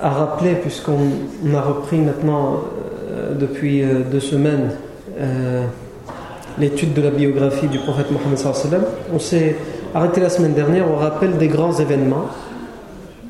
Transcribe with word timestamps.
à 0.00 0.10
rappeler, 0.10 0.54
puisqu'on 0.54 1.54
a 1.54 1.60
repris 1.60 1.98
maintenant 1.98 2.60
euh, 3.10 3.34
depuis 3.34 3.82
euh, 3.82 4.00
deux 4.10 4.20
semaines 4.20 4.70
euh, 5.18 5.64
l'étude 6.58 6.92
de 6.94 7.02
la 7.02 7.10
biographie 7.10 7.68
du 7.68 7.78
prophète 7.78 8.06
Mohammed 8.10 8.38
on 9.12 9.18
s'est 9.18 9.56
arrêté 9.94 10.20
la 10.20 10.28
semaine 10.28 10.54
dernière 10.54 10.90
au 10.90 10.96
rappel 10.96 11.36
des 11.38 11.48
grands 11.48 11.72
événements 11.72 12.26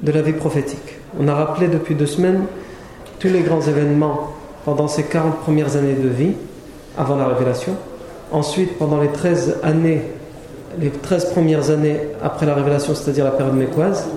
de 0.03 0.13
la 0.13 0.23
vie 0.23 0.33
prophétique. 0.33 0.99
On 1.19 1.29
a 1.29 1.35
rappelé 1.35 1.69
depuis 1.69 1.95
deux 1.95 2.07
semaines 2.07 2.43
tous 3.19 3.29
les 3.29 3.41
grands 3.41 3.63
événements 3.63 4.33
pendant 4.65 4.89
ces 4.89 5.05
40 5.05 5.39
premières 5.39 5.77
années 5.77 5.95
de 5.95 6.09
vie 6.09 6.33
avant 6.99 7.17
la 7.17 7.29
révélation. 7.29 7.75
Ensuite, 8.33 8.79
pendant 8.79 9.01
les 9.01 9.09
13 9.09 9.59
années, 9.63 10.03
les 10.79 10.91
13 10.91 11.33
premières 11.33 11.71
années 11.71 12.01
après 12.23 12.47
la 12.47 12.55
révélation, 12.55 12.95
c'est-à-dire 12.95 13.25
la 13.25 13.31
période 13.31 13.57
mécoise. 13.57 14.09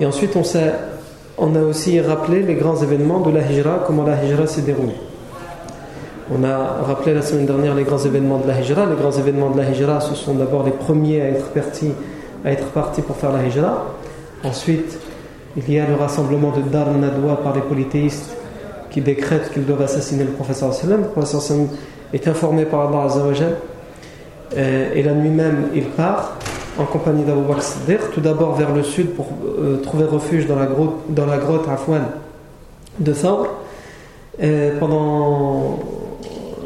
Et 0.00 0.06
ensuite, 0.06 0.36
on, 0.36 0.44
on 1.38 1.54
a 1.54 1.60
aussi 1.60 2.00
rappelé 2.00 2.42
les 2.42 2.54
grands 2.54 2.76
événements 2.76 3.20
de 3.20 3.30
la 3.30 3.40
hijra, 3.40 3.84
comment 3.86 4.04
la 4.04 4.22
hijra 4.22 4.46
s'est 4.46 4.62
déroulée. 4.62 4.96
On 6.34 6.42
a 6.42 6.82
rappelé 6.84 7.14
la 7.14 7.22
semaine 7.22 7.46
dernière 7.46 7.74
les 7.74 7.84
grands 7.84 7.98
événements 7.98 8.38
de 8.38 8.48
la 8.48 8.60
hijra. 8.60 8.86
Les 8.86 8.96
grands 8.96 9.12
événements 9.12 9.50
de 9.50 9.58
la 9.58 9.70
hijra, 9.70 10.00
ce 10.00 10.14
sont 10.14 10.34
d'abord 10.34 10.64
les 10.64 10.72
premiers 10.72 11.20
à 11.20 11.28
être 11.28 11.46
partis, 11.50 11.92
à 12.44 12.50
être 12.50 12.66
partis 12.68 13.02
pour 13.02 13.16
faire 13.16 13.32
la 13.32 13.44
hijra. 13.46 13.84
Ensuite, 14.42 14.98
il 15.56 15.72
y 15.72 15.78
a 15.78 15.86
le 15.86 15.94
rassemblement 15.94 16.52
de 16.52 16.62
Dar 16.62 16.90
Nadwa 16.90 17.36
par 17.36 17.54
les 17.54 17.60
polythéistes 17.60 18.36
qui 18.90 19.00
décrètent 19.00 19.52
qu'ils 19.52 19.66
doivent 19.66 19.82
assassiner 19.82 20.24
le 20.24 20.30
professeur 20.30 20.72
sallam. 20.72 21.02
Le 21.02 21.08
professeur 21.08 21.42
est 22.12 22.26
informé 22.28 22.64
par 22.64 22.88
Allah 22.88 23.04
Azzawajal. 23.04 23.56
Euh, 24.56 24.94
et 24.94 25.02
la 25.02 25.12
nuit 25.12 25.30
même, 25.30 25.68
il 25.74 25.84
part 25.84 26.36
en 26.78 26.84
compagnie 26.84 27.24
d'Abu 27.24 27.40
Bakr 27.48 27.62
Siddiq, 27.62 28.00
tout 28.12 28.20
d'abord 28.20 28.54
vers 28.54 28.74
le 28.74 28.82
sud 28.82 29.10
pour 29.10 29.28
euh, 29.58 29.78
trouver 29.78 30.04
refuge 30.04 30.46
dans 30.46 30.56
la 30.56 30.66
grotte, 30.66 30.94
dans 31.08 31.26
la 31.26 31.38
grotte 31.38 31.66
de 32.98 33.12
Thawr. 33.12 33.48
pendant 34.78 35.78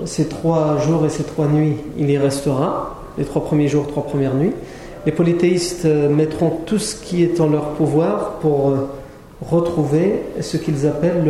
ces 0.06 0.26
trois 0.26 0.78
jours 0.78 1.04
et 1.04 1.08
ces 1.08 1.24
trois 1.24 1.46
nuits, 1.46 1.76
il 1.98 2.10
y 2.10 2.18
restera, 2.18 3.04
les 3.18 3.24
trois 3.24 3.44
premiers 3.44 3.68
jours, 3.68 3.86
trois 3.86 4.04
premières 4.04 4.34
nuits. 4.34 4.52
Les 5.06 5.12
polythéistes 5.12 5.84
euh, 5.86 6.08
mettront 6.08 6.50
tout 6.66 6.78
ce 6.78 6.94
qui 6.96 7.22
est 7.22 7.40
en 7.40 7.48
leur 7.48 7.70
pouvoir 7.70 8.32
pour 8.40 8.70
euh, 8.70 8.88
retrouver 9.40 10.22
ce 10.40 10.56
qu'ils 10.56 10.86
appellent 10.86 11.24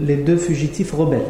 les 0.00 0.16
deux 0.16 0.38
fugitifs 0.38 0.92
rebelles. 0.92 1.20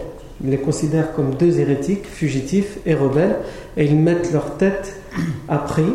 Ils 0.45 0.51
les 0.51 0.59
considèrent 0.59 1.13
comme 1.15 1.35
deux 1.35 1.59
hérétiques, 1.59 2.07
fugitifs 2.07 2.79
et 2.87 2.95
rebelles, 2.95 3.37
et 3.77 3.85
ils 3.85 3.97
mettent 3.97 4.33
leur 4.33 4.57
tête 4.57 5.01
à 5.49 5.59
prix, 5.59 5.95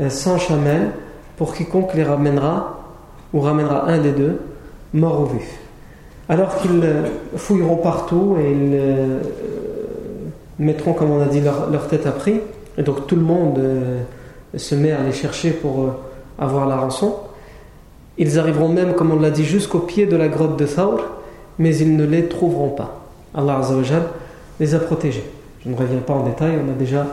euh, 0.00 0.10
sans 0.10 0.38
chamel, 0.38 0.90
pour 1.36 1.54
quiconque 1.54 1.94
les 1.94 2.04
ramènera, 2.04 2.80
ou 3.32 3.40
ramènera 3.40 3.88
un 3.88 3.98
des 3.98 4.12
deux, 4.12 4.40
mort 4.94 5.20
ou 5.20 5.26
vif. 5.26 5.58
Alors 6.28 6.56
qu'ils 6.56 6.82
fouilleront 7.36 7.76
partout 7.76 8.36
et 8.38 8.50
ils 8.50 8.78
mettront, 10.58 10.92
comme 10.92 11.10
on 11.10 11.20
a 11.20 11.26
dit, 11.26 11.40
leur, 11.40 11.88
tête 11.88 12.06
à 12.06 12.12
prix, 12.12 12.40
et 12.76 12.82
donc 12.82 13.06
tout 13.06 13.16
le 13.16 13.22
monde 13.22 13.58
euh, 13.58 14.00
se 14.56 14.74
met 14.74 14.92
à 14.92 15.02
les 15.02 15.12
chercher 15.12 15.50
pour 15.50 15.80
euh, 15.80 15.90
avoir 16.38 16.66
la 16.66 16.76
rançon. 16.76 17.14
Ils 18.18 18.38
arriveront 18.38 18.68
même, 18.68 18.94
comme 18.94 19.12
on 19.12 19.20
l'a 19.20 19.30
dit, 19.30 19.44
jusqu'au 19.44 19.78
pied 19.78 20.06
de 20.06 20.16
la 20.16 20.28
grotte 20.28 20.58
de 20.58 20.66
Thawr, 20.66 21.00
mais 21.58 21.76
ils 21.76 21.96
ne 21.96 22.04
les 22.04 22.26
trouveront 22.26 22.70
pas. 22.70 23.00
Allah 23.34 23.60
les 24.60 24.74
a 24.74 24.78
protégés. 24.80 25.24
Je 25.64 25.70
ne 25.70 25.76
reviens 25.76 25.98
pas 25.98 26.14
en 26.14 26.24
détail, 26.24 26.58
on 26.64 26.70
a 26.70 26.74
déjà 26.74 27.06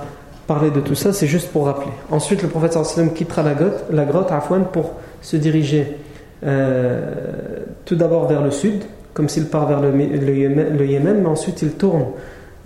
parlé 0.48 0.72
de 0.72 0.80
tout 0.80 0.96
ça, 0.96 1.14
c'est 1.14 1.28
juste 1.28 1.52
pour 1.52 1.66
rappeler. 1.66 1.92
Ensuite, 2.12 2.42
le 2.42 2.50
prophète 2.50 2.74
sallam 2.74 3.14
quittera 3.14 3.44
la 3.44 3.54
grotte, 3.54 3.86
la 3.92 4.06
grotte 4.06 4.32
Afwan 4.32 4.66
pour 4.66 4.94
se 5.22 5.38
diriger 5.38 5.98
euh, 6.46 7.64
tout 7.86 7.96
d'abord 7.96 8.28
vers 8.28 8.44
le 8.44 8.52
sud, 8.52 8.84
comme 9.14 9.30
s'il 9.30 9.46
part 9.46 9.68
vers 9.68 9.82
le, 9.82 9.92
le, 9.92 10.86
Yémen, 10.86 11.22
mais 11.22 11.28
ensuite 11.28 11.62
il 11.62 11.72
tourne 11.72 12.06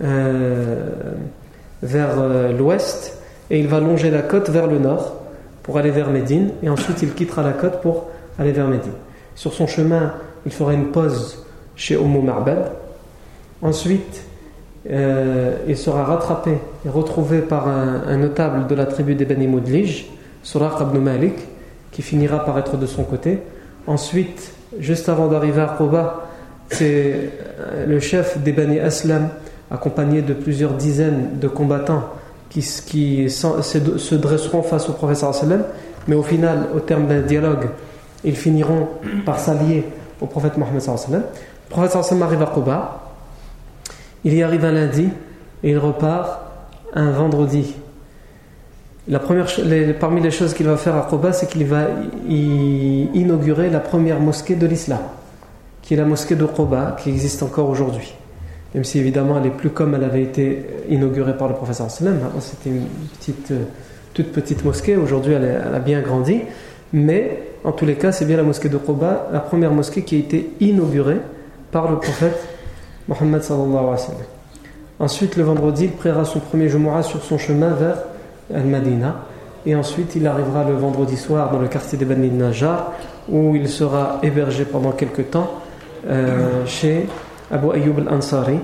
euh, 0.02 0.90
vers 1.82 2.18
euh, 2.18 2.52
l'ouest 2.52 3.18
et 3.50 3.60
il 3.60 3.68
va 3.68 3.80
longer 3.80 4.10
la 4.10 4.22
côte 4.22 4.50
vers 4.50 4.66
le 4.66 4.78
nord 4.78 5.16
pour 5.62 5.78
aller 5.78 5.90
vers 5.90 6.10
Médine 6.10 6.50
et 6.62 6.68
ensuite 6.68 7.02
il 7.02 7.14
quittera 7.14 7.42
la 7.42 7.52
côte 7.52 7.80
pour 7.80 8.08
aller 8.38 8.52
vers 8.52 8.66
Médine. 8.66 8.92
Sur 9.34 9.54
son 9.54 9.66
chemin, 9.66 10.12
il 10.44 10.52
fera 10.52 10.74
une 10.74 10.86
pause 10.86 11.46
chez 11.76 11.96
Oumou 11.96 12.20
Marbad. 12.20 12.72
Ensuite, 13.62 14.22
euh, 14.88 15.56
il 15.68 15.76
sera 15.76 16.04
rattrapé 16.04 16.52
et 16.86 16.88
retrouvé 16.88 17.40
par 17.40 17.68
un, 17.68 18.16
notable 18.16 18.66
de 18.66 18.74
la 18.74 18.86
tribu 18.86 19.14
des 19.14 19.24
Bani 19.24 19.46
Moudlij, 19.46 20.06
Suraq 20.42 20.80
ibn 20.80 20.98
Malik, 20.98 21.34
qui 21.90 22.02
finira 22.02 22.44
par 22.44 22.58
être 22.58 22.76
de 22.76 22.86
son 22.86 23.04
côté. 23.04 23.40
Ensuite, 23.86 24.52
juste 24.78 25.08
avant 25.08 25.26
d'arriver 25.26 25.60
à 25.60 25.74
Quba, 25.76 26.28
c'est 26.70 27.30
le 27.86 28.00
chef 28.00 28.38
des 28.38 28.52
Bani 28.52 28.78
Aslam 28.78 29.28
accompagnés 29.70 30.22
de 30.22 30.34
plusieurs 30.34 30.72
dizaines 30.72 31.38
de 31.40 31.48
combattants 31.48 32.04
qui, 32.48 32.62
se 32.62 34.14
dresseront 34.14 34.62
face 34.62 34.88
au 34.88 34.92
professeur 34.92 35.34
sallam, 35.34 35.64
mais 36.08 36.16
au 36.16 36.22
final, 36.22 36.68
au 36.74 36.80
terme 36.80 37.06
d'un 37.06 37.20
dialogue, 37.20 37.68
ils 38.24 38.36
finiront 38.36 38.88
par 39.24 39.38
s'allier 39.38 39.84
au 40.20 40.26
prophète 40.26 40.56
Mohammed. 40.56 40.82
Le 41.08 41.20
prophète 41.68 41.96
arrive 42.22 42.42
à 42.42 42.46
Quba, 42.46 43.09
il 44.24 44.34
y 44.34 44.42
arrive 44.42 44.64
un 44.64 44.72
lundi 44.72 45.08
et 45.62 45.70
il 45.70 45.78
repart 45.78 46.40
un 46.94 47.10
vendredi. 47.10 47.74
La 49.08 49.18
première, 49.18 49.46
parmi 49.98 50.20
les 50.20 50.30
choses 50.30 50.54
qu'il 50.54 50.66
va 50.66 50.76
faire 50.76 50.96
à 50.96 51.08
Quba, 51.10 51.32
c'est 51.32 51.48
qu'il 51.48 51.64
va 51.64 51.86
inaugurer 52.28 53.70
la 53.70 53.80
première 53.80 54.20
mosquée 54.20 54.54
de 54.54 54.66
l'islam, 54.66 55.00
qui 55.82 55.94
est 55.94 55.96
la 55.96 56.04
mosquée 56.04 56.36
de 56.36 56.44
Quba, 56.44 56.96
qui 57.00 57.10
existe 57.10 57.42
encore 57.42 57.68
aujourd'hui 57.68 58.14
même 58.74 58.84
si 58.84 58.98
évidemment 58.98 59.38
elle 59.38 59.46
est 59.46 59.54
plus 59.54 59.70
comme 59.70 59.94
elle 59.94 60.04
avait 60.04 60.22
été 60.22 60.64
inaugurée 60.88 61.36
par 61.36 61.48
le 61.48 61.54
professeur 61.54 61.90
sallam. 61.90 62.18
C'était 62.40 62.70
une 62.70 62.86
petite, 63.18 63.50
euh, 63.50 63.64
toute 64.14 64.32
petite 64.32 64.64
mosquée, 64.64 64.96
aujourd'hui 64.96 65.34
elle, 65.34 65.74
a 65.74 65.78
bien 65.80 66.00
grandi, 66.00 66.40
mais 66.92 67.42
en 67.64 67.72
tous 67.72 67.86
les 67.86 67.96
cas 67.96 68.12
c'est 68.12 68.24
bien 68.24 68.36
la 68.36 68.42
mosquée 68.42 68.68
de 68.68 68.78
Quba, 68.78 69.28
la 69.32 69.40
première 69.40 69.72
mosquée 69.72 70.02
qui 70.02 70.16
a 70.16 70.18
été 70.18 70.50
inaugurée 70.60 71.20
par 71.72 71.90
le 71.90 71.96
prophète 71.98 72.38
Mohammed 73.08 73.42
sallallahu 73.42 73.76
alayhi 73.76 73.90
wa 73.90 73.96
sallam. 73.96 74.20
Ensuite 74.98 75.36
le 75.36 75.44
vendredi 75.44 75.84
il 75.84 75.92
priera 75.92 76.24
son 76.24 76.40
premier 76.40 76.68
Jumu'ah 76.68 77.02
sur 77.02 77.22
son 77.22 77.38
chemin 77.38 77.70
vers 77.70 77.96
Al-Madina 78.54 79.16
et 79.66 79.74
ensuite 79.74 80.14
il 80.16 80.26
arrivera 80.26 80.64
le 80.64 80.74
vendredi 80.74 81.16
soir 81.16 81.50
dans 81.50 81.58
le 81.58 81.68
quartier 81.68 81.98
des 81.98 82.04
Bani 82.04 82.30
Najjar 82.30 82.92
où 83.28 83.54
il 83.54 83.68
sera 83.68 84.18
hébergé 84.22 84.64
pendant 84.64 84.92
quelques 84.92 85.30
temps 85.30 85.50
euh, 86.08 86.64
chez 86.66 87.06
Abu 87.50 87.72
Ayyub 87.72 87.98
al-Ansari. 87.98 88.58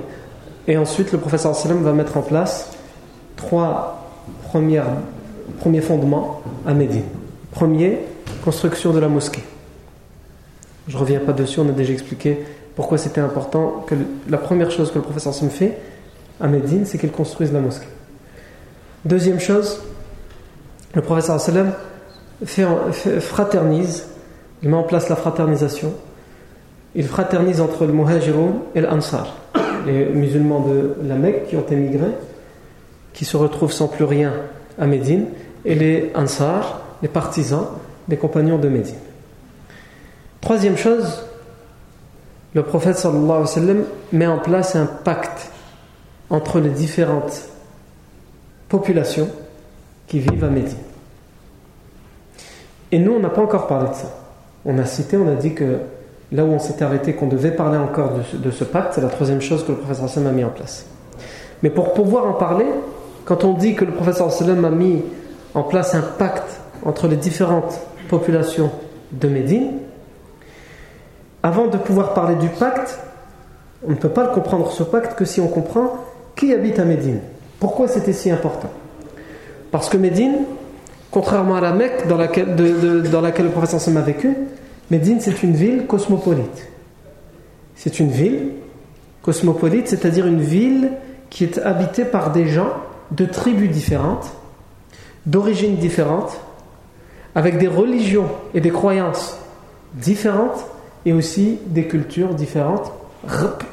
Et 0.68 0.76
ensuite, 0.76 1.12
le 1.12 1.18
professeur 1.18 1.54
sallam 1.54 1.82
va 1.82 1.92
mettre 1.92 2.16
en 2.16 2.22
place 2.22 2.72
trois 3.36 4.04
premiers 4.48 5.80
fondements 5.80 6.42
à 6.66 6.74
Médine. 6.74 7.04
Premier, 7.52 8.00
construction 8.44 8.92
de 8.92 8.98
la 8.98 9.08
mosquée. 9.08 9.44
Je 10.88 10.94
ne 10.96 11.00
reviens 11.00 11.20
pas 11.20 11.32
dessus, 11.32 11.60
on 11.60 11.68
a 11.68 11.72
déjà 11.72 11.92
expliqué 11.92 12.44
pourquoi 12.76 12.99
c'était 12.99 13.23
important 13.23 13.84
que 13.87 13.94
la 14.28 14.38
première 14.38 14.70
chose 14.70 14.90
que 14.90 14.96
le 14.96 15.02
professeur 15.02 15.32
me 15.43 15.49
fait 15.49 15.78
à 16.40 16.46
Médine, 16.46 16.84
c'est 16.84 16.99
qu'il 16.99 17.11
construise 17.11 17.52
la 17.52 17.61
mosquée. 17.61 17.88
Deuxième 19.05 19.40
chose, 19.40 19.81
le 20.94 21.00
professeur 21.00 21.40
sallam 21.40 21.73
fraternise, 23.20 24.08
il 24.62 24.69
met 24.69 24.76
en 24.76 24.82
place 24.82 25.08
la 25.08 25.17
fraternisation. 25.17 25.94
Il 26.94 27.06
fraternise 27.06 27.61
entre 27.61 27.87
le 27.87 27.93
muhajiroun 27.93 28.61
et 28.75 28.82
l'Ansar, 28.82 29.37
les 29.87 30.06
musulmans 30.06 30.61
de 30.61 30.96
la 31.02 31.14
Mecque 31.14 31.49
qui 31.49 31.56
ont 31.56 31.67
émigré, 31.70 32.08
qui 33.14 33.25
se 33.25 33.37
retrouvent 33.37 33.73
sans 33.73 33.88
plus 33.88 34.05
rien 34.05 34.32
à 34.78 34.87
Médine, 34.87 35.26
et 35.64 35.75
les 35.75 36.12
Ansar, 36.14 36.82
les 37.02 37.08
partisans 37.08 37.67
des 38.06 38.17
compagnons 38.17 38.58
de 38.58 38.69
Médine. 38.69 38.96
Troisième 40.40 40.76
chose, 40.76 41.25
le 42.56 42.62
prophète 42.62 42.96
sallallahu 42.96 43.24
alayhi 43.24 43.40
wa 43.40 43.46
sallam 43.46 43.84
met 44.12 44.26
en 44.26 44.38
place 44.38 44.76
un 44.76 44.86
pacte 44.86 45.50
entre 46.30 46.58
les 46.58 46.70
différentes 46.70 47.50
populations 48.70 49.28
qui 50.06 50.20
vivent 50.20 50.42
à 50.42 50.48
Médine. 50.48 50.78
Et 52.92 52.98
nous, 52.98 53.12
on 53.12 53.20
n'a 53.20 53.28
pas 53.28 53.42
encore 53.42 53.66
parlé 53.66 53.90
de 53.90 53.94
ça. 53.94 54.08
On 54.64 54.78
a 54.78 54.86
cité, 54.86 55.18
on 55.18 55.28
a 55.28 55.34
dit 55.34 55.52
que 55.52 55.80
là 56.32 56.46
où 56.46 56.48
on 56.48 56.58
s'était 56.58 56.82
arrêté, 56.82 57.12
qu'on 57.12 57.26
devait 57.26 57.50
parler 57.50 57.76
encore 57.76 58.12
de 58.32 58.50
ce, 58.50 58.64
pacte, 58.64 58.94
c'est 58.94 59.02
la 59.02 59.08
troisième 59.08 59.42
chose 59.42 59.62
que 59.62 59.72
le 59.72 59.78
professeur 59.78 60.08
sallam 60.08 60.32
a 60.32 60.32
mis 60.32 60.44
en 60.44 60.48
place. 60.48 60.86
Mais 61.62 61.68
pour 61.68 61.92
pouvoir 61.92 62.26
en 62.26 62.32
parler, 62.32 62.64
quand 63.26 63.44
on 63.44 63.52
dit 63.52 63.74
que 63.74 63.84
le 63.84 63.92
professeur 63.92 64.32
sallam 64.32 64.64
a 64.64 64.70
mis 64.70 65.02
en 65.52 65.62
place 65.62 65.94
un 65.94 66.00
pacte 66.00 66.58
entre 66.86 67.06
les 67.06 67.16
différentes 67.16 67.78
populations 68.08 68.70
de 69.12 69.28
Médine, 69.28 69.72
avant 71.46 71.69
de 71.69 71.76
pouvoir 71.76 72.12
parler 72.12 72.34
du 72.34 72.48
pacte, 72.48 72.98
on 73.87 73.90
ne 73.90 73.94
peut 73.94 74.08
pas 74.08 74.25
le 74.25 74.31
comprendre 74.31 74.69
ce 74.72 74.82
pacte 74.82 75.16
que 75.16 75.25
si 75.25 75.40
on 75.40 75.46
comprend 75.46 75.98
qui 76.34 76.52
habite 76.52 76.81
à 76.81 76.84
Médine. 76.84 77.20
Pourquoi 77.60 77.87
c'était 77.87 78.12
si 78.12 78.32
important? 78.32 78.70
Parce 79.70 79.88
que 79.88 79.96
Médine, 79.96 80.38
contrairement 81.12 81.54
à 81.54 81.60
la 81.60 81.72
Mecque 81.72 82.08
dans 82.08 82.16
laquelle, 82.16 82.56
le 82.56 83.50
professeur 83.50 83.81
Sam 83.81 83.96
a 83.96 84.00
vécu, 84.00 84.37
Médine 84.90 85.19
c'est 85.20 85.44
une 85.44 85.52
ville 85.52 85.87
cosmopolite. 85.87 86.66
C'est 87.76 88.00
une 88.00 88.10
ville 88.10 88.49
cosmopolite, 89.22 89.87
c'est-à-dire 89.87 90.26
une 90.26 90.40
ville 90.40 90.90
qui 91.31 91.44
est 91.44 91.58
habitée 91.58 92.04
par 92.04 92.32
des 92.32 92.49
gens 92.49 92.72
de 93.12 93.25
tribus 93.25 93.70
différentes, 93.70 94.32
d'origines 95.26 95.76
différentes, 95.76 96.40
avec 97.37 97.58
des 97.58 97.69
religions 97.69 98.26
et 98.52 98.60
des 98.60 98.70
croyances 98.70 99.38
différentes 99.94 100.64
et 101.06 101.14
aussi 101.14 101.58
des 101.66 101.86
cultures 101.86 102.34
différentes. 102.34 102.92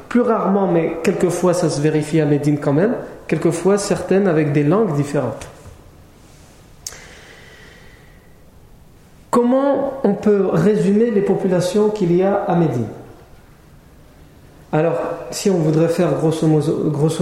Plus 0.08 0.22
rarement, 0.22 0.66
mais 0.66 0.96
quelquefois 1.02 1.52
ça 1.52 1.68
se 1.68 1.80
vérifie 1.80 2.20
à 2.20 2.24
Médine 2.24 2.58
quand 2.58 2.72
même, 2.72 2.94
quelquefois 3.28 3.76
certaines 3.76 4.26
avec 4.26 4.52
des 4.52 4.62
langues 4.62 4.94
différentes. 4.96 5.46
Comment 9.30 9.94
on 10.04 10.14
peut 10.14 10.46
résumer 10.50 11.10
les 11.10 11.20
populations 11.20 11.90
qu'il 11.90 12.16
y 12.16 12.22
a 12.22 12.34
à 12.34 12.54
Médine? 12.54 12.86
Alors, 14.72 15.00
si 15.30 15.50
on 15.50 15.58
voudrait 15.58 15.88
faire 15.88 16.14
grosso 16.18 16.46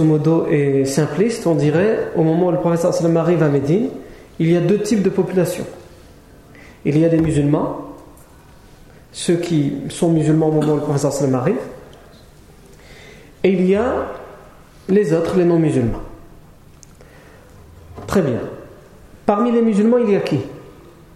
modo, 0.03 0.47
et 0.49 0.85
simpliste, 0.85 1.45
on 1.45 1.53
dirait, 1.53 2.07
au 2.15 2.23
moment 2.23 2.47
où 2.47 2.51
le 2.51 2.57
professeur 2.57 2.93
arrive 3.17 3.43
à 3.43 3.49
Médine, 3.49 3.89
il 4.39 4.51
y 4.51 4.57
a 4.57 4.59
deux 4.59 4.79
types 4.79 5.03
de 5.03 5.09
populations. 5.09 5.65
Il 6.83 6.97
y 6.97 7.05
a 7.05 7.09
des 7.09 7.19
musulmans, 7.19 7.92
ceux 9.13 9.35
qui 9.35 9.73
sont 9.89 10.09
musulmans 10.09 10.47
au 10.47 10.51
moment 10.51 10.73
où 10.73 10.75
le 10.75 10.81
professeur 10.81 11.13
sallam 11.13 11.35
arrive, 11.35 11.55
et 13.43 13.51
il 13.51 13.65
y 13.65 13.75
a 13.75 14.07
les 14.89 15.13
autres, 15.13 15.37
les 15.37 15.45
non-musulmans. 15.45 16.01
Très 18.07 18.21
bien. 18.21 18.39
Parmi 19.25 19.51
les 19.51 19.61
musulmans, 19.61 19.97
il 19.99 20.11
y 20.11 20.15
a 20.15 20.19
qui? 20.19 20.39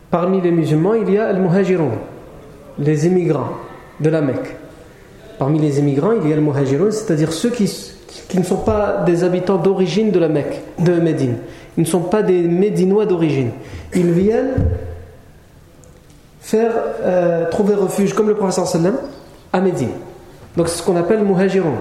Parmi 0.10 0.40
les 0.42 0.52
musulmans, 0.52 0.94
il 0.94 1.10
y 1.12 1.18
a 1.18 1.28
al 1.28 1.40
muhajirun 1.40 1.92
les 2.80 3.08
immigrants 3.08 3.50
de 4.00 4.10
la 4.10 4.22
Mecque. 4.22 4.56
Parmi 5.40 5.60
les 5.60 5.80
immigrants, 5.80 6.12
il 6.12 6.30
y 6.30 6.32
a 6.32 6.36
al 6.36 6.42
muhajirun 6.42 6.92
c'est-à-dire 6.92 7.34
ceux 7.34 7.50
qui, 7.50 7.66
qui, 8.30 8.38
ne 8.38 8.44
sont 8.44 8.58
pas 8.58 9.04
des 9.06 9.24
habitants 9.24 9.58
d'origine 9.58 10.12
de 10.12 10.20
la 10.20 10.30
Mecque, 10.30 10.62
de 10.80 10.94
Médine. 10.94 11.38
Ils 11.78 11.82
ne 11.82 11.86
sont 11.86 12.02
pas 12.02 12.22
des 12.24 12.44
Médinois 12.44 13.06
d'origine. 13.06 13.52
Ils 13.94 14.12
viennent 14.12 14.54
faire 16.48 16.72
euh, 17.02 17.50
trouver 17.50 17.76
refuge, 17.76 18.14
comme 18.14 18.30
le 18.30 18.36
professeur 18.36 18.66
à 19.52 19.60
Médine. 19.60 19.92
Donc 20.56 20.70
c'est 20.70 20.78
ce 20.78 20.84
qu'on 20.84 20.96
appelle 20.96 21.22
muhajirun. 21.26 21.76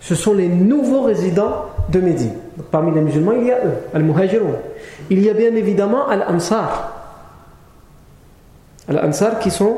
Ce 0.00 0.14
sont 0.14 0.32
les 0.32 0.48
nouveaux 0.48 1.02
résidents 1.02 1.66
de 1.90 2.00
Médine. 2.00 2.32
parmi 2.70 2.90
les 2.94 3.02
musulmans, 3.02 3.32
il 3.32 3.48
y 3.48 3.52
a 3.52 3.58
eux, 3.58 3.74
al-muhajirun. 3.92 4.56
Il 5.10 5.22
y 5.22 5.28
a 5.28 5.34
bien 5.34 5.54
évidemment 5.54 6.08
al-ansar. 6.08 6.94
Al-ansar 8.88 9.40
qui 9.40 9.50
sont 9.50 9.76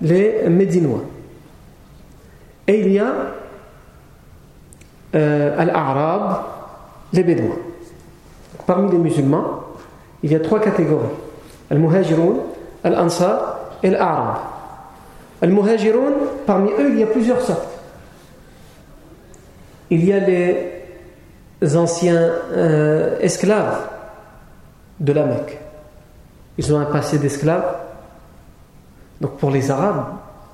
les 0.00 0.48
médinois. 0.48 1.02
Et 2.68 2.80
il 2.80 2.92
y 2.92 2.98
a 2.98 3.12
euh, 5.14 5.60
al-arab, 5.60 6.44
les 7.12 7.22
bédouins. 7.22 7.58
Parmi 8.66 8.90
les 8.90 8.98
musulmans, 8.98 9.60
il 10.22 10.32
y 10.32 10.34
a 10.34 10.40
trois 10.40 10.60
catégories. 10.60 11.04
Al-muhajirun, 11.70 12.36
al-ansar 12.82 13.55
et 13.82 13.90
l'arab. 13.90 14.36
Al-Muhajirun, 15.42 16.12
parmi 16.46 16.70
eux, 16.70 16.90
il 16.90 16.98
y 16.98 17.02
a 17.02 17.06
plusieurs 17.06 17.40
sortes. 17.40 17.68
Il 19.90 20.04
y 20.04 20.12
a 20.12 20.20
les 20.20 21.76
anciens 21.76 22.32
euh, 22.52 23.18
esclaves 23.20 23.88
de 24.98 25.12
la 25.12 25.24
Mecque. 25.24 25.58
Ils 26.58 26.74
ont 26.74 26.78
un 26.78 26.86
passé 26.86 27.18
d'esclaves. 27.18 27.76
Donc 29.20 29.36
pour 29.36 29.50
les 29.50 29.70
Arabes 29.70 30.06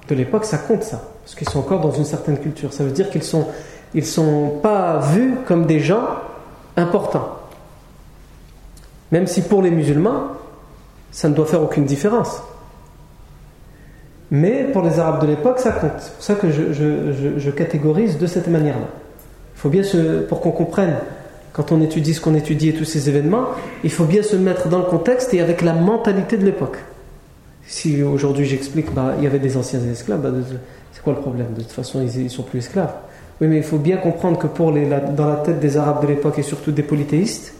de 0.08 0.14
l'époque, 0.14 0.44
ça 0.44 0.58
compte 0.58 0.82
ça. 0.82 1.00
Parce 1.22 1.34
qu'ils 1.34 1.48
sont 1.48 1.60
encore 1.60 1.80
dans 1.80 1.92
une 1.92 2.04
certaine 2.04 2.38
culture. 2.38 2.72
Ça 2.72 2.84
veut 2.84 2.90
dire 2.90 3.08
qu'ils 3.10 3.22
sont, 3.22 3.46
ils 3.94 4.06
sont 4.06 4.58
pas 4.62 4.98
vus 4.98 5.36
comme 5.46 5.66
des 5.66 5.80
gens 5.80 6.06
importants. 6.76 7.38
Même 9.12 9.26
si 9.26 9.42
pour 9.42 9.62
les 9.62 9.70
musulmans, 9.70 10.28
ça 11.10 11.28
ne 11.28 11.34
doit 11.34 11.46
faire 11.46 11.62
aucune 11.62 11.84
différence. 11.84 12.42
Mais 14.32 14.64
pour 14.72 14.80
les 14.80 14.98
Arabes 14.98 15.20
de 15.20 15.26
l'époque, 15.26 15.58
ça 15.58 15.72
compte. 15.72 15.92
C'est 15.98 16.12
pour 16.14 16.22
ça 16.22 16.34
que 16.36 16.50
je, 16.50 17.50
catégorise 17.50 18.16
de 18.16 18.26
cette 18.26 18.48
manière-là. 18.48 18.88
Il 19.54 19.58
faut 19.58 19.68
bien 19.68 19.82
pour 20.26 20.40
qu'on 20.40 20.52
comprenne, 20.52 20.96
quand 21.52 21.70
on 21.70 21.82
étudie 21.82 22.14
ce 22.14 22.20
qu'on 22.22 22.34
étudie 22.34 22.70
et 22.70 22.72
tous 22.72 22.86
ces 22.86 23.10
événements, 23.10 23.48
il 23.84 23.92
faut 23.92 24.06
bien 24.06 24.22
se 24.22 24.34
mettre 24.34 24.68
dans 24.68 24.78
le 24.78 24.86
contexte 24.86 25.34
et 25.34 25.42
avec 25.42 25.60
la 25.60 25.74
mentalité 25.74 26.38
de 26.38 26.46
l'époque. 26.46 26.78
Si 27.66 28.02
aujourd'hui 28.02 28.46
j'explique, 28.46 28.92
bah, 28.94 29.12
il 29.18 29.24
y 29.24 29.26
avait 29.26 29.38
des 29.38 29.58
anciens 29.58 29.80
esclaves, 29.80 30.22
bah, 30.22 30.30
c'est 30.92 31.02
quoi 31.02 31.12
le 31.12 31.20
problème? 31.20 31.48
De 31.54 31.60
toute 31.60 31.70
façon, 31.70 32.00
ils, 32.00 32.24
ne 32.24 32.28
sont 32.30 32.42
plus 32.42 32.60
esclaves. 32.60 32.94
Oui, 33.42 33.48
mais 33.48 33.58
il 33.58 33.62
faut 33.62 33.76
bien 33.76 33.98
comprendre 33.98 34.38
que 34.38 34.46
pour 34.46 34.72
les, 34.72 34.86
dans 35.14 35.28
la 35.28 35.36
tête 35.36 35.60
des 35.60 35.76
Arabes 35.76 36.00
de 36.00 36.06
l'époque 36.06 36.38
et 36.38 36.42
surtout 36.42 36.72
des 36.72 36.82
polythéistes, 36.82 37.52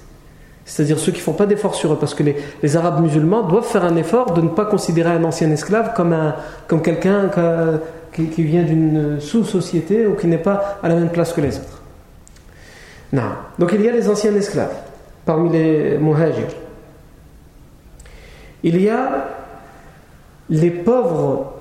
c'est-à-dire 0.64 0.99
ceux 0.99 1.12
qui 1.12 1.19
ne 1.19 1.25
font 1.25 1.33
pas 1.33 1.47
d'efforts 1.47 1.75
sur 1.75 1.92
eux, 1.92 1.99
parce 1.99 2.14
que 2.14 2.23
les, 2.23 2.76
Arabes 2.76 3.00
musulmans 3.00 3.42
doivent 3.42 3.66
faire 3.66 3.85
un 3.85 3.97
effort 3.97 4.33
de 4.33 4.40
ne 4.40 4.49
pas 4.49 4.64
considérer 4.64 5.11
un 5.11 5.25
ancien 5.25 5.50
esclave 5.50 5.92
comme, 5.95 6.16
comme 6.69 6.83
quelqu'un 6.83 7.31
qui, 8.12 8.26
qui, 8.26 8.42
vient 8.45 8.62
d'une 8.62 9.21
sous-société 9.21 10.07
ou 10.07 10.14
qui 10.14 10.26
n'est 10.26 10.38
pas 10.38 10.78
à 10.83 10.88
la 10.88 10.95
même 10.95 11.11
place 11.11 11.33
que 11.33 11.40
les 11.40 11.57
autres. 11.57 11.83
Non. 13.12 13.23
Donc 13.59 13.73
il 13.75 13.83
y 13.83 13.88
a 13.88 13.92
les 13.92 14.09
anciens 14.09 14.35
esclaves 14.35 14.75
parmi 15.25 15.50
les 15.50 15.99
muhajirs. 15.99 16.54
Il 18.62 18.81
y 18.81 18.88
a 18.88 19.28
les 20.49 20.71
pauvres 20.71 21.52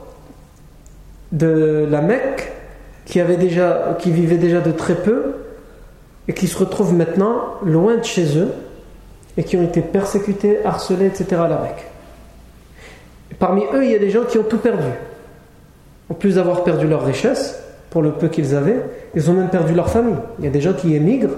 de 1.31 1.87
la 1.89 2.01
Mecque 2.01 2.51
qui, 3.05 3.19
avaient 3.19 3.37
déjà, 3.37 3.97
qui 3.99 4.11
vivaient 4.11 4.37
déjà 4.37 4.61
de 4.61 4.71
très 4.71 4.95
peu 4.95 5.35
et 6.27 6.33
qui 6.33 6.47
se 6.47 6.57
retrouvent 6.57 6.93
maintenant 6.93 7.55
loin 7.63 7.97
de 7.97 8.03
chez 8.03 8.37
eux 8.37 8.49
et 9.37 9.43
qui 9.43 9.57
ont 9.57 9.63
été 9.63 9.81
persécutés, 9.81 10.59
harcelés, 10.65 11.07
etc. 11.07 11.41
à 11.43 11.47
la. 11.47 11.61
Parmi 13.39 13.63
eux, 13.73 13.83
il 13.83 13.91
y 13.91 13.95
a 13.95 13.99
des 13.99 14.09
gens 14.09 14.23
qui 14.23 14.37
ont 14.37 14.43
tout 14.43 14.57
perdu. 14.57 14.89
En 16.09 16.13
plus 16.13 16.35
d'avoir 16.35 16.63
perdu 16.63 16.87
leur 16.87 17.05
richesse, 17.05 17.61
pour 17.89 18.01
le 18.01 18.11
peu 18.11 18.27
qu'ils 18.27 18.55
avaient, 18.55 18.81
ils 19.15 19.29
ont 19.29 19.33
même 19.33 19.49
perdu 19.49 19.73
leur 19.73 19.89
famille. 19.89 20.17
Il 20.39 20.45
y 20.45 20.47
a 20.47 20.51
des 20.51 20.61
gens 20.61 20.73
qui 20.73 20.95
émigrent, 20.95 21.37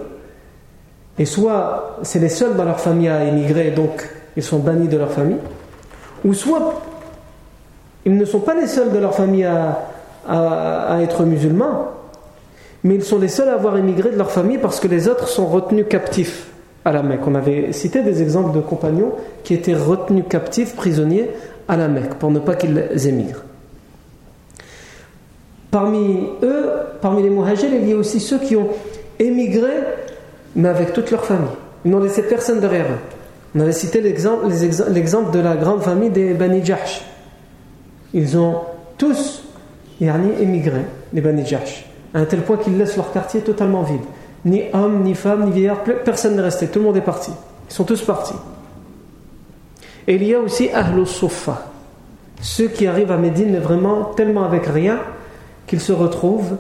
et 1.18 1.26
soit 1.26 1.98
c'est 2.02 2.20
les 2.20 2.30
seuls 2.30 2.56
dans 2.56 2.66
leur 2.66 2.80
famille 2.80 3.08
à 3.08 3.24
émigrer, 3.24 3.72
donc 3.72 4.10
ils 4.36 4.44
sont 4.44 4.60
bannis 4.60 4.88
de 4.88 4.98
leur 4.98 5.12
famille, 5.12 5.38
ou 6.26 6.34
soit 6.34 6.82
ils 8.06 8.18
ne 8.18 8.26
sont 8.26 8.40
pas 8.40 8.56
les 8.56 8.68
seuls 8.68 8.92
de 8.92 8.98
leur 8.98 9.16
famille 9.16 9.46
à 9.46 11.00
être 11.02 11.24
musulmans, 11.24 11.90
mais 12.84 12.96
ils 12.96 13.04
sont 13.04 13.20
les 13.20 13.28
seuls 13.28 13.50
à 13.50 13.54
avoir 13.54 13.78
émigré 13.78 14.10
de 14.10 14.18
leur 14.18 14.32
famille 14.32 14.58
parce 14.58 14.80
que 14.80 14.88
les 14.88 15.08
autres 15.08 15.28
sont 15.28 15.48
retenus 15.48 15.86
captifs 15.90 16.48
à 16.86 16.92
la 16.92 17.04
Mecque. 17.04 17.28
On 17.28 17.36
avait 17.36 17.72
cité 17.72 18.02
des 18.02 18.22
exemples 18.22 18.56
de 18.56 18.62
compagnons 18.62 19.14
qui 19.44 19.54
étaient 19.54 19.76
retenus 19.76 20.26
captifs, 20.30 20.76
prisonniers 20.76 21.30
à 21.68 21.78
la 21.78 21.88
Mecque, 21.88 22.16
pour 22.16 22.32
ne 22.32 22.40
pas 22.40 22.56
qu'ils 22.56 23.08
émigrent. 23.08 23.44
Parmi 25.72 26.28
eux, 26.44 26.70
parmi 27.02 27.24
les 27.24 27.30
muhajirs, 27.30 27.70
il 27.74 27.90
y 27.90 27.94
a 27.94 27.96
aussi 27.96 28.20
ceux 28.20 28.38
qui 28.38 28.56
ont 28.56 28.68
émigré, 29.18 29.72
mais 30.56 30.70
avec 30.70 30.94
toute 30.94 31.10
leur 31.10 31.26
famille. 31.26 31.50
Ils 31.86 31.92
n'ont 31.92 32.00
laissé 32.00 32.22
personne 32.24 32.60
derrière 32.60 32.86
eux. 32.86 33.00
On 33.56 33.60
avait 33.60 33.72
cité 33.72 34.02
l'exemple 34.02 35.32
de 35.32 35.40
la 35.40 35.56
grande 35.56 35.82
famille 35.82 36.10
des 36.10 36.34
Bani 36.34 36.64
Jahsh. 36.64 37.04
Ils 38.14 38.38
ont 38.38 38.58
tous 38.98 39.44
émigré, 40.02 40.82
les 41.14 41.22
Bani 41.22 41.46
Jahsh, 41.46 41.86
à 42.14 42.20
un 42.20 42.26
tel 42.26 42.42
point 42.42 42.58
qu'ils 42.58 42.78
laissent 42.78 42.98
leur 42.98 43.12
quartier 43.12 43.42
totalement 43.42 43.84
vide. 43.84 44.02
Ni 44.46 44.64
hommes, 44.74 45.04
ni 45.04 45.16
femmes, 45.16 45.46
ni 45.46 45.52
vieillards, 45.52 45.84
personne 46.04 46.36
n'est 46.36 46.42
resté, 46.42 46.68
tout 46.68 46.80
le 46.80 46.86
monde 46.86 46.98
est 46.98 47.02
parti. 47.02 47.32
Ils 47.70 47.74
sont 47.74 47.86
tous 47.86 48.02
partis. 48.02 48.36
Et 50.08 50.16
il 50.16 50.24
y 50.24 50.34
a 50.36 50.40
aussi 50.40 50.70
Ahlus 50.70 51.06
Sufa, 51.06 51.68
ceux 52.42 52.68
qui 52.68 52.88
arrivent 52.88 53.12
à 53.12 53.18
Médine, 53.18 53.52
mais 53.52 53.60
vraiment 53.60 54.04
tellement 54.04 54.44
avec 54.44 54.66
rien, 54.66 55.00
qu'ils 55.66 55.80
se 55.80 55.94
retrouvent 55.94 56.58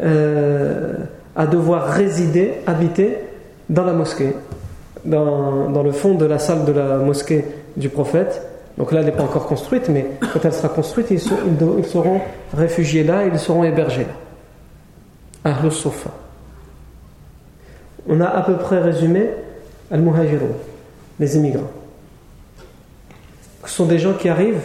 euh, 0.00 0.94
à 1.34 1.46
devoir 1.46 1.88
résider, 1.88 2.54
habiter 2.66 3.18
dans 3.68 3.84
la 3.84 3.92
mosquée, 3.92 4.34
dans, 5.04 5.70
dans, 5.70 5.82
le 5.82 5.90
fond 5.90 6.14
de 6.14 6.24
la 6.24 6.38
salle 6.38 6.64
de 6.64 6.72
la 6.72 6.98
mosquée 6.98 7.44
du 7.76 7.88
prophète. 7.88 8.42
Donc 8.78 8.92
là, 8.92 9.00
elle 9.00 9.06
n'est 9.06 9.12
pas 9.12 9.24
encore 9.24 9.46
construite, 9.46 9.88
mais 9.88 10.06
quand 10.32 10.44
elle 10.44 10.52
sera 10.52 10.68
construite, 10.68 11.10
ils, 11.10 11.20
seront 11.20 12.20
réfugiés 12.56 13.02
là, 13.02 13.24
ils 13.24 13.38
seront 13.38 13.64
hébergés 13.64 14.06
là. 15.44 15.50
Ahlus 15.50 15.72
Sofa. 15.72 16.10
On 18.08 18.20
a 18.20 18.26
à 18.26 18.42
peu 18.42 18.56
près 18.56 18.80
résumé 18.80 19.30
Al-Muhajirun, 19.90 20.52
les 21.18 21.36
immigrants. 21.36 21.70
Ce 23.64 23.74
sont 23.74 23.86
des 23.86 23.98
gens 23.98 24.14
qui 24.14 24.28
arrivent, 24.28 24.62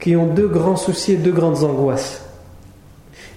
qui 0.00 0.16
ont 0.16 0.26
deux 0.26 0.48
grands 0.48 0.76
soucis 0.76 1.12
et 1.12 1.16
deux 1.16 1.32
grandes 1.32 1.62
angoisses. 1.62 2.24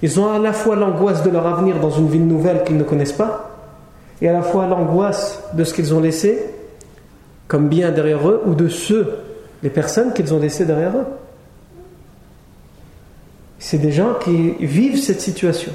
Ils 0.01 0.19
ont 0.19 0.31
à 0.31 0.39
la 0.39 0.53
fois 0.53 0.75
l'angoisse 0.75 1.23
de 1.23 1.29
leur 1.29 1.45
avenir 1.45 1.79
dans 1.79 1.91
une 1.91 2.09
ville 2.09 2.27
nouvelle 2.27 2.63
qu'ils 2.63 2.77
ne 2.77 2.83
connaissent 2.83 3.13
pas, 3.13 3.51
et 4.21 4.29
à 4.29 4.33
la 4.33 4.41
fois 4.41 4.65
l'angoisse 4.65 5.41
de 5.53 5.63
ce 5.63 5.73
qu'ils 5.73 5.93
ont 5.93 5.99
laissé 5.99 6.39
comme 7.47 7.69
bien 7.69 7.91
derrière 7.91 8.27
eux, 8.27 8.41
ou 8.45 8.55
de 8.55 8.67
ceux, 8.67 9.19
les 9.61 9.69
personnes 9.69 10.13
qu'ils 10.13 10.33
ont 10.33 10.39
laissées 10.39 10.65
derrière 10.65 10.97
eux. 10.97 11.05
C'est 13.59 13.77
des 13.77 13.91
gens 13.91 14.15
qui 14.15 14.51
vivent 14.59 14.99
cette 14.99 15.21
situation, 15.21 15.71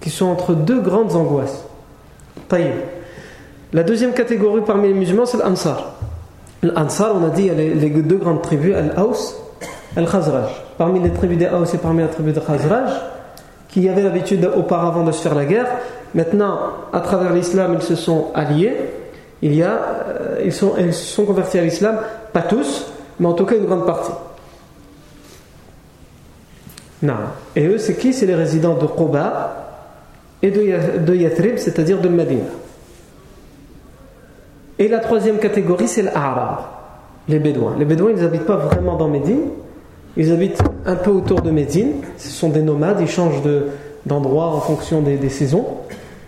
qui 0.00 0.10
sont 0.10 0.26
entre 0.26 0.54
deux 0.54 0.80
grandes 0.80 1.14
angoisses. 1.14 1.64
La 3.72 3.82
deuxième 3.82 4.12
catégorie 4.12 4.62
parmi 4.64 4.88
les 4.88 4.94
musulmans, 4.94 5.26
c'est 5.26 5.38
l'Ansar. 5.38 5.94
L'Ansar, 6.62 7.14
on 7.16 7.24
a 7.24 7.30
dit, 7.30 7.42
il 7.42 7.46
y 7.46 7.50
a 7.50 7.54
les, 7.54 7.90
deux 7.90 8.16
grandes 8.16 8.42
tribus, 8.42 8.74
Al-Aws, 8.74 9.34
Al-Khazraj. 9.96 10.50
Parmi 10.78 11.00
les 11.00 11.10
tribus 11.10 11.38
des 11.38 11.46
Aws 11.46 11.74
et 11.74 11.78
parmi 11.78 12.02
la 12.02 12.08
tribu 12.08 12.32
de 12.32 12.40
Khazraj, 12.40 12.90
qui 13.68 13.88
avaient 13.88 14.02
l'habitude 14.02 14.48
auparavant 14.56 15.02
de 15.02 15.12
se 15.12 15.22
faire 15.22 15.34
la 15.34 15.44
guerre. 15.44 15.66
Maintenant, 16.14 16.58
à 16.92 17.00
travers 17.00 17.32
l'islam, 17.32 17.74
ils 17.74 17.82
se 17.82 17.96
sont 17.96 18.28
alliés. 18.34 18.76
Il 19.42 19.54
y 19.54 19.62
a, 19.62 19.72
euh, 19.72 20.42
ils, 20.44 20.52
sont, 20.52 20.74
se 20.76 20.92
sont 20.92 21.24
convertis 21.24 21.58
à 21.58 21.62
l'islam, 21.62 21.98
pas 22.32 22.42
tous, 22.42 22.86
mais 23.18 23.26
en 23.26 23.32
tout 23.32 23.44
cas 23.44 23.56
une 23.56 23.66
grande 23.66 23.86
partie. 23.86 24.12
Non. 27.02 27.14
Et 27.56 27.66
eux, 27.66 27.78
c'est 27.78 27.96
qui? 27.96 28.12
C'est 28.12 28.26
les 28.26 28.34
résidents 28.34 28.74
de 28.74 28.86
Quba 28.86 29.63
et 30.44 30.50
de, 30.50 31.14
Yathrib, 31.14 31.56
c'est-à-dire 31.56 32.00
de 32.00 32.08
Medina. 32.08 32.44
Et 34.78 34.88
la 34.88 34.98
troisième 34.98 35.38
catégorie, 35.38 35.88
c'est 35.88 36.02
l'Arab, 36.02 36.58
les 37.28 37.38
Bédouins. 37.38 37.76
Les 37.78 37.86
Bédouins, 37.86 38.10
ils 38.14 38.22
n'habitent 38.22 38.44
pas 38.44 38.56
vraiment 38.56 38.96
dans 38.96 39.08
Médine, 39.08 39.40
ils 40.18 40.30
habitent 40.30 40.62
un 40.84 40.96
peu 40.96 41.10
autour 41.10 41.40
de 41.40 41.50
Médine. 41.50 41.92
Ce 42.18 42.28
sont 42.28 42.50
des 42.50 42.60
nomades, 42.60 42.98
ils 43.00 43.08
changent 43.08 43.40
d'endroit 44.04 44.48
en 44.48 44.60
fonction 44.60 45.00
des, 45.00 45.28
saisons. 45.30 45.64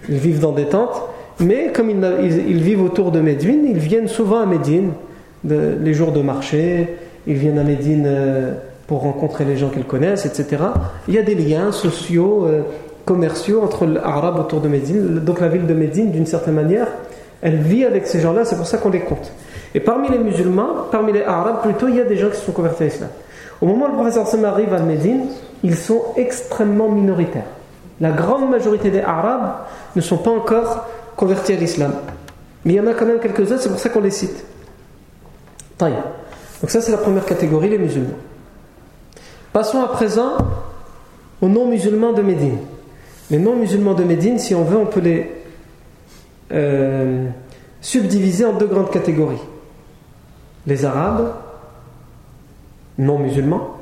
Ils 0.09 0.17
vivent 0.17 0.41
dans 0.41 0.53
des 0.53 0.65
tentes. 0.65 1.03
Mais 1.39 1.71
comme 1.75 1.91
ils, 1.91 2.63
vivent 2.63 2.83
autour 2.83 3.13
de 3.13 3.21
Médine, 3.21 3.67
ils 3.69 3.79
viennent 3.79 4.09
souvent 4.09 4.41
à 4.41 4.47
Médine, 4.47 4.93
les 5.45 5.93
jours 5.93 6.13
de 6.13 6.23
marché. 6.23 6.89
Ils 7.27 7.37
viennent 7.37 7.59
à 7.59 7.65
Médine 7.65 8.05
euh, 8.07 8.55
pour 8.87 9.01
rencontrer 9.01 9.45
les 9.45 9.57
gens 9.57 9.69
qu'ils 9.69 9.85
connaissent, 9.85 10.27
etc. 10.27 10.63
Il 11.09 11.15
y 11.15 11.19
a 11.19 11.23
des 11.23 11.35
liens 11.35 11.73
sociaux, 11.73 12.47
euh, 12.47 12.63
commerciaux 13.07 13.63
entre 13.63 13.87
l'Arabe 13.87 14.39
autour 14.39 14.61
de 14.61 14.69
Médine. 14.69 15.21
Donc 15.21 15.41
la 15.41 15.49
ville 15.49 15.67
de 15.67 15.73
Médine, 15.73 16.11
d'une 16.11 16.27
certaine 16.27 16.55
manière, 16.55 16.89
elle 17.41 17.57
vit 17.57 17.85
avec 17.85 18.07
ces 18.07 18.21
gens-là, 18.21 18.45
c'est 18.45 18.57
pour 18.57 18.67
ça 18.67 18.77
qu'on 18.77 18.91
les 18.91 19.01
compte. 19.01 19.33
Et 19.75 19.81
parmi 19.81 20.11
les 20.11 20.19
musulmans, 20.19 20.87
parmi 20.91 21.13
les 21.13 21.23
Arabes 21.23 21.63
plutôt, 21.63 21.89
il 21.89 21.97
y 21.97 22.01
a 22.01 22.05
des 22.05 22.17
gens 22.17 22.29
qui 22.29 22.37
se 22.37 22.45
sont 22.45 22.53
convertis 22.53 22.83
à 22.83 22.87
l'islam. 22.87 23.09
Au 23.63 23.67
moment 23.67 23.87
où 23.87 23.89
le 23.89 23.95
professeur 23.95 24.27
Sam 24.27 24.45
arrive 24.45 24.75
à 24.75 24.81
Médine, 24.81 25.27
ils 25.63 25.77
sont 25.77 26.03
extrêmement 26.17 26.91
minoritaires. 26.91 27.47
La 28.01 28.11
grande 28.11 28.51
majorité 28.51 28.91
des 28.91 29.01
Arabes 29.01 29.55
ne 29.95 30.01
sont 30.03 30.19
pas 30.19 30.31
encore 30.31 30.87
convertis 31.17 31.55
à 31.55 31.57
l'islam. 31.57 31.93
Mais 32.65 32.75
il 32.75 32.77
y 32.77 32.81
en 32.81 32.87
a 32.87 32.93
quand 32.95 33.07
même 33.07 33.21
quelques-uns, 33.21 33.57
c'est 33.59 33.71
pour 33.71 33.79
ça 33.79 33.89
qu'on 33.89 34.01
les 34.01 34.11
cite. 34.11 34.45
Donc 35.79 36.71
ça 36.71 36.81
c'est 36.81 36.93
la 36.93 36.99
première 36.99 37.25
catégorie, 37.25 37.69
les 37.69 37.79
musulmans. 37.79 38.17
Passons 39.53 39.83
à 39.83 39.89
présent 39.89 40.33
aux 41.41 41.49
non-musulmans 41.49 42.13
de 42.13 42.23
Médine. 42.23 42.59
Les 43.31 43.39
non-musulmans 43.39 43.95
de 43.95 44.05
Médine, 44.05 44.39
si 44.39 44.55
on 44.55 44.65
veut, 44.65 44.77
on 44.77 44.87
peut 44.87 45.01
les 45.01 45.31
euh, 46.53 47.29
subdiviser 47.81 48.45
en 48.45 48.53
deux 48.53 48.67
grandes 48.67 48.91
catégories. 48.91 49.43
Les 50.67 50.85
Arabes 50.85 51.33
non 52.99 53.19
musulmans 53.19 53.77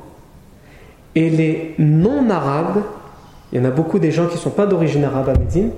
et 1.15 1.29
les 1.29 1.75
non-arabes, 1.79 2.83
il 3.51 3.59
y 3.59 3.61
en 3.61 3.65
a 3.65 3.71
beaucoup 3.71 3.99
des 3.99 4.11
gens 4.11 4.27
qui 4.27 4.35
ne 4.35 4.39
sont 4.39 4.49
pas 4.49 4.65
d'origine 4.65 5.03
arabe 5.05 5.29
à 5.29 5.39
Médine 5.39 5.71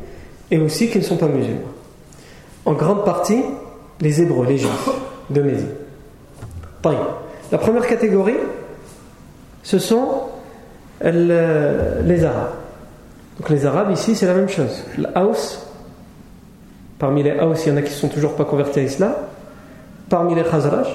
et 0.50 0.58
aussi 0.58 0.90
qui 0.90 0.98
ne 0.98 1.04
sont 1.04 1.18
pas 1.18 1.28
musulmans. 1.28 1.62
En 2.66 2.74
grande 2.74 3.06
partie, 3.06 3.44
les 4.02 4.22
Hébreux, 4.22 4.48
les 4.48 4.58
Juifs 4.58 4.90
de 5.30 5.42
Médine. 5.42 5.70
La 7.52 7.58
première 7.58 7.86
catégorie, 7.86 8.38
ce 9.64 9.78
sont 9.78 10.24
les 11.02 12.24
Arabes. 12.24 12.54
Donc 13.40 13.50
les 13.50 13.66
Arabes 13.66 13.92
ici, 13.92 14.16
c'est 14.16 14.26
la 14.26 14.34
même 14.34 14.50
chose. 14.50 14.84
L'Aus, 14.98 15.60
parmi 16.98 17.24
les 17.24 17.40
Haus, 17.40 17.56
il 17.66 17.70
y 17.70 17.72
en 17.72 17.78
a 17.78 17.82
qui 17.82 17.92
ne 17.92 17.96
sont 17.96 18.08
toujours 18.08 18.36
pas 18.36 18.46
convertis 18.46 18.80
à 18.80 18.84
l'islam. 18.84 19.14
Parmi 20.10 20.36
les 20.36 20.44
Khazraj, 20.44 20.88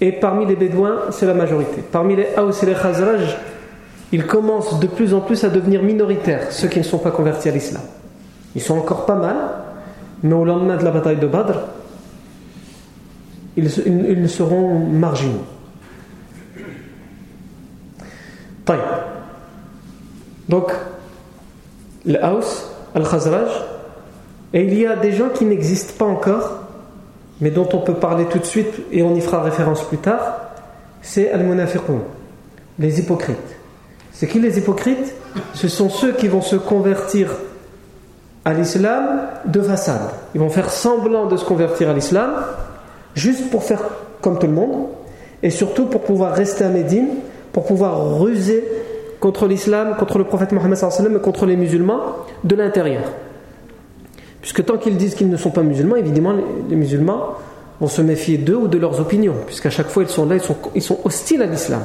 et 0.00 0.12
parmi 0.12 0.44
les 0.44 0.56
Bédouins, 0.56 0.96
c'est 1.10 1.26
la 1.26 1.34
majorité. 1.34 1.82
Parmi 1.90 2.16
les 2.16 2.28
Haus 2.36 2.62
et 2.62 2.66
les 2.66 2.74
Khazraj, 2.74 3.38
ils 4.12 4.26
commencent 4.26 4.78
de 4.78 4.86
plus 4.86 5.14
en 5.14 5.20
plus 5.20 5.42
à 5.44 5.48
devenir 5.48 5.82
minoritaires, 5.82 6.52
ceux 6.52 6.68
qui 6.68 6.78
ne 6.78 6.84
sont 6.84 6.98
pas 6.98 7.10
convertis 7.10 7.48
à 7.48 7.52
l'islam. 7.52 7.82
Ils 8.54 8.62
sont 8.62 8.76
encore 8.76 9.06
pas 9.06 9.14
mal, 9.14 9.36
mais 10.22 10.34
au 10.34 10.44
lendemain 10.44 10.76
de 10.76 10.84
la 10.84 10.90
bataille 10.90 11.16
de 11.16 11.26
Badr, 11.26 11.60
ils, 13.56 13.70
ils, 13.86 14.28
seront 14.28 14.78
marginaux. 14.78 15.44
Donc, 20.48 20.72
le 22.04 22.18
Al-Khazraj, 22.94 23.50
et 24.52 24.62
il 24.62 24.78
y 24.78 24.86
a 24.86 24.96
des 24.96 25.12
gens 25.12 25.28
qui 25.28 25.44
n'existent 25.44 25.94
pas 25.98 26.04
encore, 26.04 26.60
mais 27.40 27.50
dont 27.50 27.68
on 27.72 27.80
peut 27.80 27.94
parler 27.94 28.26
tout 28.26 28.38
de 28.38 28.44
suite 28.44 28.72
et 28.92 29.02
on 29.02 29.14
y 29.14 29.20
fera 29.20 29.42
référence 29.42 29.82
plus 29.82 29.98
tard, 29.98 30.38
c'est 31.02 31.30
al-munafiqun, 31.30 32.00
les 32.78 32.98
hypocrites. 32.98 33.36
C'est 34.12 34.26
qui 34.26 34.40
les 34.40 34.56
hypocrites? 34.56 35.14
Ce 35.52 35.68
sont 35.68 35.90
ceux 35.90 36.12
qui 36.12 36.28
vont 36.28 36.40
se 36.40 36.56
convertir 36.56 37.28
à 38.44 38.54
l'islam 38.54 39.20
de 39.44 39.60
façade. 39.60 40.08
Ils 40.34 40.40
vont 40.40 40.48
faire 40.48 40.70
semblant 40.70 41.26
de 41.26 41.36
se 41.36 41.44
convertir 41.44 41.90
à 41.90 41.92
l'islam, 41.92 42.30
juste 43.14 43.50
pour 43.50 43.64
faire 43.64 43.82
comme 44.22 44.38
tout 44.38 44.46
le 44.46 44.54
monde, 44.54 44.86
et 45.42 45.50
surtout 45.50 45.86
pour 45.86 46.02
pouvoir 46.02 46.32
rester 46.32 46.64
à 46.64 46.68
Médine, 46.68 47.08
pour 47.52 47.64
pouvoir 47.64 48.18
ruser 48.18 48.64
contre 49.20 49.46
l'islam, 49.46 49.96
contre 49.98 50.18
le 50.18 50.24
prophète 50.24 50.52
Mohammed 50.52 50.78
et 50.78 51.20
contre 51.20 51.46
les 51.46 51.56
musulmans 51.56 52.00
de 52.44 52.54
l'intérieur. 52.54 53.02
Puisque 54.40 54.64
tant 54.64 54.76
qu'ils 54.76 54.96
disent 54.96 55.14
qu'ils 55.14 55.30
ne 55.30 55.36
sont 55.36 55.50
pas 55.50 55.62
musulmans, 55.62 55.96
évidemment, 55.96 56.34
les, 56.68 56.76
musulmans 56.76 57.34
vont 57.80 57.88
se 57.88 58.02
méfier 58.02 58.38
d'eux 58.38 58.56
ou 58.56 58.68
de 58.68 58.78
leurs 58.78 59.00
opinions, 59.00 59.34
puisqu'à 59.46 59.70
chaque 59.70 59.88
fois 59.88 60.02
ils 60.02 60.08
sont 60.08 60.26
là, 60.26 60.36
ils 60.36 60.40
sont, 60.40 60.56
ils 60.74 60.82
sont 60.82 60.98
hostiles 61.04 61.42
à 61.42 61.46
l'islam. 61.46 61.82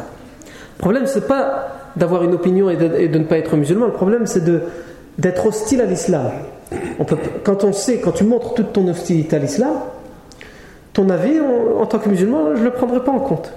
Le 0.77 0.81
problème, 0.81 1.07
c'est 1.07 1.27
pas 1.27 1.69
d'avoir 1.95 2.23
une 2.23 2.33
opinion 2.33 2.69
et 2.69 2.77
de, 2.77 3.17
ne 3.17 3.23
pas 3.23 3.37
être 3.37 3.55
musulman, 3.55 3.87
le 3.87 3.93
problème, 3.93 4.25
c'est 4.25 4.43
d'être 5.17 5.45
hostile 5.45 5.81
à 5.81 5.85
l'islam. 5.85 6.31
quand 7.43 7.63
on 7.63 7.73
sait, 7.73 7.99
quand 7.99 8.13
tu 8.13 8.23
montres 8.23 8.53
toute 8.53 8.73
ton 8.73 8.87
hostilité 8.87 9.35
à 9.35 9.39
l'islam, 9.39 9.73
ton 10.93 11.09
avis 11.09 11.39
en, 11.79 11.85
tant 11.85 11.99
que 11.99 12.09
musulman, 12.09 12.55
je 12.55 12.59
ne 12.59 12.65
le 12.65 12.71
prendrai 12.71 13.03
pas 13.03 13.11
en 13.11 13.19
compte. 13.19 13.53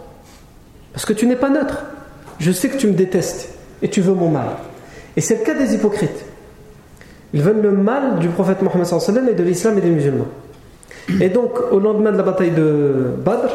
Parce 0.93 1.05
que 1.05 1.13
tu 1.13 1.27
n'es 1.27 1.37
pas 1.37 1.51
neutre. 1.51 1.85
Je 2.39 2.53
sais 2.53 2.69
que 2.69 2.77
tu 2.77 2.87
me 2.87 2.93
détestes 2.93 3.54
et 3.85 3.91
tu 3.91 4.01
veux 4.01 4.15
mon 4.15 4.31
mal. 4.31 4.47
Et 5.17 5.21
c'est 5.21 5.41
le 5.41 5.45
cas 5.45 5.55
des 5.55 5.75
hypocrites. 5.75 6.25
Ils 7.35 7.43
veulent 7.43 7.61
le 7.61 7.71
mal 7.71 8.19
du 8.19 8.29
prophète 8.29 8.63
Mohammed 8.63 9.29
et 9.29 9.35
de 9.35 9.43
l'islam 9.45 9.77
et 9.77 9.83
des 9.83 9.91
musulmans. 9.91 10.27
Et 11.21 11.29
donc, 11.29 11.51
au 11.71 11.79
lendemain 11.79 12.11
de 12.11 12.17
la 12.17 12.23
bataille 12.23 12.53
de 12.53 13.11
Badr, 13.23 13.53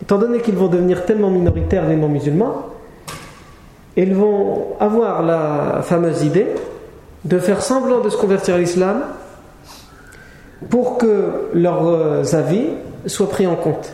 étant 0.00 0.18
donné 0.18 0.38
qu'ils 0.38 0.54
vont 0.54 0.68
devenir 0.68 1.04
tellement 1.04 1.30
minoritaires 1.30 1.88
les 1.88 1.96
non-musulmans, 1.96 2.66
ils 3.96 4.14
vont 4.14 4.76
avoir 4.78 5.22
la 5.22 5.80
fameuse 5.82 6.22
idée 6.22 6.46
de 7.24 7.38
faire 7.40 7.60
semblant 7.60 8.00
de 8.00 8.08
se 8.08 8.16
convertir 8.16 8.54
à 8.54 8.58
l'islam 8.58 9.02
pour 10.70 10.96
que 10.96 11.48
leurs 11.54 11.88
euh, 11.88 12.22
avis 12.34 12.68
soient 13.06 13.28
pris 13.28 13.48
en 13.48 13.56
compte. 13.56 13.92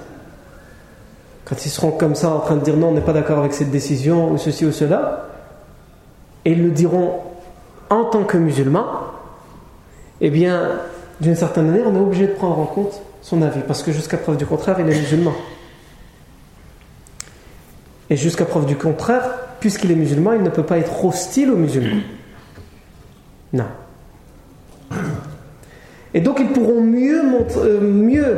Quand 1.47 1.65
ils 1.65 1.71
seront 1.71 1.93
comme 1.93 2.15
ça 2.15 2.29
en 2.29 2.41
train 2.41 2.57
de 2.57 2.65
dire 2.65 2.77
non, 2.77 2.89
on 2.89 2.93
n'est 2.93 3.01
pas 3.01 3.15
d'accord 3.15 3.39
avec 3.39 3.55
cette 3.55 3.71
décision 3.71 4.33
ou 4.33 4.39
ceci 4.39 4.67
ou 4.67 4.73
cela, 4.73 5.32
et 6.45 6.53
ils 6.53 6.63
le 6.63 6.71
diront 6.71 7.21
en 7.91 8.05
tant 8.05 8.25
que 8.25 8.37
musulmans, 8.37 8.87
eh 10.21 10.31
bien, 10.31 10.71
d'une 11.21 11.37
certaine 11.37 11.67
manière, 11.67 11.87
on 11.87 11.95
est 11.95 12.01
obligé 12.01 12.27
de 12.27 12.33
prendre 12.33 12.59
en 12.59 12.67
compte 12.67 13.03
son 13.21 13.43
avis, 13.43 13.61
parce 13.67 13.83
que 13.83 13.93
jusqu'à 13.93 14.17
preuve 14.17 14.37
du 14.37 14.47
contraire, 14.47 14.77
il 14.81 14.89
est 14.91 14.99
musulman. 14.99 15.33
Et 18.11 18.17
jusqu'à 18.17 18.45
preuve 18.45 18.67
du 18.67 18.77
contraire, 18.77 19.23
puisqu'il 19.61 19.91
est 19.91 19.97
musulman, 19.97 20.33
il 20.33 20.43
ne 20.43 20.51
peut 20.51 20.65
pas 20.65 20.79
être 20.79 21.05
hostile 21.05 21.51
aux 21.51 21.57
musulmans. 21.57 22.03
Non. 23.55 23.67
Et 26.15 26.23
donc 26.23 26.41
ils 26.41 26.49
pourront 26.49 26.81
mieux, 26.81 27.21
euh, 27.59 27.81
mieux 27.83 28.37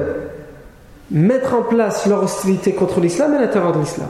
mettre 1.12 1.54
en 1.54 1.62
place 1.62 2.06
leur 2.06 2.25
hostilité 2.25 2.73
contre 2.73 3.00
l'islam 3.00 3.32
à 3.34 3.40
l'intérieur 3.40 3.73
de 3.73 3.78
l'islam. 3.78 4.08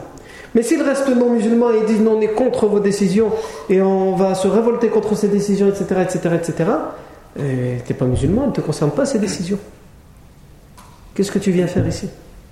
Mais 0.54 0.62
s'ils 0.62 0.82
restent 0.82 1.08
non 1.08 1.30
musulmans 1.30 1.70
et 1.70 1.84
disent 1.84 2.00
non, 2.00 2.18
on 2.18 2.20
est 2.20 2.28
contre 2.28 2.66
vos 2.66 2.80
décisions 2.80 3.30
et 3.68 3.82
on 3.82 4.14
va 4.14 4.34
se 4.34 4.46
révolter 4.46 4.88
contre 4.88 5.16
ces 5.16 5.28
décisions, 5.28 5.68
etc., 5.68 5.84
etc., 6.02 6.34
etc., 6.34 6.70
tu 7.37 7.42
n'es 7.42 7.99
pas 7.99 8.04
musulman, 8.04 8.46
ne 8.46 8.52
te 8.52 8.61
concerne 8.61 8.92
pas 8.92 9.04
ces 9.04 9.18
décisions. 9.18 9.58
Qu'est-ce 11.14 11.32
que 11.32 11.40
tu 11.40 11.50
viens 11.50 11.66
faire 11.66 11.87
ici? 11.87 12.08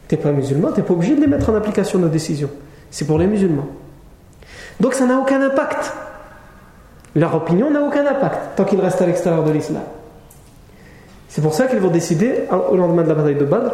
Tu 0.09 0.17
n'es 0.17 0.21
pas 0.21 0.33
musulman, 0.33 0.73
tu 0.73 0.81
n'es 0.81 0.87
pas 0.87 0.95
obligé 0.95 1.15
de 1.15 1.21
les 1.21 1.29
mettre 1.29 1.51
en 1.51 1.55
application, 1.55 2.01
nos 2.01 2.09
décisions. 2.09 2.51
C'est 2.91 3.07
pour 3.07 3.19
les 3.19 3.27
musulmans. 3.27 3.69
Donc 4.81 4.95
ça 4.95 5.07
n'a 5.07 5.19
aucun 5.19 5.41
impact. 5.41 5.93
Leur 7.15 7.35
opinion 7.35 7.71
n'a 7.71 7.83
aucun 7.83 8.05
impact 8.05 8.57
tant 8.57 8.65
qu'ils 8.65 8.81
restent 8.81 9.03
à 9.03 9.07
l'extérieur 9.07 9.45
de 9.45 9.53
l'islam. 9.53 9.83
C'est 11.29 11.43
pour 11.43 11.55
ça 11.55 11.67
qu'ils 11.67 11.79
vont 11.79 11.91
décider, 11.91 12.45
au 12.51 12.77
lendemain 12.77 13.05
de 13.05 13.09
la 13.09 13.15
bataille 13.15 13.37
de 13.37 13.45
Badr, 13.45 13.73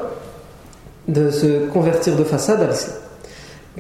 de 1.09 1.31
se 1.31 1.67
convertir 1.69 2.17
de 2.17 2.25
façade 2.25 2.61
à 2.63 2.67
l'islam. 2.67 2.97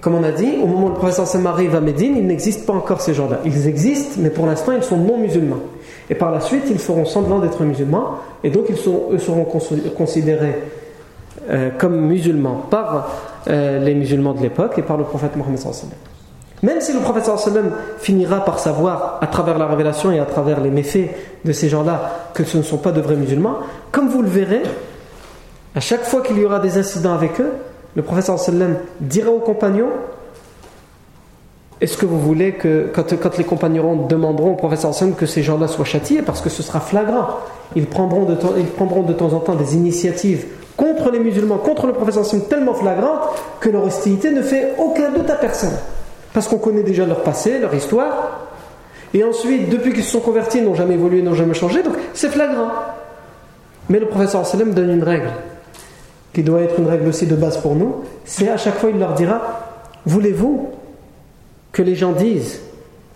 Comme 0.00 0.14
on 0.14 0.22
a 0.22 0.30
dit, 0.32 0.58
au 0.62 0.66
moment 0.66 0.86
où 0.86 0.88
le 0.90 0.94
professeur 0.94 1.26
Sam 1.26 1.46
arrive 1.46 1.74
à 1.74 1.80
Médine, 1.80 2.14
il 2.16 2.26
n'existe 2.26 2.66
pas 2.66 2.72
encore 2.72 3.00
ces 3.00 3.14
gens-là. 3.14 3.40
Ils 3.44 3.66
existent, 3.66 4.16
mais 4.18 4.30
pour 4.30 4.46
l'instant, 4.46 4.72
ils 4.72 4.82
sont 4.82 4.96
non 4.96 5.18
musulmans. 5.18 5.60
Et 6.10 6.14
par 6.14 6.30
la 6.30 6.40
suite, 6.40 6.64
ils 6.70 6.78
feront 6.78 7.04
semblant 7.04 7.38
d'être 7.38 7.62
musulmans, 7.62 8.18
et 8.44 8.50
donc 8.50 8.66
ils 8.68 8.76
eux 8.76 9.18
seront 9.18 9.44
considérés 9.44 10.62
euh, 11.50 11.70
comme 11.76 12.00
musulmans 12.00 12.66
par 12.70 13.10
euh, 13.48 13.84
les 13.84 13.94
musulmans 13.94 14.34
de 14.34 14.42
l'époque 14.42 14.78
et 14.78 14.82
par 14.82 14.96
le 14.96 15.04
prophète 15.04 15.36
Mohammed 15.36 15.58
même 16.62 16.80
si 16.80 16.92
le 16.92 17.00
prophète 17.00 17.24
sallam 17.24 17.70
finira 17.98 18.44
par 18.44 18.58
savoir 18.58 19.18
à 19.20 19.26
travers 19.26 19.58
la 19.58 19.66
révélation 19.66 20.10
et 20.10 20.18
à 20.18 20.24
travers 20.24 20.60
les 20.60 20.70
méfaits 20.70 21.10
de 21.44 21.52
ces 21.52 21.68
gens-là 21.68 22.30
que 22.34 22.44
ce 22.44 22.58
ne 22.58 22.62
sont 22.62 22.78
pas 22.78 22.92
de 22.92 23.00
vrais 23.00 23.14
musulmans, 23.14 23.58
comme 23.92 24.08
vous 24.08 24.22
le 24.22 24.28
verrez, 24.28 24.62
à 25.74 25.80
chaque 25.80 26.04
fois 26.04 26.20
qu'il 26.20 26.38
y 26.38 26.44
aura 26.44 26.58
des 26.58 26.76
incidents 26.76 27.14
avec 27.14 27.40
eux, 27.40 27.52
le 27.94 28.02
prophète 28.02 28.24
sallam 28.24 28.76
dira 29.00 29.30
aux 29.30 29.40
compagnons 29.40 29.90
Est-ce 31.80 31.96
que 31.96 32.06
vous 32.06 32.20
voulez 32.20 32.52
que, 32.52 32.90
quand, 32.94 33.38
les 33.38 33.44
compagnons 33.44 34.06
demanderont 34.06 34.52
au 34.52 34.56
prophète 34.56 34.80
sallam 34.80 35.14
que 35.14 35.26
ces 35.26 35.42
gens-là 35.42 35.68
soient 35.68 35.84
châtiés, 35.84 36.22
parce 36.22 36.40
que 36.40 36.50
ce 36.50 36.62
sera 36.62 36.80
flagrant, 36.80 37.26
ils 37.76 37.86
prendront 37.86 38.24
de, 38.24 38.34
temps, 38.34 38.52
ils 38.56 38.66
prendront 38.66 39.02
de 39.02 39.12
temps 39.12 39.32
en 39.32 39.40
temps 39.40 39.54
des 39.54 39.74
initiatives 39.74 40.46
contre 40.76 41.10
les 41.10 41.18
musulmans, 41.18 41.58
contre 41.58 41.86
le 41.86 41.92
prophète 41.92 42.22
sallam 42.24 42.46
tellement 42.46 42.74
flagrantes 42.74 43.22
que 43.60 43.68
leur 43.68 43.84
hostilité 43.84 44.30
ne 44.30 44.42
fait 44.42 44.74
aucun 44.78 45.10
doute 45.10 45.28
à 45.30 45.36
personne 45.36 45.76
parce 46.32 46.46
qu'on 46.46 46.58
connaît 46.58 46.82
déjà 46.82 47.04
leur 47.04 47.22
passé, 47.22 47.58
leur 47.58 47.74
histoire. 47.74 48.46
Et 49.14 49.24
ensuite, 49.24 49.70
depuis 49.70 49.92
qu'ils 49.92 50.04
se 50.04 50.12
sont 50.12 50.20
convertis, 50.20 50.58
ils 50.58 50.64
n'ont 50.64 50.74
jamais 50.74 50.94
évolué, 50.94 51.22
n'ont 51.22 51.34
jamais 51.34 51.54
changé, 51.54 51.82
donc 51.82 51.94
c'est 52.14 52.28
flagrant. 52.28 52.68
Mais 53.88 53.98
le 53.98 54.06
professeur 54.06 54.46
sallam 54.46 54.72
donne 54.72 54.90
une 54.90 55.02
règle, 55.02 55.30
qui 56.38 56.44
doit 56.44 56.60
être 56.60 56.78
une 56.78 56.86
règle 56.86 57.08
aussi 57.08 57.26
de 57.26 57.34
base 57.34 57.58
pour 57.58 57.74
nous, 57.74 57.96
c'est 58.24 58.48
à 58.48 58.56
chaque 58.56 58.76
fois 58.76 58.90
il 58.90 58.98
leur 59.00 59.14
dira, 59.14 59.40
voulez-vous 60.06 60.68
que 61.72 61.82
les 61.82 61.96
gens 61.96 62.12
disent 62.12 62.60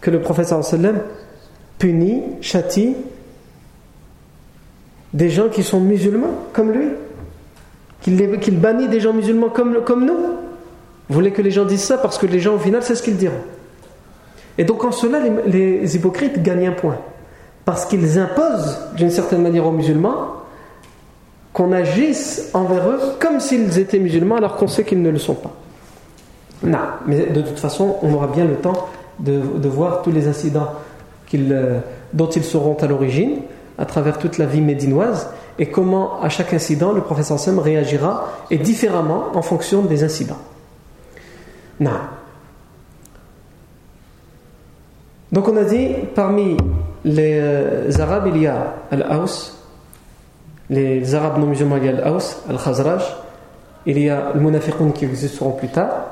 que 0.01 0.11
le 0.11 0.21
professeur 0.21 0.65
sallam 0.65 0.99
punit, 1.79 2.21
châtie 2.41 2.97
des 5.15 5.31
gens 5.31 5.49
qui 5.49 5.63
sont 5.63 5.79
musulmans 5.79 6.35
comme 6.53 6.73
lui? 6.73 6.89
Qu'il 8.01 8.59
bannit 8.59 8.89
des 8.89 8.99
gens 8.99 9.13
musulmans 9.13 9.51
comme, 9.51 9.85
comme 9.85 10.05
nous? 10.05 10.19
Vous 11.09 11.15
voulez 11.15 11.31
que 11.31 11.43
les 11.43 11.53
gens 11.53 11.65
disent 11.65 11.85
ça 11.85 11.99
parce 11.99 12.19
que 12.19 12.27
les 12.27 12.41
gens, 12.41 12.57
au 12.57 12.59
final, 12.59 12.83
c'est 12.83 12.97
ce 12.97 13.05
qu'ils 13.05 13.19
diront. 13.19 13.45
Et 14.59 14.65
donc, 14.65 14.83
en 14.83 14.91
cela, 14.91 15.21
les, 15.47 15.95
hypocrites 15.95 16.43
gagnent 16.43 16.67
un 16.67 16.73
point. 16.73 16.99
Parce 17.65 17.85
qu'ils 17.85 18.19
imposent, 18.19 18.81
d'une 18.97 19.11
certaine 19.11 19.43
manière, 19.43 19.65
aux 19.65 19.71
musulmans 19.71 20.42
qu'on 21.53 21.73
agisse 21.73 22.51
envers 22.55 22.89
eux 22.89 23.01
comme 23.21 23.41
s'ils 23.41 23.79
étaient 23.79 23.99
musulmans 23.99 24.37
alors 24.37 24.57
qu'on 24.57 24.69
sait 24.69 24.85
qu'ils 24.85 25.03
ne 25.03 25.11
le 25.11 25.19
sont 25.19 25.35
pas. 25.35 25.53
Non, 26.63 26.79
mais 27.07 27.27
de 27.27 27.43
toute 27.43 27.59
façon, 27.59 27.97
on 28.03 28.15
aura 28.15 28.29
bien 28.29 28.45
le 28.45 28.55
temps 28.55 28.89
de, 29.19 29.69
voir 29.69 30.03
tous 30.03 30.13
les 30.13 30.29
incidents 30.29 30.71
euh, 31.35 31.81
dont 32.13 32.29
ils 32.29 32.45
seront 32.45 32.77
à 32.77 32.87
l'origine 32.87 33.39
à 33.79 33.85
travers 33.85 34.19
toute 34.19 34.39
la 34.39 34.47
vie 34.47 34.61
médinoise 34.61 35.31
et 35.59 35.67
comment 35.67 36.21
à 36.23 36.29
chaque 36.29 36.53
incident 36.53 36.93
le 36.93 37.01
professeur 37.01 37.39
Sam 37.39 37.59
réagira 37.59 38.29
et 38.51 38.59
différemment 38.59 39.27
en 39.35 39.43
fonction 39.43 39.83
des 39.83 40.05
incidents. 40.05 40.39
Non. 41.81 41.91
Donc 45.33 45.49
on 45.49 45.57
a 45.57 45.65
dit, 45.65 45.89
parmi 46.15 46.57
les 47.05 47.39
euh, 47.41 47.91
Arabes, 47.99 48.31
il 48.35 48.43
y 48.43 48.47
a 48.47 48.75
Al-Aus, 48.91 49.62
les 50.73 51.15
Arabes 51.15 51.39
non 51.39 51.47
musulmans, 51.47 51.77
il 51.77 51.85
y 51.85 51.89
a 51.89 51.99
Al-Aus, 51.99 52.43
Al-Khazraj, 52.49 53.03
il 53.85 53.99
y 53.99 54.09
a 54.09 54.33
le 54.35 54.41
Munafiqun 54.41 54.91
qui 54.91 55.05
existeront 55.05 55.53
plus 55.53 55.69
tard, 55.69 56.07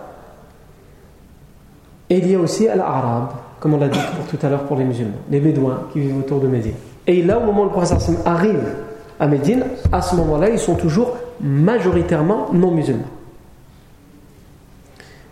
et 2.10 2.18
il 2.18 2.30
y 2.30 2.34
a 2.34 2.38
aussi 2.38 2.68
Al-Arab, 2.68 3.30
comme 3.58 3.74
on 3.74 3.78
l'a 3.78 3.88
dit 3.88 3.98
tout 4.28 4.38
à 4.42 4.50
l'heure 4.50 4.64
pour 4.64 4.76
les 4.76 4.84
musulmans, 4.84 5.16
les 5.30 5.40
Bédouins 5.40 5.84
qui 5.92 6.00
vivent 6.00 6.18
autour 6.18 6.40
de 6.40 6.46
Médine. 6.46 6.74
Et 7.06 7.22
là, 7.22 7.38
au 7.38 7.44
moment 7.44 7.62
où 7.62 7.64
le 7.64 7.70
prophète 7.70 7.98
arrive 8.26 8.62
à 9.18 9.26
Médine, 9.26 9.64
à 9.90 10.02
ce 10.02 10.14
moment-là, 10.16 10.50
ils 10.50 10.58
sont 10.58 10.74
toujours 10.74 11.16
majoritairement 11.40 12.48
non 12.52 12.70
musulmans. 12.70 13.04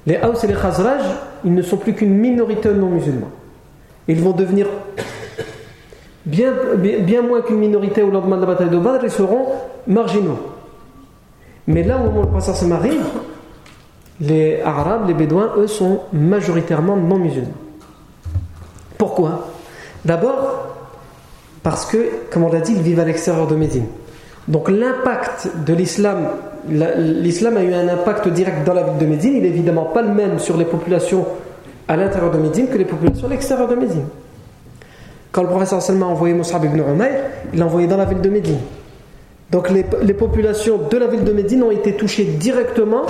Les 0.07 0.19
Haus 0.23 0.43
et 0.43 0.47
les 0.47 0.55
Khazraj, 0.55 1.03
ils 1.45 1.55
ne 1.55 1.61
sont 1.61 1.77
plus 1.77 1.93
qu'une 1.93 2.15
minorité 2.15 2.71
non 2.73 2.89
musulmans. 2.89 3.31
Ils 4.09 4.23
vont 4.23 4.33
devenir 4.33 4.69
bien, 6.29 7.23
moins 7.23 7.41
qu'une 7.43 7.59
minorité 7.59 8.03
au 8.03 8.11
lendemain 8.11 8.37
de 8.37 8.43
la 8.43 8.47
bataille 8.47 8.71
de 8.71 8.79
Badr, 8.79 9.05
ils 9.05 9.11
seront 9.11 9.47
marginaux. 9.87 10.39
Mais 11.67 11.83
là, 11.83 11.97
au 11.97 12.05
moment 12.05 12.21
où 12.21 12.23
le 12.23 12.29
prophète 12.29 12.57
se 12.57 12.65
marie, 12.65 12.99
les 14.21 14.61
Arabes, 14.63 15.07
les 15.09 15.15
Bédouins, 15.15 15.53
eux, 15.57 15.67
sont 15.67 16.01
majoritairement 16.13 16.97
non 16.97 17.19
musulmans. 17.19 17.49
Pourquoi? 18.97 19.49
D'abord, 20.05 20.77
parce 21.63 21.87
que, 21.87 21.99
comme 22.31 22.45
on 22.45 22.53
l'a 22.53 22.61
dit, 22.61 22.73
ils 22.73 22.83
vivent 22.83 23.01
à 23.01 23.05
l'extérieur 23.05 23.47
de 23.47 23.55
Médine. 23.55 23.87
Donc 24.49 24.71
l'impact 24.71 25.51
de 25.67 25.75
l'islam 25.75 26.29
l'islam 26.69 27.57
a 27.57 27.63
eu 27.63 27.73
un 27.73 27.89
impact 27.89 28.29
direct 28.29 28.67
dans 28.67 28.75
la 28.75 28.83
ville 28.83 28.99
de 28.99 29.07
Médine, 29.07 29.35
il 29.37 29.43
n'est 29.43 29.49
évidemment 29.49 29.85
pas 29.85 30.03
le 30.03 30.13
même 30.13 30.39
sur 30.39 30.57
les 30.57 30.65
populations 30.65 31.27
à 31.87 31.97
l'intérieur 31.97 32.31
de 32.31 32.39
Médine 32.39 32.69
que 32.69 32.77
les 32.77 32.85
populations 32.85 33.27
à 33.27 33.31
l'extérieur 33.31 33.69
de 33.69 33.75
Médine. 33.75 34.07
Quand 35.33 35.43
le 35.43 35.49
professeur 35.49 35.83
Salman 35.83 36.07
a 36.07 36.11
envoyé 36.11 36.35
Moussab 36.35 36.65
ibn 36.65 36.79
Umayr, 36.79 37.21
il 37.53 37.59
l'a 37.59 37.67
envoyé 37.67 37.87
dans 37.87 37.97
la 37.97 38.07
ville 38.07 38.21
de 38.21 38.31
Médine. 38.31 38.59
Donc 39.51 39.71
les, 39.71 40.15
populations 40.15 40.79
de 40.91 40.97
la 40.99 41.07
ville 41.07 41.25
de 41.25 41.33
Médine 41.33 41.63
ont 41.63 41.71
été 41.71 41.95
touchées 41.95 42.25
directement 42.25 43.03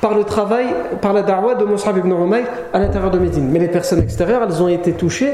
par 0.00 0.14
le 0.14 0.24
travail, 0.24 0.66
par 1.00 1.12
la 1.12 1.22
da'wah 1.22 1.54
de 1.54 1.64
Moussab 1.64 1.96
ibn 1.98 2.10
Umayr 2.10 2.46
à 2.72 2.80
l'intérieur 2.80 3.10
de 3.10 3.18
Médine. 3.18 3.48
Mais 3.50 3.60
les 3.60 3.68
personnes 3.68 4.00
extérieures, 4.00 4.42
elles 4.42 4.62
ont 4.62 4.68
été 4.68 4.92
touchées 4.92 5.32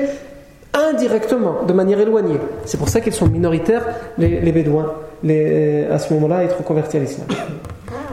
indirectement, 0.74 1.62
de 1.66 1.72
manière 1.72 1.98
éloignée. 1.98 2.38
C'est 2.64 2.78
pour 2.78 2.88
ça 2.88 3.00
qu'ils 3.00 3.12
sont 3.12 3.26
minoritaires, 3.26 3.82
les, 4.18 4.52
Bédouins, 4.52 4.92
à 5.24 5.98
ce 5.98 6.14
moment-là, 6.14 6.44
être 6.44 6.62
convertis 6.62 6.98
à 6.98 7.00
l'islam. 7.00 7.26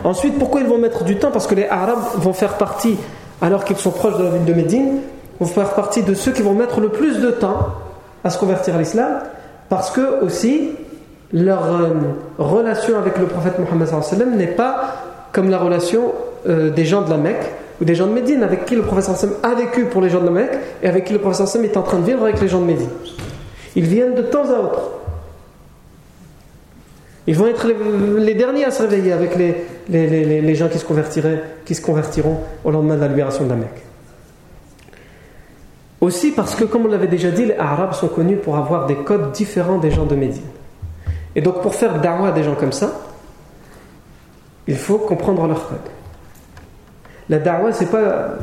Ensuite, 0.04 0.40
pourquoi 0.40 0.62
ils 0.62 0.68
vont 0.68 0.78
mettre 0.78 1.04
du 1.04 1.18
temps? 1.18 1.32
Parce 1.32 1.48
que 1.48 1.56
les 1.56 1.68
Arabes 1.68 2.00
vont 2.16 2.34
faire 2.34 2.58
partie, 2.58 2.98
alors 3.42 3.63
qu'ils 3.63 3.78
sont 3.78 3.92
proches 3.92 4.18
de 4.18 4.24
la 4.24 4.30
ville 4.32 4.46
de 4.46 4.54
Médine, 4.54 5.00
vont 5.40 5.46
faire 5.46 5.74
partie 5.74 6.02
de 6.02 6.13
ceux 6.13 6.32
qui 6.32 6.42
vont 6.42 6.54
mettre 6.54 6.80
le 6.80 6.90
plus 6.90 7.20
de 7.20 7.30
temps 7.30 7.74
à 8.23 8.30
se 8.30 8.38
convertir 8.38 8.75
à 8.75 8.80
l'islam, 8.80 9.19
parce 9.69 9.91
que 9.91 10.23
aussi 10.23 10.71
leur 11.34 11.65
euh, 11.65 11.89
relation 12.38 12.97
avec 12.97 13.17
le 13.17 13.25
prophète 13.25 13.60
Mohammed 13.60 14.38
n'est 14.38 14.47
pas 14.47 14.95
comme 15.32 15.49
la 15.49 15.58
relation 15.58 16.13
euh, 16.47 16.69
des 16.69 16.86
gens 16.86 17.01
de 17.01 17.10
la 17.10 17.17
Mecque 17.17 17.51
ou 17.82 17.86
des 17.86 17.95
gens 17.95 18.08
de 18.08 18.13
Médine 18.13 18.43
avec 18.43 18.65
qui 18.65 18.75
le 18.75 18.82
prophète 18.82 19.10
a 19.43 19.53
vécu 19.53 19.86
pour 19.86 20.01
les 20.01 20.10
gens 20.10 20.21
de 20.21 20.25
la 20.25 20.32
Mecque 20.32 20.58
et 20.82 20.88
avec 20.88 21.06
qui 21.06 21.13
le 21.13 21.19
prophète 21.19 21.47
est 21.63 21.77
en 21.77 21.84
train 21.84 21.99
de 21.99 22.06
vivre 22.06 22.23
avec 22.23 22.39
les 22.41 22.47
gens 22.47 22.60
de 22.60 22.65
Médine. 22.65 22.89
Ils 23.75 23.86
viennent 23.86 24.15
de 24.15 24.21
temps 24.21 24.49
à 24.49 24.60
autre. 24.60 24.91
Ils 27.27 27.36
vont 27.36 27.47
être 27.47 27.67
les, 28.17 28.34
derniers 28.36 28.63
à 28.63 28.71
se 28.71 28.82
réveiller 28.82 29.12
avec 29.12 29.36
les, 29.36 29.65
les, 29.89 30.56
gens 30.56 30.69
qui 30.69 30.80
se, 30.80 30.86
convertiraient, 30.86 31.43
qui 31.65 31.75
se 31.75 31.82
convertiront 31.82 32.38
au 32.63 32.71
lendemain 32.71 32.95
de 32.95 33.01
la 33.01 33.10
libération 33.10 33.43
de 33.43 33.49
la 33.49 33.58
Mecque. 33.58 33.87
Aussi 35.99 36.31
parce 36.31 36.55
que, 36.55 36.63
comme 36.63 36.86
on 36.86 36.89
l'avait 36.89 37.07
déjà 37.07 37.31
dit, 37.31 37.45
les 37.45 37.55
Arabes 37.55 37.93
sont 37.93 38.07
connus 38.07 38.38
pour 38.38 38.57
avoir 38.57 38.86
des 38.86 38.95
codes 38.95 39.31
différents 39.31 39.79
des 39.79 39.89
gens 39.89 40.05
de 40.05 40.15
Médine. 40.15 40.43
Et 41.36 41.41
donc, 41.41 41.62
pour 41.62 41.73
faire 41.73 41.99
da'wah 41.99 42.29
à 42.29 42.31
des 42.31 42.43
gens 42.43 42.55
comme 42.55 42.71
ça, 42.71 43.01
il 44.67 44.75
faut 44.75 44.99
comprendre 44.99 45.47
leur 45.47 45.67
code. 45.67 45.77
La 47.29 47.39
da'wah, 47.39 47.73
c'est 47.73 47.89
pas 47.89 48.36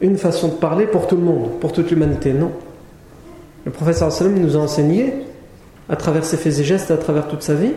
une 0.00 0.18
façon 0.18 0.48
de 0.48 0.54
parler 0.54 0.86
pour 0.86 1.06
tout 1.06 1.16
le 1.16 1.22
monde, 1.22 1.60
pour 1.60 1.72
toute 1.72 1.90
l'humanité, 1.90 2.32
non. 2.32 2.52
Le 3.64 3.70
professeur 3.70 4.10
sallam 4.10 4.34
nous 4.34 4.56
a 4.56 4.60
enseigné, 4.60 5.12
à 5.88 5.96
travers 5.96 6.24
ses 6.24 6.36
faits 6.36 6.58
et 6.58 6.64
gestes, 6.64 6.90
à 6.90 6.96
travers 6.96 7.28
toute 7.28 7.42
sa 7.42 7.54
vie, 7.54 7.72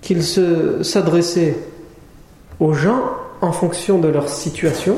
qu'il 0.00 0.22
s'adressait 0.22 1.56
aux 2.60 2.72
gens 2.72 3.02
en 3.40 3.52
fonction 3.52 3.98
de 3.98 4.08
leur 4.08 4.28
situation, 4.28 4.96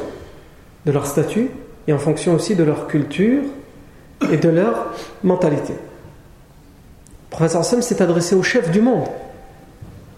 de 0.87 0.93
leur 0.93 1.07
statut, 1.07 1.51
et 1.89 1.93
en 1.93 1.99
fonction 1.99 2.35
aussi 2.35 2.55
de 2.55 2.63
leur 2.63 2.87
culture 2.87 3.43
et 4.31 4.37
de 4.37 4.49
leur 4.51 4.93
mentalité. 5.25 5.73
Le 5.73 7.31
professeur 7.31 7.65
Sam 7.65 7.81
s'est 7.81 8.03
adressé 8.03 8.35
aux 8.35 8.43
chefs 8.43 8.71
du 8.71 8.83
monde, 8.83 9.09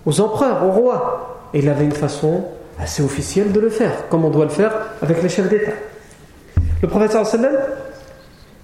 aux 0.05 0.21
empereurs, 0.21 0.65
aux 0.65 0.73
rois, 0.73 1.49
et 1.55 1.61
il 1.61 1.69
avait 1.69 1.85
une 1.85 1.93
façon 1.93 2.45
assez 2.81 3.03
officielle 3.03 3.53
de 3.53 3.61
le 3.61 3.71
faire, 3.71 4.09
comme 4.09 4.25
on 4.25 4.31
doit 4.31 4.47
le 4.47 4.51
faire 4.51 4.73
avec 5.01 5.23
les 5.23 5.29
chefs 5.29 5.49
d'État. 5.49 5.73
Le 6.83 6.89
professeur 6.89 7.25
sallam 7.25 7.57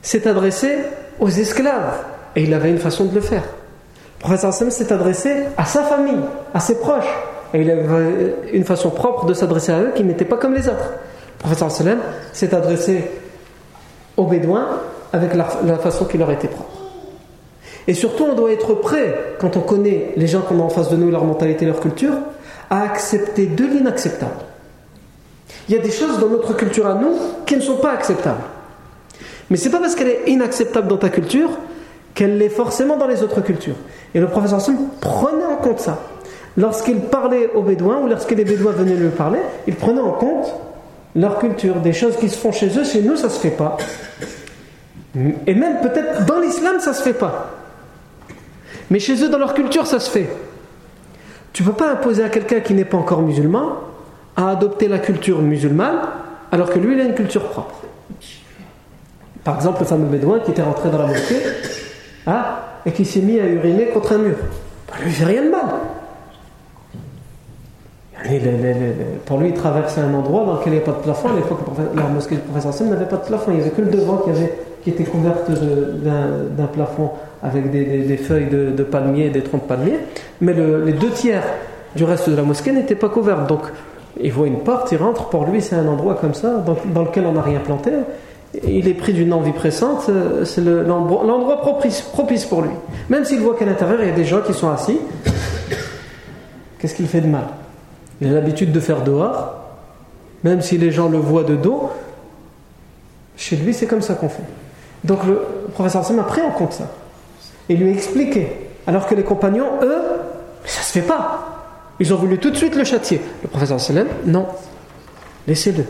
s'est 0.02 0.26
adressé 0.26 0.76
aux 1.20 1.28
esclaves, 1.28 2.02
et 2.34 2.42
il 2.42 2.52
avait 2.54 2.70
une 2.70 2.78
façon 2.78 3.04
de 3.04 3.14
le 3.14 3.20
faire. 3.20 3.44
Le 4.18 4.20
professeur 4.20 4.52
sallam 4.52 4.72
s'est 4.72 4.92
adressé 4.92 5.44
à 5.56 5.64
sa 5.64 5.84
famille, 5.84 6.24
à 6.52 6.58
ses 6.58 6.80
proches, 6.80 7.14
et 7.54 7.60
il 7.60 7.70
avait 7.70 8.34
une 8.52 8.64
façon 8.64 8.90
propre 8.90 9.26
de 9.26 9.34
s'adresser 9.34 9.70
à 9.70 9.80
eux 9.80 9.92
qui 9.94 10.02
n'était 10.02 10.24
pas 10.24 10.38
comme 10.38 10.54
les 10.54 10.66
autres. 10.66 10.92
Professeur 11.38 11.70
sallam 11.70 11.98
s'est 12.32 12.54
adressé 12.54 13.10
aux 14.16 14.24
Bédouins 14.24 14.80
avec 15.12 15.34
la, 15.34 15.44
façon 15.78 16.04
qui 16.04 16.18
leur 16.18 16.30
était 16.30 16.48
propre. 16.48 16.70
Et 17.86 17.94
surtout, 17.94 18.24
on 18.24 18.34
doit 18.34 18.52
être 18.52 18.74
prêt, 18.74 19.36
quand 19.38 19.56
on 19.56 19.60
connaît 19.60 20.12
les 20.16 20.26
gens 20.26 20.40
qu'on 20.40 20.58
a 20.58 20.62
en 20.62 20.68
face 20.68 20.90
de 20.90 20.96
nous, 20.96 21.10
leur 21.10 21.24
mentalité, 21.24 21.64
leur 21.64 21.80
culture, 21.80 22.14
à 22.68 22.82
accepter 22.82 23.46
de 23.46 23.64
l'inacceptable. 23.64 24.32
Il 25.68 25.74
y 25.74 25.78
a 25.78 25.82
des 25.82 25.90
choses 25.90 26.18
dans 26.18 26.28
notre 26.28 26.56
culture 26.56 26.86
à 26.86 26.94
nous 26.94 27.16
qui 27.46 27.56
ne 27.56 27.60
sont 27.60 27.76
pas 27.76 27.92
acceptables. 27.92 28.42
Mais 29.50 29.56
c'est 29.56 29.70
pas 29.70 29.78
parce 29.78 29.94
qu'elle 29.94 30.08
est 30.08 30.22
inacceptable 30.26 30.88
dans 30.88 30.96
ta 30.96 31.08
culture 31.08 31.50
qu'elle 32.14 32.38
l'est 32.38 32.48
forcément 32.48 32.96
dans 32.96 33.06
les 33.06 33.22
autres 33.22 33.40
cultures. 33.42 33.76
Et 34.14 34.20
le 34.20 34.26
professeur 34.26 34.60
Sam 34.60 34.76
prenait 35.00 35.44
en 35.44 35.56
compte 35.56 35.80
ça. 35.80 36.00
Lorsqu'il 36.56 37.00
parlait 37.00 37.50
aux 37.54 37.62
Bédouins 37.62 38.00
ou 38.02 38.08
lorsque 38.08 38.30
les 38.30 38.44
Bédouins 38.44 38.72
venaient 38.72 38.94
lui 38.94 39.10
parler, 39.10 39.40
il 39.66 39.74
prenait 39.76 40.00
en 40.00 40.12
compte 40.12 40.52
leur 41.16 41.38
culture, 41.38 41.76
des 41.76 41.92
choses 41.92 42.16
qui 42.16 42.28
se 42.28 42.36
font 42.36 42.52
chez 42.52 42.78
eux, 42.78 42.84
chez 42.84 43.02
nous 43.02 43.16
ça 43.16 43.30
se 43.30 43.40
fait 43.40 43.50
pas. 43.50 43.76
Et 45.46 45.54
même 45.54 45.80
peut-être 45.80 46.26
dans 46.26 46.38
l'islam 46.38 46.78
ça 46.78 46.92
se 46.92 47.02
fait 47.02 47.14
pas. 47.14 47.50
Mais 48.90 49.00
chez 49.00 49.24
eux 49.24 49.28
dans 49.28 49.38
leur 49.38 49.54
culture 49.54 49.86
ça 49.86 49.98
se 49.98 50.10
fait. 50.10 50.28
Tu 51.54 51.62
peux 51.62 51.72
pas 51.72 51.90
imposer 51.90 52.22
à 52.22 52.28
quelqu'un 52.28 52.60
qui 52.60 52.74
n'est 52.74 52.84
pas 52.84 52.98
encore 52.98 53.22
musulman 53.22 53.78
à 54.36 54.50
adopter 54.50 54.88
la 54.88 54.98
culture 54.98 55.40
musulmane 55.40 56.00
alors 56.52 56.68
que 56.70 56.78
lui 56.78 56.94
il 56.94 57.00
a 57.00 57.04
une 57.04 57.14
culture 57.14 57.48
propre. 57.48 57.76
Par 59.42 59.56
exemple 59.56 59.80
le 59.80 59.86
fameux 59.86 60.06
bédouin 60.06 60.40
qui 60.40 60.50
était 60.50 60.62
rentré 60.62 60.90
dans 60.90 60.98
la 60.98 61.06
mosquée 61.06 61.40
hein, 62.26 62.44
et 62.84 62.92
qui 62.92 63.06
s'est 63.06 63.20
mis 63.20 63.40
à 63.40 63.46
uriner 63.46 63.86
contre 63.86 64.12
un 64.12 64.18
mur. 64.18 64.36
Bah, 64.86 64.94
lui 65.00 65.08
il 65.08 65.14
fait 65.14 65.24
rien 65.24 65.44
de 65.44 65.50
mal 65.50 65.64
pour 69.24 69.38
lui, 69.38 69.48
il 69.48 69.54
traversait 69.54 70.00
un 70.00 70.14
endroit 70.14 70.44
dans 70.44 70.54
lequel 70.54 70.66
il 70.66 70.70
n'y 70.72 70.76
avait 70.76 70.86
pas 70.86 70.92
de 70.92 71.02
plafond. 71.02 71.28
À 71.28 71.34
l'époque, 71.34 71.60
la 71.94 72.02
mosquée 72.04 72.36
du 72.36 72.40
professeur 72.42 72.72
Sam 72.72 72.88
n'avait 72.90 73.06
pas 73.06 73.16
de 73.16 73.24
plafond. 73.24 73.50
Il 73.50 73.56
n'y 73.56 73.60
avait 73.60 73.70
que 73.70 73.82
le 73.82 73.90
devant 73.90 74.18
qui, 74.18 74.30
avait, 74.30 74.52
qui 74.82 74.90
était 74.90 75.04
couverte 75.04 75.50
d'un 75.50 76.66
plafond 76.66 77.10
avec 77.42 77.70
des, 77.70 78.16
feuilles 78.16 78.48
de, 78.48 78.82
palmier 78.82 79.26
et 79.26 79.30
des 79.30 79.42
troncs 79.42 79.62
de 79.62 79.68
palmier. 79.68 79.98
Mais 80.40 80.54
les 80.54 80.92
deux 80.92 81.10
tiers 81.10 81.42
du 81.94 82.04
reste 82.04 82.28
de 82.28 82.36
la 82.36 82.42
mosquée 82.42 82.72
n'étaient 82.72 82.94
pas 82.94 83.08
couverts. 83.08 83.46
Donc, 83.46 83.62
il 84.20 84.32
voit 84.32 84.46
une 84.46 84.60
porte, 84.60 84.92
il 84.92 84.98
rentre. 84.98 85.28
Pour 85.28 85.46
lui, 85.46 85.60
c'est 85.60 85.76
un 85.76 85.86
endroit 85.86 86.14
comme 86.14 86.34
ça, 86.34 86.64
dans, 86.94 87.02
lequel 87.02 87.26
on 87.26 87.32
n'a 87.32 87.42
rien 87.42 87.60
planté. 87.60 87.90
Il 88.66 88.88
est 88.88 88.94
pris 88.94 89.12
d'une 89.12 89.32
envie 89.32 89.52
pressante. 89.52 90.10
C'est 90.44 90.64
l'endroit 90.64 91.60
propice 91.60 92.44
pour 92.44 92.62
lui. 92.62 92.70
Même 93.08 93.24
s'il 93.24 93.40
voit 93.40 93.54
qu'à 93.54 93.66
l'intérieur, 93.66 93.98
il 94.02 94.08
y 94.08 94.12
a 94.12 94.14
des 94.14 94.24
gens 94.24 94.40
qui 94.40 94.54
sont 94.54 94.70
assis. 94.70 94.98
Qu'est-ce 96.78 96.94
qu'il 96.94 97.06
fait 97.06 97.20
de 97.20 97.28
mal? 97.28 97.44
Il 98.20 98.28
a 98.28 98.32
l'habitude 98.32 98.72
de 98.72 98.80
faire 98.80 99.02
dehors, 99.02 99.54
même 100.44 100.62
si 100.62 100.78
les 100.78 100.90
gens 100.90 101.08
le 101.08 101.18
voient 101.18 101.44
de 101.44 101.56
dos, 101.56 101.90
chez 103.36 103.56
lui 103.56 103.74
c'est 103.74 103.86
comme 103.86 104.02
ça 104.02 104.14
qu'on 104.14 104.28
fait. 104.28 104.42
Donc 105.04 105.24
le 105.24 105.42
professeur 105.74 106.04
Sam 106.04 106.18
a 106.18 106.24
pris 106.24 106.40
en 106.42 106.50
compte 106.50 106.72
ça 106.72 106.88
et 107.68 107.76
lui 107.76 107.88
a 107.88 107.92
expliqué. 107.92 108.68
Alors 108.86 109.06
que 109.06 109.14
les 109.14 109.24
compagnons, 109.24 109.66
eux, 109.82 110.02
ça 110.64 110.82
se 110.82 110.92
fait 110.92 111.06
pas. 111.06 111.42
Ils 111.98 112.12
ont 112.14 112.16
voulu 112.16 112.38
tout 112.38 112.50
de 112.50 112.56
suite 112.56 112.76
le 112.76 112.84
châtier. 112.84 113.20
Le 113.42 113.48
professeur 113.48 113.80
Salem, 113.80 114.06
non, 114.24 114.46
laissez-le. 115.46 115.84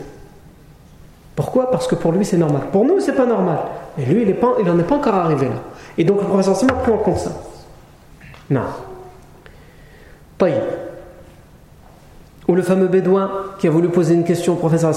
Pourquoi? 1.35 1.69
Parce 1.69 1.87
que 1.87 1.95
pour 1.95 2.11
lui 2.11 2.25
c'est 2.25 2.37
normal. 2.37 2.63
Pour 2.71 2.85
nous 2.85 2.99
c'est 2.99 3.13
pas 3.13 3.25
normal. 3.25 3.59
Et 3.97 4.05
lui 4.05 4.23
il 4.23 4.65
n'en 4.65 4.79
est 4.79 4.83
pas 4.83 4.95
encore 4.95 5.15
arrivé 5.15 5.45
là. 5.45 5.61
Et 5.97 6.03
donc 6.03 6.21
le 6.21 6.27
professeur 6.27 6.55
Salem 6.55 6.75
a 6.75 6.79
pris 6.79 6.91
en 6.91 6.97
compte 6.97 7.19
ça. 7.19 7.31
Non. 8.49 8.63
Pas 10.37 10.49
ou 12.47 12.55
le 12.55 12.61
fameux 12.61 12.87
bédouin 12.87 13.29
qui 13.59 13.67
a 13.67 13.71
voulu 13.71 13.89
poser 13.89 14.13
une 14.13 14.23
question 14.23 14.53
au 14.53 14.55
professeur 14.55 14.93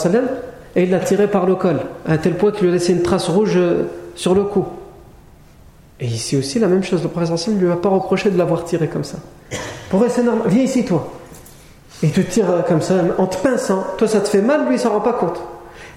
et 0.76 0.84
il 0.84 0.90
l'a 0.90 1.00
tiré 1.00 1.26
par 1.26 1.46
le 1.46 1.56
col, 1.56 1.80
à 2.06 2.16
tel 2.16 2.34
point 2.34 2.52
qu'il 2.52 2.62
lui 2.62 2.70
a 2.70 2.72
laissé 2.74 2.92
une 2.92 3.02
trace 3.02 3.28
rouge 3.28 3.54
euh, 3.56 3.82
sur 4.14 4.34
le 4.34 4.44
cou. 4.44 4.64
Et 5.98 6.06
ici 6.06 6.36
aussi, 6.36 6.58
la 6.58 6.68
même 6.68 6.84
chose, 6.84 7.02
le 7.02 7.08
professeur 7.08 7.54
ne 7.54 7.60
lui 7.60 7.70
a 7.70 7.76
pas 7.76 7.88
reproché 7.88 8.30
de 8.30 8.38
l'avoir 8.38 8.64
tiré 8.64 8.86
comme 8.86 9.04
ça. 9.04 9.18
Pour 9.90 10.00
normal, 10.00 10.46
viens 10.46 10.62
ici 10.62 10.84
toi. 10.84 11.12
Il 12.02 12.12
te 12.12 12.20
tire 12.20 12.50
euh, 12.50 12.60
comme 12.62 12.80
ça, 12.80 12.94
en 13.18 13.26
te 13.26 13.36
pinçant. 13.38 13.84
Toi, 13.98 14.06
ça 14.06 14.20
te 14.20 14.28
fait 14.28 14.42
mal, 14.42 14.66
lui, 14.66 14.76
il 14.76 14.78
s'en 14.78 14.90
rend 14.90 15.00
pas 15.00 15.12
compte. 15.12 15.42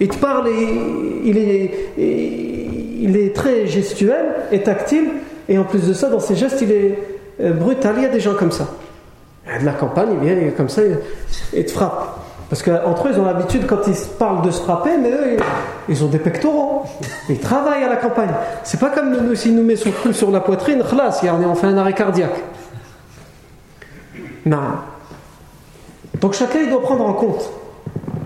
Il 0.00 0.08
te 0.08 0.16
parle 0.16 0.48
et 0.48 1.22
il 1.24 1.38
est, 1.38 1.92
il 1.96 3.16
est 3.16 3.34
très 3.34 3.68
gestuel 3.68 4.26
et 4.50 4.60
tactile, 4.60 5.06
et 5.48 5.56
en 5.56 5.62
plus 5.62 5.86
de 5.86 5.92
ça, 5.92 6.08
dans 6.08 6.18
ses 6.18 6.34
gestes, 6.34 6.60
il 6.62 6.72
est 6.72 6.98
euh, 7.40 7.52
brutal. 7.52 7.94
Il 7.98 8.02
y 8.02 8.06
a 8.06 8.08
des 8.08 8.18
gens 8.18 8.34
comme 8.34 8.50
ça 8.50 8.68
de 9.60 9.64
la 9.64 9.72
campagne, 9.72 10.08
il 10.22 10.28
vient 10.28 10.50
comme 10.56 10.68
ça 10.68 10.82
et 11.52 11.64
te 11.64 11.70
frappe. 11.70 12.18
Parce 12.48 12.62
qu'entre 12.62 13.08
eux, 13.08 13.10
ils 13.12 13.20
ont 13.20 13.24
l'habitude, 13.24 13.66
quand 13.66 13.86
ils 13.86 13.96
parlent 14.18 14.42
de 14.42 14.50
se 14.50 14.60
frapper, 14.60 14.96
mais 15.00 15.10
eux, 15.10 15.36
ils 15.88 16.04
ont 16.04 16.08
des 16.08 16.18
pectoraux. 16.18 16.82
Ils 17.28 17.38
travaillent 17.38 17.84
à 17.84 17.88
la 17.88 17.96
campagne. 17.96 18.30
C'est 18.62 18.78
pas 18.78 18.90
comme 18.90 19.10
nous, 19.10 19.34
s'ils 19.34 19.56
nous 19.56 19.64
met 19.64 19.76
son 19.76 19.90
cou 19.90 20.12
sur 20.12 20.30
la 20.30 20.40
poitrine, 20.40 20.82
khlas, 20.82 21.22
on 21.24 21.54
fait 21.54 21.66
un 21.66 21.78
arrêt 21.78 21.94
cardiaque. 21.94 22.42
Non. 24.46 24.58
Donc 26.20 26.34
chacun, 26.34 26.60
il 26.60 26.70
doit 26.70 26.82
prendre 26.82 27.06
en 27.06 27.14
compte 27.14 27.50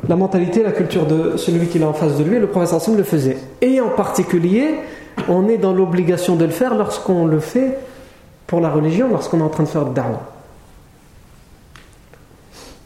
la 0.09 0.17
mentalité, 0.17 0.63
la 0.63 0.73
culture 0.73 1.07
de 1.07 1.37
celui 1.37 1.67
qui 1.69 1.79
est 1.79 1.85
en 1.85 1.93
face 1.93 2.17
de 2.17 2.25
lui. 2.25 2.39
Le 2.39 2.49
professeur 2.49 2.81
Sam 2.81 2.97
le 2.97 3.05
faisait. 3.05 3.39
Et 3.61 3.81
en 3.81 3.91
particulier, 3.91 4.75
on 5.29 5.49
est 5.49 5.59
dans 5.59 5.73
l'obligation 5.73 6.37
de 6.37 6.45
le 6.45 6.51
faire 6.51 6.75
lorsqu'on 6.75 7.27
le 7.27 7.41
fait 7.41 7.79
pour 8.47 8.61
la 8.61 8.71
religion, 8.71 9.09
lorsqu'on 9.09 9.41
est 9.41 9.43
en 9.43 9.49
train 9.49 9.65
de 9.65 9.69
faire 9.69 9.85
da'wah. 9.85 10.38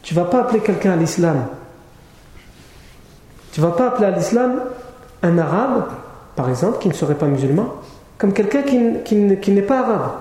Tu 0.03 0.13
ne 0.13 0.19
vas 0.19 0.25
pas 0.25 0.41
appeler 0.41 0.59
quelqu'un 0.59 0.91
à 0.91 0.95
l'islam. 0.97 1.47
Tu 3.53 3.61
ne 3.61 3.65
vas 3.65 3.71
pas 3.71 3.87
appeler 3.87 4.07
à 4.07 4.11
l'islam 4.11 4.59
un 5.23 5.37
arabe, 5.37 5.85
par 6.35 6.49
exemple, 6.49 6.79
qui 6.79 6.89
ne 6.89 6.93
serait 6.93 7.15
pas 7.15 7.25
musulman, 7.25 7.67
comme 8.17 8.33
quelqu'un 8.33 8.61
qui, 8.63 9.15
n'est 9.15 9.61
pas 9.61 9.79
arabe. 9.79 10.11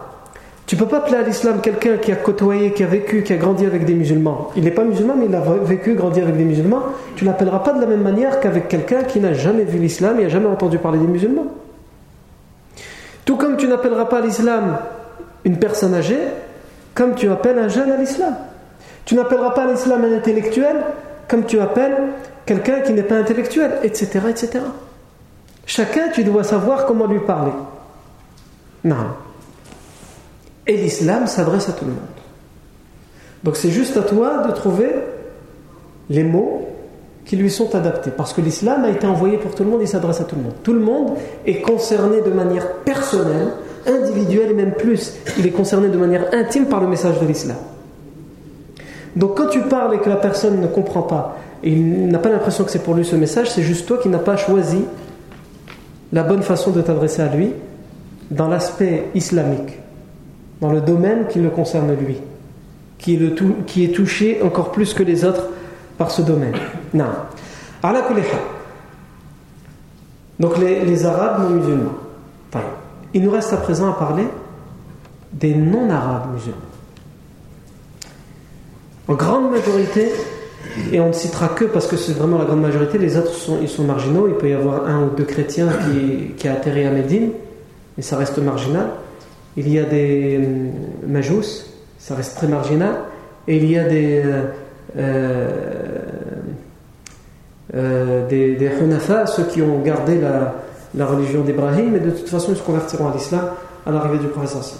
Tu 0.66 0.76
ne 0.76 0.80
peux 0.80 0.86
pas 0.86 0.98
appeler 0.98 1.16
à 1.16 1.22
l'islam 1.22 1.60
quelqu'un 1.60 1.96
qui 1.96 2.12
a 2.12 2.16
côtoyé, 2.16 2.72
qui 2.72 2.84
a 2.84 2.86
vécu, 2.86 3.24
qui 3.24 3.32
a 3.32 3.36
grandi 3.36 3.66
avec 3.66 3.84
des 3.84 3.94
musulmans. 3.94 4.50
Il 4.54 4.62
n'est 4.62 4.70
pas 4.70 4.84
musulman, 4.84 5.14
mais 5.18 5.26
il 5.26 5.34
a 5.34 5.40
vécu, 5.40 5.94
grandi 5.94 6.20
avec 6.20 6.36
des 6.36 6.44
musulmans. 6.44 6.82
Tu 7.16 7.24
l'appelleras 7.24 7.58
pas 7.58 7.72
de 7.72 7.80
la 7.80 7.86
même 7.86 8.02
manière 8.02 8.38
qu'avec 8.38 8.68
quelqu'un 8.68 9.02
qui 9.02 9.18
n'a 9.18 9.32
jamais 9.32 9.64
vu 9.64 9.78
l'islam 9.78 10.20
et 10.20 10.24
n'a 10.24 10.28
jamais 10.28 10.46
entendu 10.46 10.78
parler 10.78 10.98
des 10.98 11.08
musulmans. 11.08 11.46
Tout 13.24 13.36
comme 13.36 13.56
tu 13.56 13.66
n'appelleras 13.66 14.04
pas 14.04 14.18
à 14.18 14.20
l'islam 14.20 14.78
une 15.44 15.58
personne 15.58 15.94
âgée, 15.94 16.20
comme 16.94 17.16
tu 17.16 17.28
appelles 17.28 17.58
un 17.58 17.68
jeune 17.68 17.90
à 17.90 17.96
l'islam. 17.96 18.34
Tu 19.04 19.14
n'appelleras 19.14 19.50
pas 19.50 19.66
l'islam 19.66 20.04
un 20.04 20.16
intellectuel 20.16 20.76
comme 21.28 21.44
tu 21.44 21.60
appelles 21.60 21.96
quelqu'un 22.46 22.80
qui 22.80 22.92
n'est 22.92 23.02
pas 23.02 23.16
intellectuel, 23.16 23.78
etc., 23.82 24.20
etc. 24.28 24.60
Chacun, 25.66 26.08
tu 26.12 26.24
dois 26.24 26.44
savoir 26.44 26.86
comment 26.86 27.06
lui 27.06 27.20
parler. 27.20 27.52
Non. 28.84 28.96
Et 30.66 30.76
l'islam 30.76 31.26
s'adresse 31.26 31.68
à 31.68 31.72
tout 31.72 31.84
le 31.84 31.92
monde. 31.92 32.00
Donc 33.44 33.56
c'est 33.56 33.70
juste 33.70 33.96
à 33.96 34.02
toi 34.02 34.38
de 34.46 34.52
trouver 34.52 34.92
les 36.10 36.24
mots 36.24 36.68
qui 37.24 37.36
lui 37.36 37.50
sont 37.50 37.74
adaptés. 37.74 38.10
Parce 38.10 38.32
que 38.32 38.40
l'islam 38.40 38.84
a 38.84 38.90
été 38.90 39.06
envoyé 39.06 39.38
pour 39.38 39.54
tout 39.54 39.64
le 39.64 39.70
monde, 39.70 39.80
il 39.82 39.88
s'adresse 39.88 40.20
à 40.20 40.24
tout 40.24 40.36
le 40.36 40.42
monde. 40.42 40.54
Tout 40.62 40.72
le 40.72 40.80
monde 40.80 41.12
est 41.46 41.60
concerné 41.60 42.20
de 42.20 42.30
manière 42.30 42.68
personnelle 42.84 43.48
individuelle 43.86 44.50
et 44.50 44.54
même 44.54 44.72
plus. 44.72 45.14
Il 45.38 45.46
est 45.46 45.50
concerné 45.50 45.88
de 45.88 45.96
manière 45.96 46.26
intime 46.32 46.66
par 46.66 46.80
le 46.80 46.88
message 46.88 47.20
de 47.20 47.26
l'islam. 47.26 47.56
Donc 49.16 49.36
quand 49.36 49.48
tu 49.48 49.60
parles 49.62 49.94
et 49.94 49.98
que 49.98 50.08
la 50.08 50.16
personne 50.16 50.60
ne 50.60 50.66
comprend 50.66 51.02
pas, 51.02 51.38
et 51.62 51.70
il 51.70 52.08
n'a 52.08 52.18
pas 52.18 52.30
l'impression 52.30 52.64
que 52.64 52.70
c'est 52.70 52.82
pour 52.82 52.94
lui 52.94 53.04
ce 53.04 53.16
message, 53.16 53.50
c'est 53.50 53.62
juste 53.62 53.86
toi 53.86 53.98
qui 53.98 54.08
n'as 54.08 54.18
pas 54.18 54.36
choisi 54.36 54.84
la 56.12 56.22
bonne 56.22 56.42
façon 56.42 56.70
de 56.70 56.82
t'adresser 56.82 57.22
à 57.22 57.28
lui 57.28 57.52
dans 58.30 58.48
l'aspect 58.48 59.08
islamique, 59.14 59.78
dans 60.60 60.72
le 60.72 60.80
domaine 60.80 61.26
qui 61.28 61.38
le 61.38 61.50
concerne 61.50 61.94
lui, 61.94 62.16
qui 62.98 63.14
est, 63.14 63.92
touché 63.92 64.40
encore 64.42 64.72
plus 64.72 64.94
que 64.94 65.02
les 65.02 65.24
autres 65.24 65.48
par 65.98 66.10
ce 66.10 66.22
domaine. 66.22 66.54
Non. 66.94 67.04
Donc 70.40 70.58
les, 70.58 70.84
les 70.84 71.06
Arabes 71.06 71.42
non 71.42 71.50
musulmans. 71.50 71.92
Il 73.14 73.22
nous 73.22 73.30
reste 73.30 73.52
à 73.52 73.58
présent 73.58 73.90
à 73.90 73.94
parler 73.94 74.26
des 75.32 75.54
non-arabes 75.54 76.32
musulmans. 76.34 76.71
En 79.08 79.14
grande 79.14 79.50
majorité, 79.50 80.12
et 80.92 81.00
on 81.00 81.08
ne 81.08 81.12
citera 81.12 81.48
que 81.48 81.64
parce 81.64 81.86
que 81.86 81.96
c'est 81.96 82.12
vraiment 82.12 82.38
la 82.38 82.44
grande 82.44 82.62
majorité, 82.62 82.98
les 82.98 83.16
autres 83.16 83.34
sont, 83.34 83.58
ils 83.60 83.68
sont 83.68 83.84
marginaux. 83.84 84.28
Il 84.28 84.34
peut 84.34 84.48
y 84.48 84.54
avoir 84.54 84.86
un 84.86 85.04
ou 85.04 85.10
deux 85.16 85.24
chrétiens 85.24 85.68
qui, 85.68 86.34
qui 86.36 86.48
a 86.48 86.52
atterri 86.52 86.86
à 86.86 86.90
Médine, 86.90 87.30
mais 87.96 88.02
ça 88.02 88.16
reste 88.16 88.38
marginal. 88.38 88.86
Il 89.56 89.68
y 89.68 89.78
a 89.78 89.84
des 89.84 90.38
euh, 90.40 90.70
majous, 91.06 91.64
ça 91.98 92.14
reste 92.14 92.36
très 92.36 92.46
marginal. 92.46 92.94
Et 93.48 93.56
il 93.56 93.70
y 93.70 93.76
a 93.76 93.84
des, 93.84 94.22
euh, 94.96 95.98
euh, 97.74 98.28
des, 98.28 98.54
des 98.54 98.70
ceux 99.26 99.44
qui 99.44 99.60
ont 99.62 99.80
gardé 99.80 100.20
la, 100.20 100.54
la 100.94 101.06
religion 101.06 101.42
d'Ibrahim, 101.42 101.90
mais 101.92 102.00
de 102.00 102.10
toute 102.10 102.28
façon 102.28 102.52
ils 102.52 102.56
se 102.56 102.62
convertiront 102.62 103.08
à 103.08 103.14
l'islam 103.14 103.46
à 103.84 103.90
l'arrivée 103.90 104.18
du 104.18 104.28
prophète. 104.28 104.74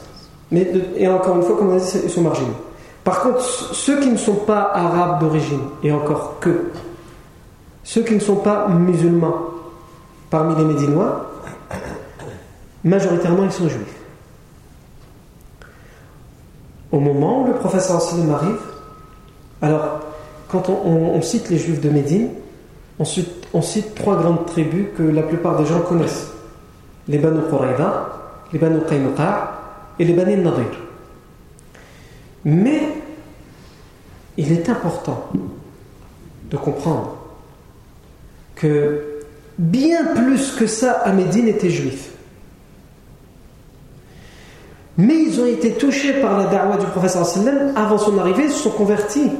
Mais 0.52 0.70
et 0.96 1.08
encore 1.08 1.36
une 1.36 1.42
fois, 1.42 1.56
comme 1.56 1.70
on 1.70 1.76
dit, 1.76 1.84
ils 2.04 2.10
sont 2.10 2.20
marginaux. 2.22 2.54
Par 3.04 3.20
contre, 3.20 3.40
ceux 3.40 4.00
qui 4.00 4.10
ne 4.10 4.16
sont 4.16 4.36
pas 4.36 4.70
arabes 4.74 5.20
d'origine, 5.20 5.62
et 5.82 5.92
encore 5.92 6.38
que, 6.40 6.70
ceux 7.82 8.02
qui 8.02 8.14
ne 8.14 8.20
sont 8.20 8.36
pas 8.36 8.68
musulmans 8.68 9.38
parmi 10.30 10.54
les 10.56 10.64
Médinois, 10.64 11.30
majoritairement 12.84 13.44
ils 13.44 13.52
sont 13.52 13.68
juifs. 13.68 13.96
Au 16.92 17.00
moment 17.00 17.42
où 17.42 17.46
le 17.46 17.54
professeur 17.54 18.00
sallam 18.00 18.30
arrive, 18.30 18.60
alors 19.60 20.00
quand 20.48 20.68
on, 20.68 21.20
cite 21.22 21.48
les 21.48 21.56
juifs 21.56 21.80
de 21.80 21.88
Médine, 21.88 22.28
on 22.98 23.04
cite, 23.62 23.94
trois 23.94 24.16
grandes 24.16 24.46
tribus 24.46 24.88
que 24.96 25.02
la 25.02 25.22
plupart 25.22 25.56
des 25.58 25.64
gens 25.64 25.80
connaissent 25.80 26.30
les 27.08 27.18
Banu 27.18 27.40
Qurayza, 27.48 28.08
les 28.52 28.58
Banu 28.58 28.80
Qaynuqa 28.88 29.52
et 29.98 30.04
les 30.04 30.12
Banu 30.12 30.36
Nadir. 30.36 30.66
Il 34.36 34.52
est 34.52 34.68
important 34.68 35.28
de 36.50 36.56
comprendre 36.56 37.16
que 38.54 39.22
bien 39.58 40.04
plus 40.14 40.52
que 40.52 40.66
ça, 40.66 40.92
à 40.92 41.12
Médine 41.12 41.48
était 41.48 41.70
juif. 41.70 42.10
Mais 44.98 45.14
ils 45.14 45.40
ont 45.40 45.46
été 45.46 45.72
touchés 45.72 46.20
par 46.20 46.38
la 46.38 46.46
da'wah 46.46 46.76
du 46.76 46.86
professeur 46.86 47.26
avant 47.76 47.98
son 47.98 48.18
arrivée, 48.18 48.44
ils 48.44 48.50
se 48.50 48.62
sont 48.62 48.70
convertis. 48.70 49.30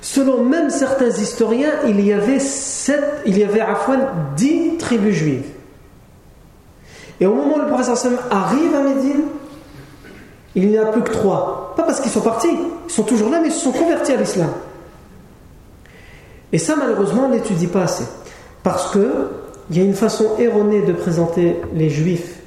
Selon 0.00 0.44
même 0.44 0.70
certains 0.70 1.10
historiens, 1.10 1.72
il 1.86 2.00
y 2.00 2.12
avait 2.12 3.60
à 3.60 3.74
fois 3.74 3.96
dix 4.36 4.76
tribus 4.78 5.14
juives. 5.14 5.46
Et 7.20 7.26
au 7.26 7.34
moment 7.34 7.56
où 7.56 7.60
le 7.60 7.66
professeur 7.66 8.12
arrive 8.30 8.74
à 8.74 8.82
Médine, 8.82 9.22
il 10.54 10.68
n'y 10.68 10.78
en 10.78 10.84
a 10.84 10.92
plus 10.92 11.02
que 11.02 11.10
trois. 11.10 11.67
Pas 11.78 11.84
parce 11.84 12.00
qu'ils 12.00 12.10
sont 12.10 12.22
partis, 12.22 12.48
ils 12.88 12.92
sont 12.92 13.04
toujours 13.04 13.30
là, 13.30 13.38
mais 13.40 13.50
ils 13.50 13.54
se 13.54 13.60
sont 13.60 13.70
convertis 13.70 14.10
à 14.10 14.16
l'islam. 14.16 14.48
Et 16.52 16.58
ça, 16.58 16.74
malheureusement, 16.76 17.26
on 17.26 17.28
n'étudie 17.28 17.68
pas 17.68 17.84
assez. 17.84 18.02
Parce 18.64 18.90
qu'il 18.90 19.76
y 19.76 19.80
a 19.80 19.84
une 19.84 19.94
façon 19.94 20.26
erronée 20.40 20.82
de 20.82 20.92
présenter 20.92 21.54
les 21.72 21.88
juifs 21.88 22.40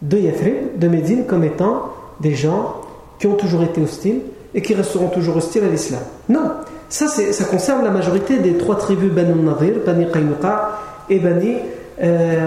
de 0.00 0.16
Yathrib, 0.16 0.78
de 0.78 0.88
Médine, 0.88 1.26
comme 1.26 1.44
étant 1.44 1.92
des 2.20 2.34
gens 2.34 2.76
qui 3.18 3.26
ont 3.26 3.34
toujours 3.34 3.62
été 3.64 3.82
hostiles 3.82 4.22
et 4.54 4.62
qui 4.62 4.72
resteront 4.72 5.08
toujours 5.08 5.36
hostiles 5.36 5.64
à 5.64 5.68
l'islam. 5.68 6.00
Non, 6.30 6.52
ça, 6.88 7.06
ça 7.06 7.44
concerne 7.44 7.84
la 7.84 7.90
majorité 7.90 8.38
des 8.38 8.56
trois 8.56 8.78
tribus 8.78 9.12
Banu 9.12 9.42
Nadir, 9.42 9.74
Bani 9.84 10.10
Qaynuqa 10.10 10.80
et 11.10 11.18
Bani 11.18 11.56
euh, 12.00 12.46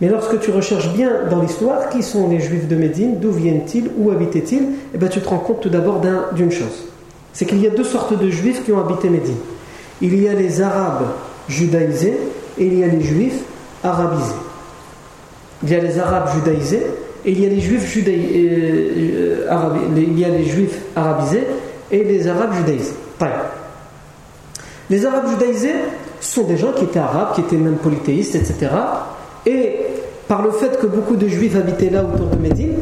mais 0.00 0.08
lorsque 0.08 0.40
tu 0.40 0.50
recherches 0.50 0.92
bien 0.94 1.10
dans 1.30 1.42
l'histoire 1.42 1.90
qui 1.90 2.02
sont 2.02 2.28
les 2.28 2.40
juifs 2.40 2.68
de 2.68 2.76
Médine, 2.76 3.18
d'où 3.20 3.32
viennent-ils, 3.32 3.90
où 3.98 4.10
habitaient-ils, 4.10 4.62
eh 4.94 4.98
ben, 4.98 5.08
tu 5.08 5.20
te 5.20 5.28
rends 5.28 5.38
compte 5.38 5.60
tout 5.60 5.68
d'abord 5.68 6.00
d'une 6.34 6.50
chose. 6.50 6.86
C'est 7.32 7.44
qu'il 7.44 7.60
y 7.60 7.66
a 7.66 7.70
deux 7.70 7.84
sortes 7.84 8.18
de 8.18 8.30
juifs 8.30 8.64
qui 8.64 8.72
ont 8.72 8.80
habité 8.80 9.10
Médine. 9.10 9.36
Il 10.00 10.18
y 10.20 10.28
a 10.28 10.32
les 10.32 10.62
arabes 10.62 11.04
judaïsés 11.48 12.16
et 12.58 12.66
il 12.66 12.78
y 12.78 12.84
a 12.84 12.86
les 12.86 13.02
juifs 13.02 13.42
arabisés. 13.84 14.34
Il 15.62 15.70
y 15.70 15.74
a 15.74 15.80
les 15.80 15.98
arabes 15.98 16.28
judaïsés 16.34 16.86
et 17.26 17.32
il 17.32 17.40
y 17.40 17.46
a 17.46 17.50
les 17.50 17.60
juifs 17.60 17.96
euh, 17.98 19.46
euh, 19.50 19.76
il 19.96 20.18
y 20.18 20.24
a 20.24 20.30
les 20.30 20.44
juifs 20.44 20.78
arabisés 20.96 21.46
et 21.90 22.02
les 22.04 22.26
arabes 22.26 22.54
judaïsés. 22.54 22.94
Les 24.88 25.06
arabes 25.06 25.28
judaïsés 25.28 25.74
sont 26.20 26.44
des 26.44 26.56
gens 26.56 26.72
qui 26.72 26.84
étaient 26.84 26.98
arabes, 26.98 27.34
qui 27.34 27.42
étaient 27.42 27.56
même 27.56 27.76
polythéistes, 27.76 28.34
etc. 28.34 28.70
Et 29.46 29.79
par 30.30 30.42
le 30.42 30.52
fait 30.52 30.78
que 30.78 30.86
beaucoup 30.86 31.16
de 31.16 31.26
juifs 31.26 31.56
habitaient 31.56 31.90
là 31.90 32.04
autour 32.04 32.28
de 32.28 32.36
Médine, 32.36 32.76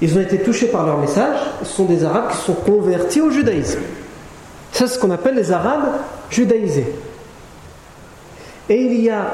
ils 0.00 0.16
ont 0.16 0.20
été 0.20 0.38
touchés 0.38 0.68
par 0.68 0.86
leur 0.86 0.96
message. 0.96 1.36
Ce 1.64 1.72
sont 1.72 1.86
des 1.86 2.04
arabes 2.04 2.30
qui 2.30 2.36
sont 2.36 2.54
convertis 2.54 3.20
au 3.20 3.32
judaïsme. 3.32 3.80
C'est 4.70 4.86
ce 4.86 4.96
qu'on 4.96 5.10
appelle 5.10 5.34
les 5.34 5.50
arabes 5.50 5.88
judaïsés. 6.30 6.86
Et 8.68 8.80
il 8.80 9.00
y 9.00 9.10
a 9.10 9.32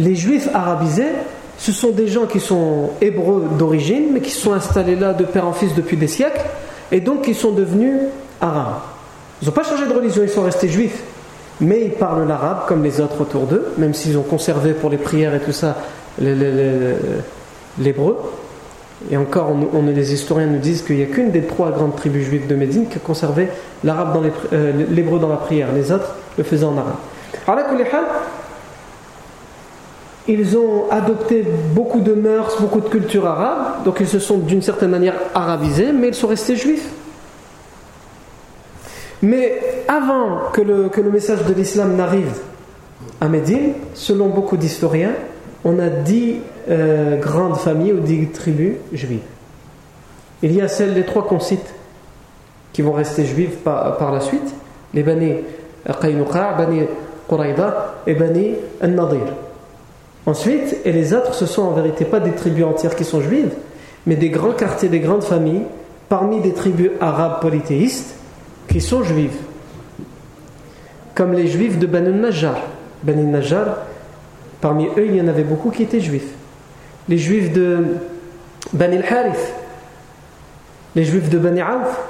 les 0.00 0.16
juifs 0.16 0.48
arabisés, 0.52 1.12
ce 1.58 1.70
sont 1.70 1.90
des 1.90 2.08
gens 2.08 2.26
qui 2.26 2.40
sont 2.40 2.90
hébreux 3.00 3.44
d'origine, 3.56 4.08
mais 4.12 4.20
qui 4.20 4.32
sont 4.32 4.52
installés 4.52 4.96
là 4.96 5.12
de 5.12 5.22
père 5.22 5.46
en 5.46 5.52
fils 5.52 5.76
depuis 5.76 5.96
des 5.96 6.08
siècles, 6.08 6.44
et 6.90 6.98
donc 6.98 7.22
qui 7.22 7.34
sont 7.34 7.52
devenus 7.52 8.00
arabes. 8.40 8.80
Ils 9.42 9.44
n'ont 9.46 9.54
pas 9.54 9.62
changé 9.62 9.86
de 9.86 9.92
religion, 9.92 10.24
ils 10.24 10.28
sont 10.28 10.42
restés 10.42 10.68
juifs 10.68 11.04
mais 11.60 11.84
ils 11.86 11.92
parlent 11.92 12.28
l'arabe 12.28 12.66
comme 12.68 12.84
les 12.84 13.00
autres 13.00 13.20
autour 13.22 13.46
d'eux, 13.46 13.72
même 13.78 13.94
s'ils 13.94 14.18
ont 14.18 14.22
conservé 14.22 14.72
pour 14.72 14.90
les 14.90 14.98
prières 14.98 15.34
et 15.34 15.40
tout 15.40 15.52
ça 15.52 15.76
l'hébreu. 16.18 18.16
Et 19.10 19.16
encore, 19.16 19.50
on, 19.50 19.82
les 19.82 20.14
historiens 20.14 20.46
nous 20.46 20.58
disent 20.58 20.82
qu'il 20.82 20.96
n'y 20.96 21.02
a 21.02 21.06
qu'une 21.06 21.30
des 21.30 21.42
trois 21.42 21.70
grandes 21.70 21.96
tribus 21.96 22.24
juives 22.24 22.46
de 22.46 22.54
Médine 22.54 22.88
qui 22.88 22.96
a 22.96 23.00
conservé 23.00 23.48
l'arabe 23.84 24.14
dans 24.14 24.22
euh, 24.52 24.72
l'hébreu 24.90 25.18
dans 25.18 25.28
la 25.28 25.36
prière. 25.36 25.68
Les 25.74 25.92
autres 25.92 26.14
le 26.38 26.44
faisaient 26.44 26.64
en 26.64 26.76
arabe. 26.78 26.96
Ils 30.28 30.56
ont 30.56 30.90
adopté 30.90 31.44
beaucoup 31.72 32.00
de 32.00 32.12
mœurs, 32.14 32.60
beaucoup 32.60 32.80
de 32.80 32.88
cultures 32.88 33.26
arabes, 33.26 33.84
donc 33.84 33.98
ils 34.00 34.08
se 34.08 34.18
sont 34.18 34.38
d'une 34.38 34.62
certaine 34.62 34.90
manière 34.90 35.14
arabisés, 35.34 35.92
mais 35.92 36.08
ils 36.08 36.14
sont 36.14 36.26
restés 36.26 36.56
juifs. 36.56 36.88
Mais 39.22 39.60
avant 39.86 40.50
que 40.52 40.60
le, 40.60 40.88
que 40.88 41.00
le 41.00 41.10
message 41.10 41.44
de 41.44 41.54
l'islam 41.54 41.94
n'arrive 41.96 42.32
à 43.20 43.28
Médine, 43.28 43.74
selon 43.94 44.28
beaucoup 44.28 44.56
d'historiens, 44.56 45.12
on 45.66 45.80
a 45.80 45.88
dix 45.88 46.36
euh, 46.70 47.16
grandes 47.16 47.56
familles 47.56 47.92
ou 47.92 47.98
dix 47.98 48.28
tribus 48.28 48.74
juives. 48.92 49.18
Il 50.42 50.52
y 50.54 50.62
a 50.62 50.68
celles, 50.68 50.94
les 50.94 51.04
trois 51.04 51.26
qu'on 51.26 51.38
qui 52.72 52.82
vont 52.82 52.92
rester 52.92 53.24
juives 53.24 53.56
par, 53.64 53.96
par 53.98 54.12
la 54.12 54.20
suite 54.20 54.54
les 54.94 55.02
Bani 55.02 55.34
Qaynuqa, 56.00 56.54
Bani 56.56 56.82
Quraïda 57.28 57.96
et 58.06 58.14
Bani 58.14 58.54
Al-Nadir. 58.80 59.26
Ensuite, 60.24 60.78
et 60.84 60.92
les 60.92 61.12
autres, 61.12 61.34
ce 61.34 61.46
sont 61.46 61.62
en 61.62 61.72
vérité 61.72 62.04
pas 62.04 62.20
des 62.20 62.32
tribus 62.32 62.64
entières 62.64 62.94
qui 62.94 63.04
sont 63.04 63.20
juives, 63.20 63.52
mais 64.06 64.16
des 64.16 64.30
grands 64.30 64.52
quartiers, 64.52 64.88
des 64.88 65.00
grandes 65.00 65.24
familles, 65.24 65.64
parmi 66.08 66.40
des 66.40 66.52
tribus 66.52 66.92
arabes 67.00 67.40
polythéistes 67.40 68.14
qui 68.68 68.80
sont 68.80 69.02
juifs, 69.02 69.38
comme 71.14 71.32
les 71.32 71.48
juifs 71.48 71.78
de 71.78 71.86
Banu 71.86 72.12
Najjar. 72.12 72.56
Banu 73.02 73.24
Najjar, 73.24 73.78
parmi 74.60 74.86
eux, 74.86 75.06
il 75.06 75.16
y 75.16 75.20
en 75.20 75.28
avait 75.28 75.44
beaucoup 75.44 75.70
qui 75.70 75.82
étaient 75.82 76.00
juifs. 76.00 76.32
Les 77.08 77.18
juifs 77.18 77.52
de 77.52 77.84
Bani 78.72 78.96
al-Harith, 78.96 79.52
les 80.94 81.04
juifs 81.04 81.28
de 81.28 81.38
Bani 81.38 81.62
Auf, 81.62 82.00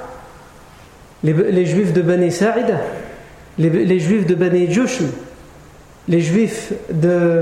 les, 1.23 1.65
juifs 1.65 1.93
de 1.93 2.01
Bani 2.01 2.31
Sa'ida, 2.31 2.79
les, 3.57 3.99
juifs 3.99 4.25
de 4.25 4.35
Bani 4.35 4.71
Jushm, 4.71 5.07
les 6.07 6.21
juifs 6.21 6.73
de 6.91 7.41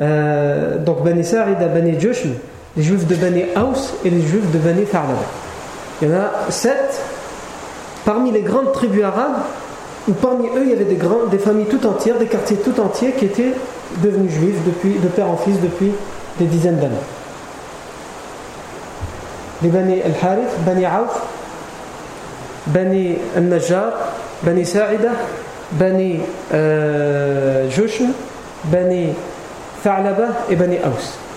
euh, 0.00 0.78
donc 0.78 1.04
Bani 1.04 1.24
Sa'ida, 1.24 1.68
Bani 1.68 1.98
Jushm, 2.00 2.30
les 2.76 2.82
juifs 2.82 3.06
de 3.06 3.14
Bani 3.14 3.44
Aus 3.56 3.94
et 4.04 4.10
les 4.10 4.20
juifs 4.20 4.50
de 4.52 4.58
Bani 4.58 4.84
Thalaba. 4.84 5.14
Il 6.00 6.08
y 6.08 6.12
en 6.12 6.16
a 6.16 6.50
sept 6.50 7.00
parmi 8.04 8.30
les 8.30 8.42
grandes 8.42 8.72
tribus 8.72 9.04
arabes, 9.04 9.42
parmi 10.12 10.46
eux 10.48 10.62
il 10.62 10.70
y 10.70 10.72
avait 10.72 10.84
des, 10.84 10.98
des 11.30 11.38
familles 11.38 11.66
tout 11.66 11.86
entières, 11.86 12.18
des 12.18 12.26
quartiers 12.26 12.56
tout 12.56 12.78
entiers 12.80 13.12
qui 13.12 13.26
étaient 13.26 13.54
devenus 14.02 14.32
juifs 14.32 14.64
depuis, 14.66 14.98
de 14.98 15.08
père 15.08 15.28
en 15.28 15.36
fils 15.36 15.60
depuis 15.60 15.92
des 16.38 16.46
dizaines 16.46 16.78
d'années. 16.78 16.94
Les 19.62 19.68
Bani 19.68 20.00
al-Harith, 20.02 20.64
Bani 20.64 20.86
Auf, 20.86 21.22
Bani 22.66 23.16
al-Najjar, 23.36 23.92
Bani 24.42 24.64
Sa'ida, 24.64 25.10
Bani 25.72 26.20
euh, 26.54 27.68
Bani 28.64 29.08
Tha'laba 29.82 30.28
et 30.48 30.56
Bani 30.56 30.76
Aus. 30.78 31.27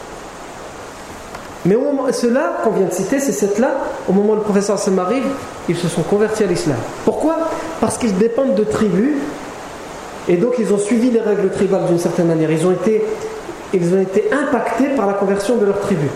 Mais 1.66 1.76
ceux-là 2.12 2.62
qu'on 2.64 2.72
vient 2.72 2.88
de 2.88 2.94
citer, 2.94 3.20
c'est 3.20 3.32
cette-là, 3.32 3.70
au 4.10 4.14
moment 4.14 4.34
où 4.34 4.36
le 4.36 4.42
professeur 4.42 4.80
Sam 4.80 4.98
arrive, 5.00 5.24
ils 5.70 5.78
se 5.78 5.88
sont 5.88 6.02
convertis 6.02 6.44
à 6.44 6.48
l'islam. 6.48 6.78
Pourquoi? 7.06 7.38
Parce 7.80 7.98
qu'ils 7.98 8.18
dépendent 8.18 8.56
de 8.56 8.64
tribus 8.64 9.16
et 10.28 10.38
donc 10.38 10.56
ils 10.60 10.74
ont 10.74 10.78
suivi 10.78 11.12
les 11.12 11.20
règles 11.20 11.50
tribales 11.50 11.86
d'une 11.88 12.00
certaine 12.00 12.28
manière. 12.28 12.52
Ils 12.52 12.66
ont 12.66 12.72
été, 12.72 13.06
ils 13.74 13.94
ont 13.94 14.02
été 14.02 14.30
impactés 14.32 14.90
par 14.96 15.06
la 15.08 15.14
conversion 15.14 15.58
de 15.58 15.66
leur 15.66 15.80
tribu. 15.80 16.08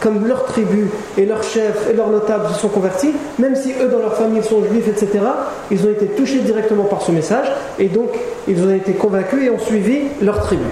Comme 0.00 0.26
leur 0.28 0.44
tribu 0.44 0.88
et 1.16 1.26
leurs 1.26 1.42
chefs 1.42 1.90
et 1.90 1.92
leurs 1.92 2.08
notables 2.08 2.48
se 2.54 2.60
sont 2.60 2.68
convertis, 2.68 3.12
même 3.38 3.56
si 3.56 3.72
eux 3.82 3.88
dans 3.88 3.98
leur 3.98 4.14
famille 4.14 4.44
sont 4.44 4.62
juifs, 4.64 4.86
etc., 4.86 5.24
ils 5.72 5.84
ont 5.84 5.90
été 5.90 6.06
touchés 6.06 6.38
directement 6.38 6.84
par 6.84 7.02
ce 7.02 7.10
message 7.10 7.48
et 7.80 7.88
donc 7.88 8.10
ils 8.46 8.62
ont 8.62 8.72
été 8.72 8.92
convaincus 8.92 9.44
et 9.44 9.50
ont 9.50 9.58
suivi 9.58 10.02
leur 10.22 10.40
tribu. 10.40 10.62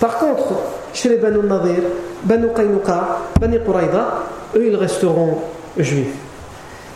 Par 0.00 0.18
contre, 0.18 0.54
chez 0.92 1.08
les 1.08 1.16
Banu 1.16 1.38
Nadir, 1.46 1.82
Banu 2.24 2.48
Qaynuqa, 2.54 3.18
Banu 3.40 3.60
Quraïda, 3.60 4.06
eux 4.56 4.66
ils 4.66 4.76
resteront 4.76 5.38
juifs. 5.78 6.14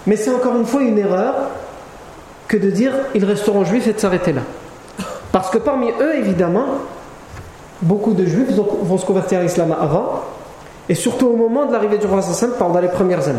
Mais 0.06 0.16
c'est 0.16 0.30
encore 0.30 0.56
une 0.56 0.66
fois 0.66 0.82
une 0.82 0.98
erreur 0.98 1.34
que 2.46 2.56
de 2.56 2.70
dire 2.70 2.92
ils 3.14 3.24
resteront 3.24 3.64
juifs 3.64 3.86
et 3.86 3.92
de 3.92 3.98
s'arrêter 3.98 4.32
là. 4.32 4.42
Parce 5.32 5.50
que 5.50 5.58
parmi 5.58 5.90
eux, 6.00 6.16
évidemment, 6.16 6.66
beaucoup 7.82 8.14
de 8.14 8.24
juifs 8.24 8.50
vont 8.50 8.98
se 8.98 9.04
convertir 9.04 9.40
à 9.40 9.42
l'islam 9.42 9.74
avant, 9.78 10.24
et 10.88 10.94
surtout 10.94 11.26
au 11.26 11.36
moment 11.36 11.66
de 11.66 11.72
l'arrivée 11.72 11.98
du 11.98 12.06
roi 12.06 12.22
Sassan 12.22 12.50
pendant 12.58 12.80
les 12.80 12.88
premières 12.88 13.28
années. 13.28 13.38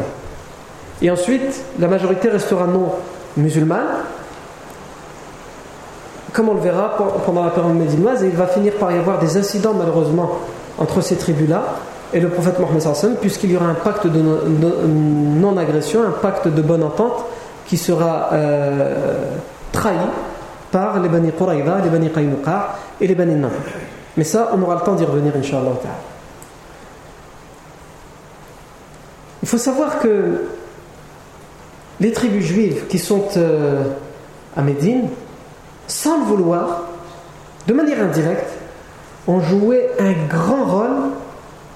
Et 1.01 1.09
ensuite, 1.09 1.63
la 1.79 1.87
majorité 1.87 2.29
restera 2.29 2.67
non 2.67 2.91
musulmane, 3.37 3.87
comme 6.33 6.49
on 6.49 6.53
le 6.53 6.59
verra 6.59 6.95
pendant 7.25 7.43
la 7.43 7.51
période 7.51 7.75
médinoise, 7.75 8.21
il 8.23 8.35
va 8.35 8.47
finir 8.47 8.73
par 8.73 8.91
y 8.91 8.97
avoir 8.97 9.19
des 9.19 9.37
incidents 9.37 9.73
malheureusement 9.73 10.39
entre 10.77 11.01
ces 11.01 11.15
tribus-là 11.15 11.63
et 12.13 12.19
le 12.19 12.29
prophète 12.29 12.59
Mohammed 12.59 13.17
puisqu'il 13.21 13.51
y 13.51 13.55
aura 13.55 13.67
un 13.67 13.75
pacte 13.75 14.07
de 14.07 14.21
non-agression, 14.21 16.01
un 16.03 16.11
pacte 16.11 16.47
de 16.47 16.61
bonne 16.61 16.83
entente 16.83 17.25
qui 17.65 17.77
sera 17.77 18.29
euh, 18.33 19.25
trahi 19.71 19.97
par 20.71 20.99
les 20.99 21.09
Bani 21.09 21.31
Quraïda, 21.31 21.79
les 21.83 21.89
Bani 21.89 22.09
Qaynuqa 22.09 22.75
et 22.99 23.07
les 23.07 23.15
Bani 23.15 23.35
Nadir. 23.35 23.57
Mais 24.17 24.23
ça, 24.23 24.51
on 24.53 24.61
aura 24.61 24.75
le 24.75 24.81
temps 24.81 24.95
d'y 24.95 25.05
revenir, 25.05 25.33
Inch'Allah. 25.35 25.71
Il 29.41 29.47
faut 29.47 29.57
savoir 29.57 29.99
que 29.99 30.45
les 31.99 32.11
tribus 32.11 32.45
juives 32.45 32.87
qui 32.87 32.97
sont 32.97 33.23
euh, 33.37 33.83
à 34.55 34.61
Médine, 34.61 35.09
sans 35.89 36.19
le 36.19 36.23
vouloir, 36.23 36.83
de 37.67 37.73
manière 37.73 38.01
indirecte, 38.01 38.49
ont 39.27 39.41
joué 39.41 39.89
un 39.99 40.13
grand 40.27 40.63
rôle 40.63 41.11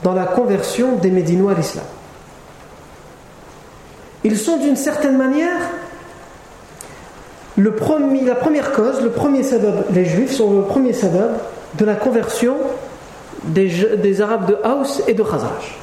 dans 0.03 0.13
la 0.13 0.25
conversion 0.25 0.95
des 0.95 1.11
Médinois 1.11 1.51
à 1.51 1.55
l'islam. 1.55 1.85
Ils 4.23 4.37
sont 4.37 4.57
d'une 4.57 4.77
certaine 4.77 5.17
manière 5.17 5.57
la 7.57 7.71
première 8.35 8.71
cause, 8.71 9.01
le 9.01 9.09
premier 9.09 9.43
sabab, 9.43 9.85
les 9.91 10.05
juifs 10.05 10.31
sont 10.31 10.51
le 10.51 10.63
premier 10.63 10.93
sabab 10.93 11.37
de 11.75 11.85
la 11.85 11.95
conversion 11.95 12.55
des, 13.43 14.21
Arabes 14.21 14.47
de 14.47 14.57
Haus 14.63 15.01
et 15.07 15.13
de 15.13 15.21
Khazraj. 15.21 15.77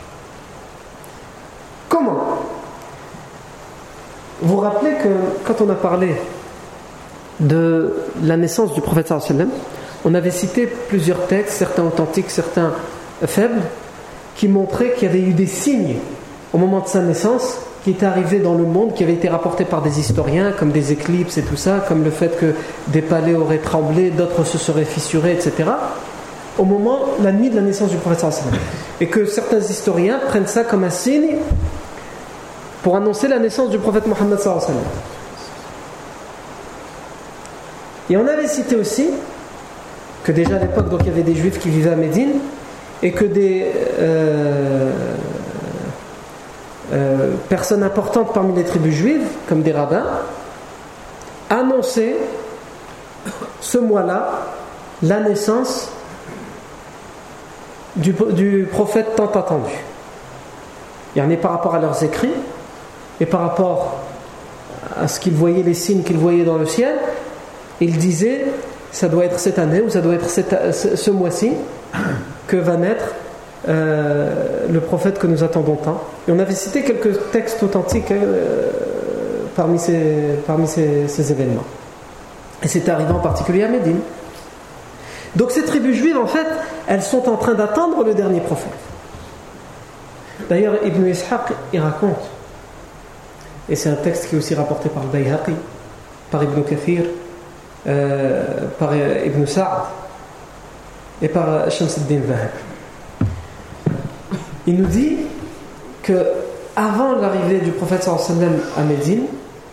Comment? 1.88 2.38
Vous 4.40 4.56
rappelez 4.56 4.94
que 4.94 5.08
quand 5.44 5.62
on 5.64 5.70
a 5.70 5.74
parlé 5.74 6.16
de 7.40 7.94
la 8.22 8.36
naissance 8.36 8.74
du 8.74 8.80
prophète 8.80 9.08
sallam, 9.08 9.48
on 10.04 10.14
avait 10.14 10.30
cité 10.30 10.66
plusieurs 10.66 11.26
textes, 11.26 11.56
certains 11.58 11.84
authentiques, 11.84 12.30
certains 12.30 12.72
faibles, 13.24 13.62
qui 14.36 14.48
montraient 14.48 14.92
qu'il 14.92 15.08
y 15.08 15.10
avait 15.10 15.20
eu 15.20 15.32
des 15.32 15.46
signes 15.46 15.96
au 16.52 16.58
moment 16.58 16.80
de 16.80 16.88
sa 16.88 17.00
naissance 17.00 17.58
qui 17.84 17.90
étaient 17.90 18.06
arrivés 18.06 18.40
dans 18.40 18.54
le 18.54 18.64
monde, 18.64 18.94
qui 18.94 19.04
avaient 19.04 19.14
été 19.14 19.28
rapportés 19.28 19.64
par 19.64 19.82
des 19.82 20.00
historiens, 20.00 20.52
comme 20.52 20.70
des 20.70 20.92
éclipses 20.92 21.38
et 21.38 21.42
tout 21.42 21.56
ça, 21.56 21.84
comme 21.88 22.04
le 22.04 22.10
fait 22.10 22.38
que 22.38 22.54
des 22.88 23.00
palais 23.00 23.34
auraient 23.34 23.58
tremblé, 23.58 24.10
d'autres 24.10 24.44
se 24.44 24.58
seraient 24.58 24.84
fissurés, 24.84 25.32
etc. 25.32 25.70
Au 26.58 26.64
moment, 26.64 27.00
la 27.22 27.32
nuit 27.32 27.48
de 27.48 27.56
la 27.56 27.62
naissance 27.62 27.90
du 27.90 27.96
prophète 27.96 28.24
Et 29.00 29.06
que 29.06 29.24
certains 29.24 29.60
historiens 29.60 30.20
prennent 30.28 30.46
ça 30.46 30.64
comme 30.64 30.84
un 30.84 30.90
signe 30.90 31.36
pour 32.82 32.96
annoncer 32.96 33.28
la 33.28 33.38
naissance 33.38 33.70
du 33.70 33.78
prophète 33.78 34.06
Mohammed 34.06 34.38
Et 38.10 38.16
on 38.16 38.26
avait 38.26 38.48
cité 38.48 38.74
aussi 38.74 39.08
que 40.24 40.32
déjà 40.32 40.56
à 40.56 40.58
l'époque, 40.58 40.88
donc 40.88 41.00
il 41.02 41.06
y 41.06 41.10
avait 41.10 41.22
des 41.22 41.36
juifs 41.36 41.60
qui 41.60 41.70
vivaient 41.70 41.92
à 41.92 41.96
Médine 41.96 42.32
et 43.02 43.12
que 43.12 43.24
des 43.24 43.66
euh, 44.00 44.90
euh, 46.92 47.34
personnes 47.48 47.84
importantes 47.84 48.34
parmi 48.34 48.54
les 48.54 48.64
tribus 48.64 48.94
juives, 48.94 49.26
comme 49.48 49.62
des 49.62 49.72
rabbins, 49.72 50.04
annonçaient 51.48 52.16
ce 53.60 53.78
mois-là 53.78 54.46
la 55.02 55.20
naissance 55.20 55.90
du, 57.94 58.14
du, 58.32 58.68
prophète 58.70 59.14
tant 59.16 59.30
attendu. 59.30 59.72
Il 61.14 61.20
y 61.20 61.22
en 61.22 61.30
a 61.30 61.36
par 61.36 61.52
rapport 61.52 61.74
à 61.76 61.78
leurs 61.78 62.02
écrits 62.02 62.34
et 63.20 63.26
par 63.26 63.40
rapport 63.40 64.00
à 65.00 65.08
ce 65.08 65.20
qu'ils 65.20 65.34
voyaient, 65.34 65.62
les 65.62 65.74
signes 65.74 66.02
qu'ils 66.02 66.18
voyaient 66.18 66.44
dans 66.44 66.58
le 66.58 66.66
ciel, 66.66 66.96
ils 67.80 67.96
disaient 67.96 68.46
ça 68.92 69.08
doit 69.08 69.24
être 69.24 69.38
cette 69.38 69.58
année 69.58 69.80
ou 69.80 69.88
ça 69.88 70.00
doit 70.00 70.14
être 70.14 70.28
ce 70.28 71.10
mois-ci 71.10 71.52
que 72.46 72.56
va 72.56 72.76
naître 72.76 73.14
euh, 73.68 74.66
le 74.70 74.80
prophète 74.80 75.18
que 75.18 75.26
nous 75.26 75.44
attendons 75.44 75.76
tant. 75.76 76.02
Et 76.26 76.32
on 76.32 76.38
avait 76.38 76.54
cité 76.54 76.82
quelques 76.82 77.30
textes 77.30 77.62
authentiques 77.62 78.10
euh, 78.10 78.70
parmi, 79.54 79.78
ces, 79.78 81.30
événements. 81.30 81.64
Et 82.62 82.68
c'est 82.68 82.88
arrivé 82.88 83.12
en 83.12 83.18
particulier 83.18 83.64
à 83.64 83.68
Médine. 83.68 84.00
Donc 85.36 85.50
ces 85.50 85.62
tribus 85.62 85.96
juives, 85.96 86.16
en 86.16 86.26
fait, 86.26 86.46
elles 86.88 87.02
sont 87.02 87.28
en 87.28 87.36
train 87.36 87.54
d'attendre 87.54 88.02
le 88.02 88.14
dernier 88.14 88.40
prophète. 88.40 88.72
D'ailleurs, 90.48 90.74
Ibn 90.84 91.06
Ishaq, 91.06 91.52
il 91.72 91.80
raconte, 91.80 92.28
et 93.68 93.76
c'est 93.76 93.90
un 93.90 93.94
texte 93.94 94.28
qui 94.28 94.34
est 94.34 94.38
aussi 94.38 94.54
rapporté 94.54 94.88
par 94.88 95.04
Bayhaqi, 95.04 95.52
par 96.30 96.42
Ibn 96.42 96.62
Kathir, 96.62 97.04
euh, 97.86 98.44
par 98.78 98.94
Ibn 98.94 99.46
Sa'd 99.46 99.84
et 101.22 101.28
par 101.28 101.70
Shamsuddin 101.70 102.20
Vahab. 102.26 102.50
Il 104.66 104.76
nous 104.76 104.86
dit 104.86 105.16
que 106.02 106.12
avant 106.76 107.16
l'arrivée 107.16 107.58
du 107.58 107.70
prophète 107.72 108.02
sallam 108.02 108.58
à 108.76 108.82
Médine, 108.82 109.24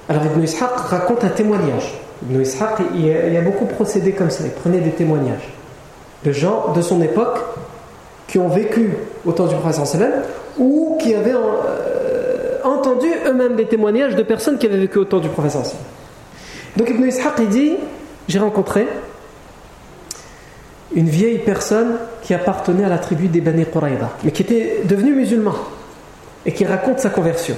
alors 0.09 0.25
Ibn 0.25 0.43
Ishaq 0.43 0.75
raconte 0.89 1.23
un 1.23 1.29
témoignage. 1.29 1.93
Ibn 2.23 2.41
Ishaq, 2.41 2.79
il 2.95 3.37
a, 3.37 3.41
beaucoup 3.41 3.65
procédé 3.65 4.13
comme 4.13 4.29
ça, 4.29 4.43
il 4.45 4.51
prenait 4.51 4.79
des 4.79 4.91
témoignages 4.91 5.53
de 6.23 6.31
gens 6.31 6.73
de 6.73 6.81
son 6.81 7.01
époque 7.01 7.37
qui 8.27 8.39
ont 8.39 8.49
vécu 8.49 8.91
au 9.25 9.31
temps 9.31 9.45
du 9.45 9.55
prophète 9.55 9.85
sallam 9.85 10.11
ou 10.57 10.97
qui 10.99 11.13
avaient 11.13 11.33
euh, 11.33 12.57
entendu 12.63 13.07
eux-mêmes 13.27 13.55
des 13.55 13.67
témoignages 13.67 14.15
de 14.15 14.23
personnes 14.23 14.57
qui 14.57 14.65
avaient 14.65 14.77
vécu 14.77 14.97
au 14.97 15.05
temps 15.05 15.19
du 15.19 15.29
prophète 15.29 15.51
sallam. 15.51 15.67
Donc 16.75 16.89
Ibn 16.89 17.03
Ishaq 17.05 17.33
il 17.39 17.49
dit 17.49 17.75
j'ai 18.27 18.39
rencontré 18.39 18.87
une 20.95 21.09
vieille 21.09 21.39
personne 21.39 21.97
qui 22.21 22.33
appartenait 22.33 22.83
à 22.83 22.89
la 22.89 22.97
tribu 22.97 23.27
des 23.27 23.41
Bani 23.41 23.65
Quraïda, 23.65 24.11
mais 24.23 24.31
qui 24.31 24.41
était 24.41 24.81
devenu 24.85 25.13
musulman 25.13 25.55
et 26.45 26.53
qui 26.53 26.65
raconte 26.65 26.99
sa 26.99 27.09
conversion. 27.09 27.55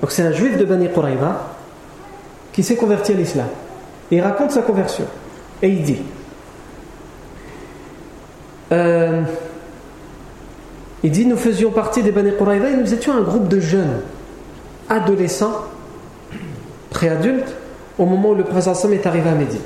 Donc 0.00 0.10
c'est 0.12 0.22
un 0.22 0.32
juif 0.32 0.56
de 0.56 0.64
Bani 0.64 0.88
Quraïda 0.88 1.54
qui 2.52 2.62
s'est 2.62 2.76
converti 2.76 3.12
à 3.12 3.14
l'islam. 3.14 3.46
Et 4.10 4.16
il 4.16 4.20
raconte 4.22 4.50
sa 4.52 4.62
conversion. 4.62 5.04
Et 5.62 5.68
il 5.68 5.82
dit 5.82 6.02
euh, 8.72 9.22
Il 11.02 11.10
dit 11.10 11.26
Nous 11.26 11.36
faisions 11.36 11.70
partie 11.70 12.02
des 12.02 12.10
Bani 12.10 12.32
Quraïda 12.36 12.70
et 12.70 12.76
nous 12.76 12.92
étions 12.92 13.16
un 13.16 13.22
groupe 13.22 13.48
de 13.48 13.60
jeunes, 13.60 14.00
adolescents, 14.88 15.64
préadultes, 16.90 17.54
au 18.00 18.06
moment 18.06 18.30
où 18.30 18.34
le 18.34 18.44
prophète 18.44 18.92
est 18.92 19.06
arrivé 19.06 19.28
à 19.28 19.34
Médine. 19.34 19.60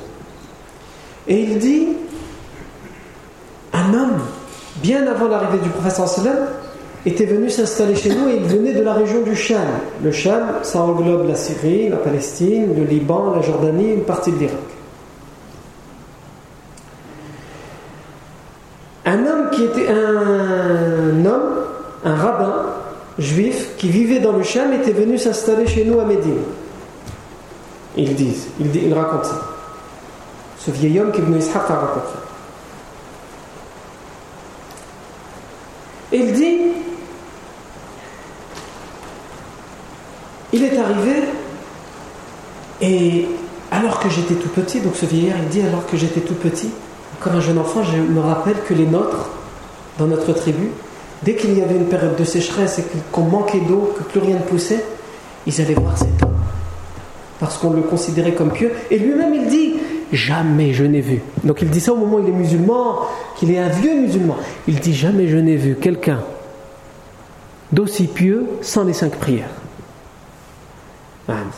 Et 1.29 1.41
il 1.41 1.59
dit 1.59 1.89
un 3.73 3.95
homme, 3.95 4.19
bien 4.83 5.07
avant 5.07 5.29
l'arrivée 5.29 5.63
du 5.63 5.69
prophète 5.71 6.01
était 7.07 7.27
venu 7.27 7.49
s'installer 7.49 7.95
chez 7.95 8.09
nous 8.09 8.29
et 8.29 8.37
il 8.37 8.45
venait 8.45 8.73
de 8.73 8.83
la 8.83 8.95
région 8.95 9.23
du 9.23 9.37
Cham. 9.37 9.61
Le 10.03 10.11
Cham, 10.11 10.43
ça 10.63 10.81
englobe 10.81 11.29
la 11.29 11.37
Syrie, 11.37 11.89
la 11.89 11.97
Palestine, 11.97 12.75
le 12.77 12.85
Liban, 12.85 13.35
la 13.37 13.43
Jordanie, 13.43 13.93
une 13.93 14.05
partie 14.05 14.33
de 14.33 14.39
l'Irak. 14.39 14.57
Un 19.07 19.19
homme 19.27 19.51
qui 19.53 19.65
était 19.65 19.89
un 19.89 21.25
un 22.07 22.15
rabbin 22.17 22.67
juif 23.19 23.71
qui 23.79 23.89
vivait 23.89 24.19
dans 24.19 24.33
le 24.33 24.43
Cham 24.43 24.73
était 24.73 24.93
venu 24.93 25.19
s'installer 25.19 25.67
chez 25.67 25.85
nous 25.85 26.01
à 26.01 26.05
Médine. 26.05 26.43
Ils 27.97 28.15
disent, 28.15 28.49
ils, 28.61 28.93
racontent 28.93 29.25
ça. 29.25 29.41
Ce 30.59 30.71
vieil 30.71 30.99
homme 30.99 31.13
qui 31.13 31.21
est 31.21 31.25
venu 31.25 31.39
Ishaq 31.39 31.71
a 31.71 31.75
raconté 31.75 32.15
il 36.15 36.33
dit 36.33 36.59
il 40.53 40.63
est 40.63 40.79
arrivé 40.79 41.25
et 42.81 43.27
alors 43.73 43.99
que 43.99 44.09
j'étais 44.09 44.35
tout 44.35 44.49
petit, 44.49 44.81
donc 44.81 44.95
ce 44.95 45.07
vieillard 45.07 45.39
il 45.43 45.49
dit 45.49 45.63
alors 45.63 45.87
que 45.87 45.97
j'étais 45.97 46.21
tout 46.21 46.35
petit, 46.35 46.71
encore 47.21 47.33
un 47.35 47.41
jeune 47.41 47.59
enfant, 47.59 47.83
je 47.83 47.97
me 47.97 48.21
rappelle 48.21 48.57
que 48.67 48.75
les 48.75 48.87
nôtres, 48.87 49.31
dans 49.99 50.07
notre 50.07 50.33
tribu, 50.33 50.71
dès 51.23 51.35
qu'il 51.35 51.59
y 51.59 51.63
avait 51.63 51.77
une 51.77 51.87
période 51.87 52.17
de 52.17 52.25
sécheresse 52.25 52.79
et 52.79 52.85
qu'on 53.11 53.23
manquait 53.23 53.61
d'eau, 53.61 53.95
que 53.99 54.05
plus 54.05 54.21
rien 54.21 54.37
ne 54.37 54.43
poussait, 54.43 54.85
ils 55.47 55.61
allaient 55.61 55.75
voir 55.75 55.99
cet 55.99 56.23
homme. 56.23 56.34
Parce 57.45 57.59
qu'on 57.59 57.75
le 57.75 57.83
considérait 57.83 58.33
comme 58.33 58.53
pieux. 58.53 58.73
Et 58.91 58.99
lui-même 58.99 59.35
il 59.35 59.47
dit 59.49 59.75
Jamais 60.15 60.73
je 60.73 60.83
n'ai 60.83 61.03
vu. 61.03 61.21
Donc 61.45 61.61
il 61.61 61.69
dit 61.69 61.79
ça 61.79 61.93
au 61.93 61.97
moment 61.97 62.17
où 62.17 62.21
il 62.21 62.31
est 62.31 62.33
musulman, 62.33 63.01
qu'il 63.37 63.51
est 63.51 63.59
un 63.59 63.69
vieux 63.69 64.01
musulman. 64.01 64.37
Il 64.67 64.81
dit 64.81 64.95
Jamais 64.95 65.29
je 65.29 65.37
n'ai 65.37 65.57
vu 65.57 65.75
quelqu'un 65.75 66.21
d'aussi 67.71 68.07
pieux 68.07 68.47
sans 68.63 68.85
les 68.85 68.95
cinq 68.95 69.13
prières. 69.17 69.51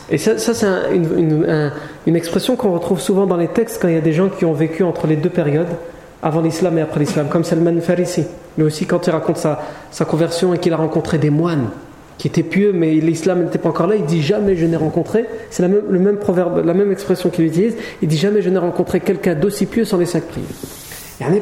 Et 0.09 0.17
ça, 0.17 0.37
c'est 0.37 0.67
une, 0.93 2.15
expression 2.17 2.57
qu'on 2.57 2.73
retrouve 2.73 2.99
souvent 2.99 3.25
dans 3.25 3.37
les 3.37 3.47
textes 3.47 3.81
quand 3.81 3.87
il 3.87 3.93
y 3.93 3.97
a 3.97 4.01
des 4.01 4.11
gens 4.11 4.27
qui 4.27 4.43
ont 4.43 4.53
vécu 4.53 4.83
entre 4.83 5.07
les 5.07 5.15
deux 5.15 5.29
périodes, 5.29 5.73
avant 6.21 6.41
l'islam 6.41 6.77
et 6.77 6.81
après 6.81 6.99
l'islam, 6.99 7.27
comme 7.29 7.45
Salman 7.45 7.79
Farisi. 7.79 8.25
Mais 8.57 8.65
aussi 8.65 8.85
quand 8.85 9.07
il 9.07 9.11
raconte 9.11 9.37
sa 9.37 10.05
conversion 10.05 10.53
et 10.53 10.57
qu'il 10.57 10.73
a 10.73 10.77
rencontré 10.77 11.17
des 11.17 11.29
moines 11.29 11.69
qui 12.17 12.27
étaient 12.27 12.43
pieux, 12.43 12.71
mais 12.73 12.93
l'islam 12.95 13.43
n'était 13.43 13.59
pas 13.59 13.69
encore 13.69 13.87
là, 13.87 13.95
il 13.95 14.05
dit 14.05 14.21
jamais 14.21 14.55
je 14.55 14.65
n'ai 14.65 14.75
rencontré, 14.75 15.25
c'est 15.49 15.61
la 15.61 15.67
même, 15.67 15.83
le 15.89 15.99
même 15.99 16.17
proverbe, 16.17 16.65
la 16.65 16.73
même 16.73 16.91
expression 16.91 17.29
qu'il 17.29 17.45
utilise, 17.45 17.75
il 18.01 18.07
dit 18.07 18.17
jamais 18.17 18.41
je 18.41 18.49
n'ai 18.49 18.57
rencontré 18.57 18.99
quelqu'un 18.99 19.35
d'aussi 19.35 19.65
pieux 19.65 19.85
sans 19.85 19.97
les 19.97 20.05
cinq 20.05 20.23
prières. 20.23 20.47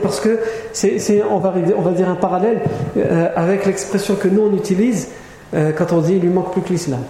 Parce 0.02 0.20
que 0.20 0.40
c'est, 0.72 1.22
on, 1.30 1.40
va, 1.40 1.54
on 1.78 1.82
va 1.82 1.92
dire 1.92 2.10
un 2.10 2.16
parallèle 2.16 2.62
euh, 2.98 3.28
avec 3.36 3.66
l'expression 3.66 4.16
que 4.16 4.28
nous 4.28 4.42
on 4.42 4.56
utilise 4.56 5.10
euh, 5.54 5.72
quand 5.74 5.92
on 5.92 6.00
dit 6.00 6.14
il 6.14 6.22
lui 6.22 6.30
manque 6.30 6.54
plus 6.54 6.62
que 6.62 6.70
l'islam. 6.70 7.02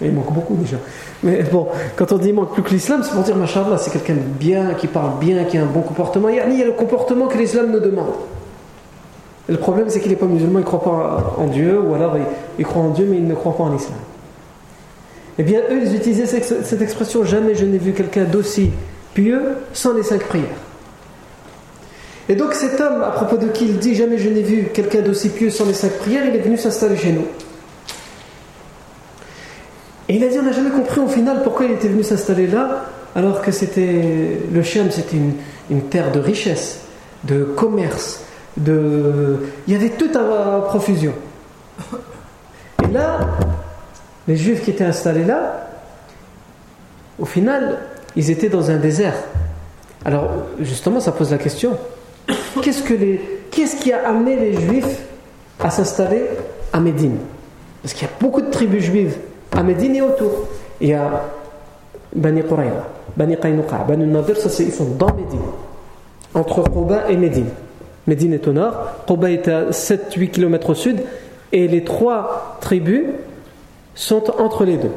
Il 0.00 0.12
manque 0.12 0.32
beaucoup 0.32 0.56
déjà. 0.56 0.76
Mais 1.22 1.42
bon, 1.44 1.68
quand 1.94 2.12
on 2.12 2.18
dit 2.18 2.28
il 2.28 2.34
manque 2.34 2.52
plus 2.52 2.62
que 2.62 2.70
l'islam, 2.70 3.02
c'est 3.02 3.12
pour 3.12 3.22
dire, 3.22 3.36
machallah, 3.36 3.78
c'est 3.78 3.90
quelqu'un 3.90 4.14
de 4.14 4.20
bien, 4.38 4.74
qui 4.74 4.88
parle 4.88 5.18
bien, 5.18 5.44
qui 5.44 5.56
a 5.56 5.62
un 5.62 5.66
bon 5.66 5.80
comportement. 5.80 6.28
Il 6.28 6.36
y 6.36 6.62
a 6.62 6.66
le 6.66 6.72
comportement 6.72 7.28
que 7.28 7.38
l'islam 7.38 7.70
nous 7.70 7.80
demande. 7.80 8.12
Le 9.48 9.56
problème, 9.58 9.88
c'est 9.88 10.00
qu'il 10.00 10.10
n'est 10.10 10.16
pas 10.16 10.26
musulman, 10.26 10.58
il 10.58 10.62
ne 10.62 10.66
croit 10.66 10.82
pas 10.82 11.34
en 11.38 11.46
Dieu, 11.46 11.80
ou 11.80 11.94
alors 11.94 12.16
il, 12.58 12.64
croit 12.64 12.82
en 12.82 12.90
Dieu, 12.90 13.06
mais 13.08 13.16
il 13.16 13.26
ne 13.26 13.34
croit 13.34 13.56
pas 13.56 13.64
en 13.64 13.72
l'islam. 13.72 13.98
Eh 15.38 15.42
bien, 15.42 15.60
eux, 15.70 15.80
ils 15.84 15.94
utilisaient 15.94 16.26
cette 16.26 16.82
expression 16.82 17.24
jamais 17.24 17.54
je 17.54 17.64
n'ai 17.64 17.78
vu 17.78 17.92
quelqu'un 17.92 18.24
d'aussi 18.24 18.70
pieux 19.14 19.42
sans 19.72 19.94
les 19.94 20.02
cinq 20.02 20.24
prières. 20.24 20.46
Et 22.28 22.34
donc, 22.34 22.54
cet 22.54 22.80
homme, 22.80 23.02
à 23.02 23.10
propos 23.10 23.36
de 23.36 23.46
qui 23.48 23.66
il 23.66 23.78
dit 23.78 23.94
jamais 23.94 24.18
je 24.18 24.28
n'ai 24.28 24.42
vu 24.42 24.68
quelqu'un 24.72 25.00
d'aussi 25.00 25.28
pieux 25.28 25.50
sans 25.50 25.64
les 25.64 25.74
cinq 25.74 25.92
prières, 25.98 26.24
il 26.26 26.34
est 26.34 26.40
venu 26.40 26.56
s'installer 26.56 26.96
chez 26.96 27.12
nous. 27.12 27.26
Et 30.08 30.16
il 30.16 30.24
a 30.24 30.28
dit, 30.28 30.38
on 30.38 30.42
n'a 30.42 30.52
jamais 30.52 30.70
compris 30.70 31.00
au 31.00 31.08
final 31.08 31.42
pourquoi 31.42 31.66
il 31.66 31.72
était 31.72 31.88
venu 31.88 32.02
s'installer 32.02 32.46
là, 32.46 32.86
alors 33.14 33.42
que 33.42 33.50
c'était 33.50 34.40
le 34.52 34.62
Shem, 34.62 34.90
c'était 34.90 35.16
une, 35.70 35.82
terre 35.82 36.12
de 36.12 36.20
richesse, 36.20 36.80
de 37.24 37.42
commerce, 37.42 38.20
il 38.58 39.38
y 39.68 39.74
avait 39.74 39.90
tout 39.90 40.10
à 40.18 40.62
profusion. 40.66 41.12
Et 42.82 42.92
là, 42.92 43.18
les 44.26 44.36
Juifs 44.36 44.62
qui 44.62 44.70
étaient 44.70 44.84
installés 44.84 45.24
là, 45.24 45.68
au 47.18 47.24
final, 47.24 47.78
ils 48.14 48.30
étaient 48.30 48.48
dans 48.48 48.70
un 48.70 48.76
désert. 48.76 49.14
Alors, 50.04 50.30
justement, 50.60 51.00
ça 51.00 51.12
pose 51.12 51.32
la 51.32 51.38
question 51.38 51.76
qu'est-ce, 52.62 52.82
que 52.82 52.94
les... 52.94 53.20
qu'est-ce 53.50 53.76
qui 53.76 53.92
a 53.92 54.08
amené 54.08 54.36
les 54.36 54.60
Juifs 54.60 55.02
à 55.60 55.70
s'installer 55.70 56.24
à 56.72 56.80
Médine? 56.80 57.18
Parce 57.82 57.94
qu'il 57.94 58.06
y 58.06 58.10
a 58.10 58.14
beaucoup 58.20 58.40
de 58.40 58.50
tribus 58.50 58.84
juives 58.84 59.16
à 59.52 59.62
Médine 59.62 59.96
et 59.96 60.02
autour. 60.02 60.48
Il 60.80 60.88
y 60.88 60.94
a 60.94 61.24
Bani 62.14 62.42
Quraïra, 62.42 62.88
Bani 63.16 63.36
Qaynuqa, 63.36 63.84
Bani 63.86 64.06
Nadir, 64.06 64.36
ça 64.36 64.62
ils 64.62 64.72
sont 64.72 64.86
dans 64.96 65.14
Médine, 65.14 65.38
entre 66.34 66.62
Quba 66.62 67.08
et 67.08 67.16
Médine. 67.16 67.48
Médine 68.06 68.34
est 68.34 68.46
au 68.46 68.52
nord, 68.52 68.74
Quba 69.06 69.30
est 69.30 69.48
à 69.48 69.70
7-8 69.70 70.30
km 70.30 70.70
au 70.70 70.74
sud, 70.74 70.98
et 71.52 71.66
les 71.68 71.84
trois 71.84 72.58
tribus 72.60 73.04
sont 73.94 74.30
entre 74.40 74.64
les 74.64 74.76
deux. 74.76 74.92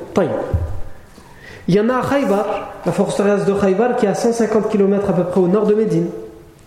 Il 1.67 1.75
y 1.75 1.79
en 1.79 1.89
a 1.89 1.97
à 1.97 2.01
Khaybar, 2.01 2.73
la 2.85 2.91
forteresse 2.91 3.45
de 3.45 3.53
Khaybar, 3.53 3.95
qui 3.95 4.05
est 4.05 4.09
à 4.09 4.15
150 4.15 4.69
km 4.69 5.09
à 5.09 5.13
peu 5.13 5.23
près 5.23 5.39
au 5.39 5.47
nord 5.47 5.65
de 5.65 5.75
Médine. 5.75 6.07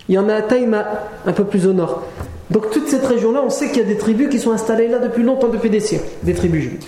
Il 0.09 0.15
y 0.15 0.19
en 0.19 0.29
a 0.29 0.35
à 0.35 0.43
Taïma, 0.43 0.85
un 1.27 1.33
peu 1.33 1.45
plus 1.45 1.67
au 1.67 1.73
nord. 1.73 2.03
Donc 2.51 2.71
toute 2.71 2.89
cette 2.89 3.07
région-là, 3.07 3.41
on 3.45 3.51
sait 3.51 3.69
qu'il 3.69 3.79
y 3.79 3.85
a 3.85 3.89
des 3.89 3.97
tribus 3.97 4.29
qui 4.29 4.39
sont 4.39 4.53
installées 4.53 4.89
là 4.89 4.99
depuis 4.99 5.23
longtemps, 5.23 5.49
depuis 5.49 5.71
des 5.71 5.81
siècles, 5.81 6.09
des 6.23 6.35
tribus 6.35 6.63
juives. 6.63 6.85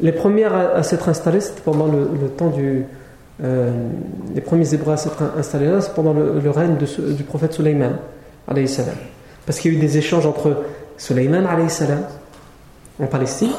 Les 0.00 0.12
premières 0.12 0.54
à, 0.54 0.82
s'être 0.82 1.08
installées, 1.08 1.40
c'était 1.40 1.60
pendant 1.60 1.86
le, 1.86 2.28
temps 2.28 2.48
du. 2.48 2.84
Euh, 3.42 3.70
les 4.34 4.40
premiers 4.40 4.72
Hébreux 4.72 4.92
à 4.92 4.96
s'être 4.96 5.22
installés 5.36 5.66
là, 5.66 5.80
c'est 5.80 5.94
pendant 5.94 6.12
le, 6.12 6.50
règne 6.50 6.76
du 6.76 7.24
prophète 7.24 7.52
Suleiman, 7.52 7.96
Parce 8.46 9.58
qu'il 9.58 9.72
y 9.72 9.74
a 9.74 9.78
eu 9.78 9.80
des 9.80 9.98
échanges 9.98 10.26
entre 10.26 10.64
Suleiman, 10.96 11.44
en 13.00 13.06
Palestine, 13.06 13.50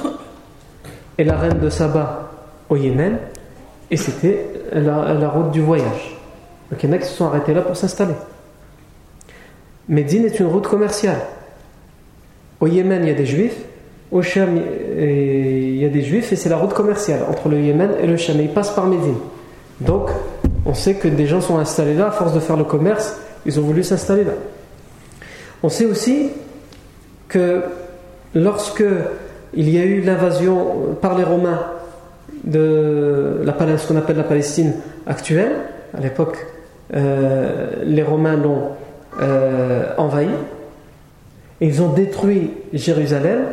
et 1.18 1.24
la 1.24 1.38
reine 1.38 1.60
de 1.60 1.70
Saba 1.70 2.32
au 2.70 2.78
Yémen, 2.78 3.18
et 3.92 3.98
c'était 3.98 4.48
la, 4.72 5.30
route 5.30 5.52
du 5.52 5.62
voyage. 5.62 6.18
Donc 6.72 6.82
il 6.82 7.04
se 7.04 7.10
sont 7.10 7.26
arrêtés 7.26 7.54
là 7.54 7.62
pour 7.62 7.76
s'installer. 7.76 8.16
Médine 9.90 10.26
est 10.26 10.40
une 10.40 10.48
route 10.48 10.66
commerciale. 10.66 11.20
Au 12.62 12.68
Yémen, 12.68 13.04
il 13.04 13.10
y 13.10 13.12
a 13.12 13.16
des 13.16 13.26
juifs, 13.26 13.58
au 14.12 14.22
Cham, 14.22 14.58
il 14.98 15.76
y 15.76 15.86
a 15.86 15.90
des 15.90 16.02
juifs 16.02 16.32
et 16.32 16.38
c'est 16.38 16.48
la 16.48 16.56
route 16.56 16.74
commerciale 16.74 17.20
entre 17.30 17.50
le 17.50 17.60
Yémen 17.60 17.92
et 18.02 18.08
le 18.08 18.16
Cham. 18.16 18.40
Et 18.40 18.44
ils 18.44 18.54
passent 18.54 18.72
par 18.72 18.88
Médine. 18.88 19.18
Donc, 19.82 20.10
on 20.66 20.74
sait 20.74 20.96
que 20.96 21.08
des 21.08 21.28
gens 21.28 21.42
sont 21.42 21.58
installés 21.58 21.94
là, 21.94 22.08
à 22.08 22.12
force 22.12 22.34
de 22.34 22.40
faire 22.40 22.58
le 22.58 22.64
commerce, 22.64 23.18
ils 23.46 23.60
ont 23.60 23.64
voulu 23.64 23.84
s'installer 23.84 24.24
là. 24.24 24.34
On 25.62 25.70
sait 25.70 25.86
aussi 25.86 26.30
que 27.28 27.64
lorsque 28.36 28.84
il 29.54 29.70
y 29.70 29.78
a 29.78 29.86
eu 29.86 30.02
l'invasion 30.02 30.96
par 31.02 31.18
les 31.18 31.24
Romains 31.24 31.62
de 32.44 33.42
la, 33.44 33.78
ce 33.78 33.88
qu'on 33.88 33.98
appelle 33.98 34.18
la 34.18 34.24
Palestine 34.24 34.74
actuelle, 35.08 35.54
à 35.96 36.02
l'époque, 36.02 36.38
euh, 36.96 37.72
les 37.84 38.04
Romains 38.04 38.36
l'ont 38.36 38.70
euh, 39.22 39.94
envahi, 39.98 40.30
ils 41.62 41.82
ont 41.82 41.90
détruit 41.94 42.52
Jérusalem, 42.74 43.46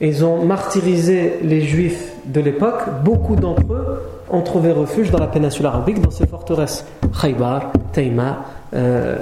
ils 0.00 0.24
ont 0.24 0.44
martyrisé 0.44 1.38
les 1.42 1.62
juifs 1.62 2.13
de 2.26 2.40
l'époque. 2.40 2.82
Beaucoup 3.04 3.36
d'entre 3.36 3.72
eux 3.72 4.02
ont 4.30 4.42
trouvé 4.42 4.72
refuge 4.72 5.10
dans 5.10 5.18
la 5.18 5.26
péninsule 5.26 5.66
arabique, 5.66 6.00
dans 6.00 6.10
ces 6.10 6.26
forteresses 6.26 6.84
Khaybar, 7.20 7.72
Taïma, 7.92 8.44
euh, 8.74 9.16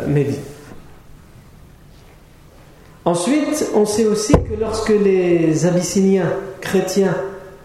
Ensuite, 3.05 3.67
on 3.75 3.85
sait 3.85 4.07
aussi 4.07 4.33
que 4.33 4.59
lorsque 4.61 4.91
les 4.91 5.67
Abyssiniens 5.67 6.31
chrétiens 6.61 7.17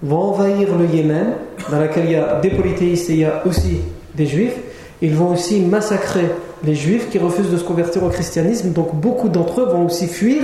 vont 0.02 0.18
envahir 0.18 0.76
le 0.76 0.86
Yémen, 0.86 1.34
dans 1.70 1.80
lequel 1.80 2.06
il 2.06 2.12
y 2.12 2.16
a 2.16 2.40
des 2.40 2.50
polythéistes 2.50 3.12
et 3.12 3.14
il 3.14 3.20
y 3.20 3.26
a 3.26 3.46
aussi 3.46 3.82
des 4.16 4.26
juifs, 4.26 4.58
ils 5.02 5.14
vont 5.14 5.34
aussi 5.34 5.62
massacrer 5.62 6.26
les 6.64 6.74
juifs 6.74 7.10
qui 7.12 7.20
refusent 7.20 7.52
de 7.52 7.58
se 7.58 7.64
convertir 7.64 8.04
au 8.04 8.10
christianisme. 8.10 8.72
Donc 8.72 8.96
beaucoup 8.96 9.30
d'entre 9.30 9.62
eux 9.62 9.66
vont 9.66 9.86
aussi 9.86 10.08
fuir 10.08 10.42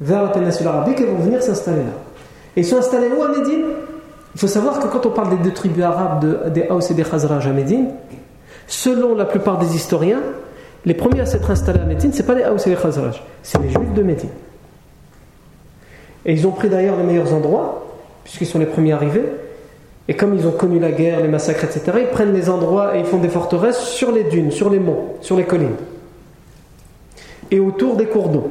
vers 0.00 0.22
la 0.22 0.30
péninsule 0.30 0.66
arabique 0.66 1.00
et 1.00 1.04
vont 1.04 1.18
venir 1.18 1.42
s'installer 1.42 1.82
là. 1.82 2.05
Et 2.56 2.60
ils 2.60 2.64
sont 2.64 2.78
installés 2.78 3.08
où 3.16 3.22
à 3.22 3.28
Médine? 3.28 3.64
Il 4.34 4.40
faut 4.40 4.46
savoir 4.46 4.80
que 4.80 4.88
quand 4.88 5.06
on 5.06 5.10
parle 5.10 5.30
des 5.30 5.42
deux 5.42 5.52
tribus 5.52 5.84
arabes, 5.84 6.24
de, 6.24 6.50
des 6.50 6.68
Haus 6.68 6.90
et 6.90 6.94
des 6.94 7.04
Khazraj 7.04 7.46
à 7.46 7.52
Médine, 7.52 7.88
selon 8.66 9.14
la 9.14 9.24
plupart 9.24 9.58
des 9.58 9.74
historiens, 9.74 10.20
les 10.84 10.94
premiers 10.94 11.20
à 11.20 11.26
s'être 11.26 11.50
installés 11.50 11.80
à 11.80 11.84
Médine, 11.84 12.12
ce 12.12 12.18
n'est 12.18 12.26
pas 12.26 12.34
les 12.34 12.44
Haus 12.44 12.66
et 12.66 12.70
les 12.70 12.76
Khazraj, 12.76 13.22
c'est 13.42 13.60
les 13.62 13.70
Juifs 13.70 13.94
de 13.94 14.02
Médine. 14.02 14.30
Et 16.24 16.32
ils 16.32 16.46
ont 16.46 16.50
pris 16.50 16.68
d'ailleurs 16.68 16.96
les 16.96 17.04
meilleurs 17.04 17.32
endroits, 17.32 17.86
puisqu'ils 18.24 18.46
sont 18.46 18.58
les 18.58 18.66
premiers 18.66 18.92
arrivés. 18.92 19.24
Et 20.08 20.14
comme 20.14 20.34
ils 20.34 20.46
ont 20.46 20.52
connu 20.52 20.78
la 20.78 20.92
guerre, 20.92 21.20
les 21.20 21.28
massacres, 21.28 21.64
etc., 21.64 21.98
ils 22.00 22.08
prennent 22.08 22.32
les 22.32 22.48
endroits 22.48 22.96
et 22.96 23.00
ils 23.00 23.06
font 23.06 23.18
des 23.18 23.28
forteresses 23.28 23.80
sur 23.80 24.12
les 24.12 24.24
dunes, 24.24 24.50
sur 24.50 24.70
les 24.70 24.78
monts, 24.78 25.16
sur 25.20 25.36
les 25.36 25.44
collines. 25.44 25.76
Et 27.50 27.60
autour 27.60 27.96
des 27.96 28.06
cours 28.06 28.28
d'eau. 28.28 28.50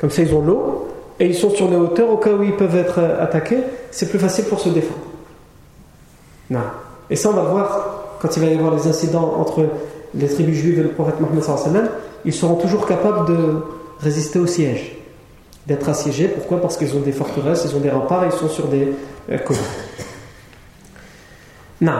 Comme 0.00 0.10
ça, 0.10 0.22
ils 0.22 0.34
ont 0.34 0.40
l'eau 0.40 0.87
et 1.20 1.26
ils 1.26 1.34
sont 1.34 1.50
sur 1.50 1.68
les 1.68 1.76
hauteurs 1.76 2.10
au 2.10 2.16
cas 2.16 2.32
où 2.32 2.42
ils 2.42 2.56
peuvent 2.56 2.76
être 2.76 2.98
euh, 2.98 3.22
attaqués. 3.22 3.58
C'est 3.90 4.08
plus 4.08 4.18
facile 4.18 4.44
pour 4.44 4.60
se 4.60 4.68
défendre. 4.68 5.00
Non. 6.50 6.60
Et 7.10 7.16
ça, 7.16 7.30
on 7.30 7.32
va 7.32 7.42
voir 7.42 8.16
quand 8.20 8.36
il 8.36 8.42
va 8.42 8.48
y 8.48 8.54
avoir 8.54 8.74
les 8.74 8.86
incidents 8.86 9.34
entre 9.38 9.66
les 10.14 10.28
tribus 10.28 10.56
juives 10.56 10.78
et 10.78 10.82
le 10.82 10.90
prophète 10.90 11.16
Mohammed. 11.20 11.90
Ils 12.24 12.32
seront 12.32 12.56
toujours 12.56 12.86
capables 12.86 13.26
de, 13.26 13.62
résister 14.00 14.38
au 14.38 14.46
siège, 14.46 14.96
d'être 15.66 15.88
assiégés. 15.88 16.28
Pourquoi? 16.28 16.60
Parce 16.60 16.76
qu'ils 16.76 16.94
ont 16.96 17.00
des 17.00 17.12
forteresses, 17.12 17.64
ils 17.64 17.76
ont 17.76 17.80
des 17.80 17.90
remparts, 17.90 18.24
ils 18.26 18.32
sont 18.32 18.48
sur 18.48 18.68
des 18.68 18.88
euh, 19.30 19.38
Non. 21.80 21.92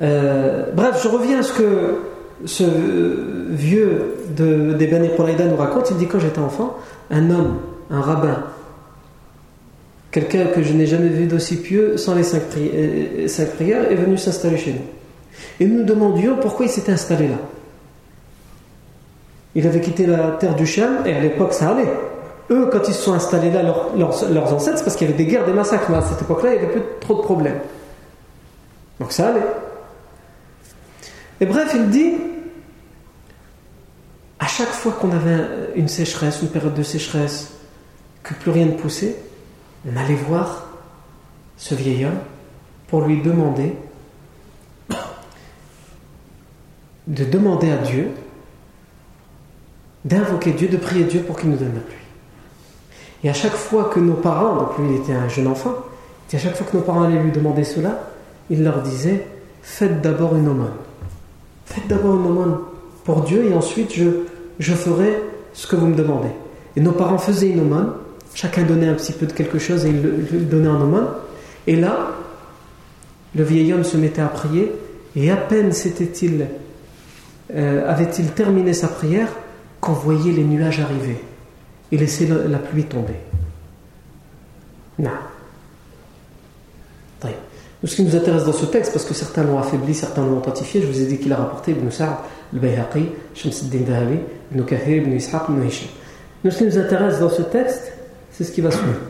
Euh, 0.00 0.66
bref, 0.74 1.00
je 1.02 1.08
reviens 1.08 1.40
à 1.40 1.42
ce 1.42 1.52
que 1.52 1.98
ce 2.44 2.64
vieux 3.50 4.16
de, 4.28 4.72
des 4.74 4.86
Bani 4.86 5.08
nous 5.18 5.56
raconte. 5.56 5.90
Il 5.90 5.96
dit 5.96 6.06
quand 6.06 6.20
j'étais 6.20 6.38
enfant, 6.38 6.76
un 7.10 7.30
homme, 7.30 7.58
un 7.90 8.00
rabbin, 8.00 8.44
quelqu'un 10.10 10.46
que 10.46 10.62
je 10.62 10.72
n'ai 10.72 10.86
jamais 10.86 11.08
vu 11.08 11.26
d'aussi 11.26 11.56
pieux 11.56 11.96
sans 11.96 12.14
les 12.14 12.22
cinq, 12.22 12.42
euh, 12.56 13.28
cinq 13.28 13.50
prières, 13.54 13.90
est 13.90 13.94
venu 13.94 14.16
s'installer 14.16 14.58
chez 14.58 14.72
nous. 14.72 14.86
Et 15.60 15.66
nous 15.66 15.84
demandions 15.84 16.36
pourquoi 16.40 16.66
il 16.66 16.70
s'était 16.70 16.92
installé 16.92 17.28
là. 17.28 17.36
Il 19.54 19.66
avait 19.66 19.80
quitté 19.80 20.06
la 20.06 20.32
terre 20.32 20.54
du 20.54 20.66
Cham 20.66 20.98
et 21.06 21.14
à 21.14 21.20
l'époque 21.20 21.52
ça 21.52 21.70
allait. 21.70 21.88
Eux, 22.50 22.68
quand 22.72 22.86
ils 22.88 22.94
se 22.94 23.02
sont 23.02 23.12
installés 23.12 23.50
là, 23.50 23.62
leurs, 23.62 24.54
ancêtres, 24.54 24.78
c'est 24.78 24.84
parce 24.84 24.96
qu'il 24.96 25.08
y 25.08 25.12
avait 25.12 25.22
des 25.22 25.30
guerres, 25.30 25.44
des 25.44 25.52
massacres, 25.52 25.90
mais 25.90 25.98
à 25.98 26.02
cette 26.02 26.22
époque-là, 26.22 26.54
il 26.54 26.58
n'y 26.58 26.64
avait 26.64 26.72
plus 26.72 26.82
trop 27.00 27.14
de 27.16 27.20
problèmes. 27.20 27.58
Donc 29.00 29.12
ça 29.12 29.28
allait. 29.28 29.46
Et 31.40 31.46
bref, 31.46 31.72
il 31.74 31.90
dit 31.90 32.14
chaque 34.48 34.70
fois 34.70 34.92
qu'on 34.92 35.12
avait 35.12 35.38
une 35.76 35.88
sécheresse, 35.88 36.40
une 36.42 36.48
période 36.48 36.74
de 36.74 36.82
sécheresse, 36.82 37.52
que 38.22 38.34
plus 38.34 38.50
rien 38.50 38.66
ne 38.66 38.72
poussait, 38.72 39.16
on 39.86 39.96
allait 39.96 40.14
voir 40.14 40.66
ce 41.56 41.74
vieil 41.74 42.04
homme 42.04 42.18
pour 42.88 43.02
lui 43.02 43.22
demander 43.22 43.74
de 47.08 47.24
demander 47.24 47.70
à 47.70 47.78
Dieu, 47.78 48.10
d'invoquer 50.04 50.52
Dieu, 50.52 50.68
de 50.68 50.76
prier 50.76 51.04
Dieu 51.04 51.22
pour 51.22 51.38
qu'il 51.38 51.50
nous 51.50 51.56
donne 51.56 51.74
la 51.74 51.80
pluie. 51.80 51.96
Et 53.24 53.30
à 53.30 53.32
chaque 53.32 53.54
fois 53.54 53.84
que 53.86 53.98
nos 53.98 54.14
parents, 54.14 54.56
donc 54.56 54.78
lui 54.78 54.90
il 54.90 55.00
était 55.00 55.14
un 55.14 55.28
jeune 55.28 55.46
enfant, 55.46 55.74
et 56.30 56.36
à 56.36 56.38
chaque 56.38 56.54
fois 56.54 56.66
que 56.70 56.76
nos 56.76 56.82
parents 56.82 57.02
allaient 57.02 57.22
lui 57.22 57.32
demander 57.32 57.64
cela, 57.64 58.10
il 58.50 58.62
leur 58.62 58.82
disait 58.82 59.26
Faites 59.62 60.00
d'abord 60.00 60.36
une 60.36 60.48
aumône. 60.48 60.76
Faites 61.64 61.88
d'abord 61.88 62.14
une 62.14 62.26
aumône 62.26 62.58
pour 63.04 63.22
Dieu 63.22 63.46
et 63.46 63.54
ensuite 63.54 63.92
je, 63.94 64.04
je 64.58 64.74
ferai 64.74 65.20
ce 65.52 65.66
que 65.66 65.76
vous 65.76 65.86
me 65.86 65.94
demandez. 65.94 66.30
Et 66.76 66.80
nos 66.80 66.92
parents 66.92 67.18
faisaient 67.18 67.48
une 67.48 67.60
aumône, 67.60 67.92
chacun 68.34 68.62
donnait 68.62 68.88
un 68.88 68.94
petit 68.94 69.12
peu 69.12 69.26
de 69.26 69.32
quelque 69.32 69.58
chose 69.58 69.84
et 69.84 69.90
il 69.90 70.02
le 70.02 70.44
donnait 70.44 70.68
en 70.68 70.80
aumône. 70.80 71.08
Et 71.66 71.76
là, 71.76 72.12
le 73.34 73.44
vieil 73.44 73.72
homme 73.72 73.84
se 73.84 73.96
mettait 73.96 74.22
à 74.22 74.28
prier 74.28 74.72
et 75.16 75.30
à 75.30 75.36
peine 75.36 75.72
s'était-il 75.72 76.46
euh, 77.54 77.90
avait-il 77.90 78.26
terminé 78.32 78.74
sa 78.74 78.88
prière 78.88 79.28
quand 79.80 79.92
voyait 79.92 80.32
les 80.32 80.44
nuages 80.44 80.80
arriver 80.80 81.18
et 81.90 81.96
laisser 81.96 82.26
la, 82.26 82.58
pluie 82.58 82.84
tomber 82.84 83.14
Non. 84.98 85.10
Ce 87.84 87.94
qui 87.94 88.02
nous 88.02 88.16
intéresse 88.16 88.44
dans 88.44 88.52
ce 88.52 88.66
texte, 88.66 88.92
parce 88.92 89.04
que 89.04 89.14
certains 89.14 89.44
l'ont 89.44 89.58
affaibli, 89.58 89.94
certains 89.94 90.26
l'ont 90.26 90.38
authentifié, 90.38 90.82
je 90.82 90.86
vous 90.86 91.00
ai 91.00 91.06
dit 91.06 91.18
qu'il 91.18 91.32
a 91.32 91.36
rapporté 91.36 91.70
Ibn 91.70 91.90
Sa'd, 91.90 92.16
Ibn 92.52 92.60
Kathir, 94.64 94.96
Ibn 94.98 95.12
Ishaq, 95.12 95.42
Ibn 95.48 95.66
Hisham. 95.66 95.88
Nous, 96.44 96.50
ce 96.50 96.58
qui 96.58 96.64
nous 96.64 96.78
intéresse 96.78 97.20
dans 97.20 97.28
ce 97.28 97.42
texte, 97.42 97.92
c'est 98.30 98.44
ce 98.44 98.52
qui 98.52 98.60
va 98.60 98.70
suivre. 98.70 99.00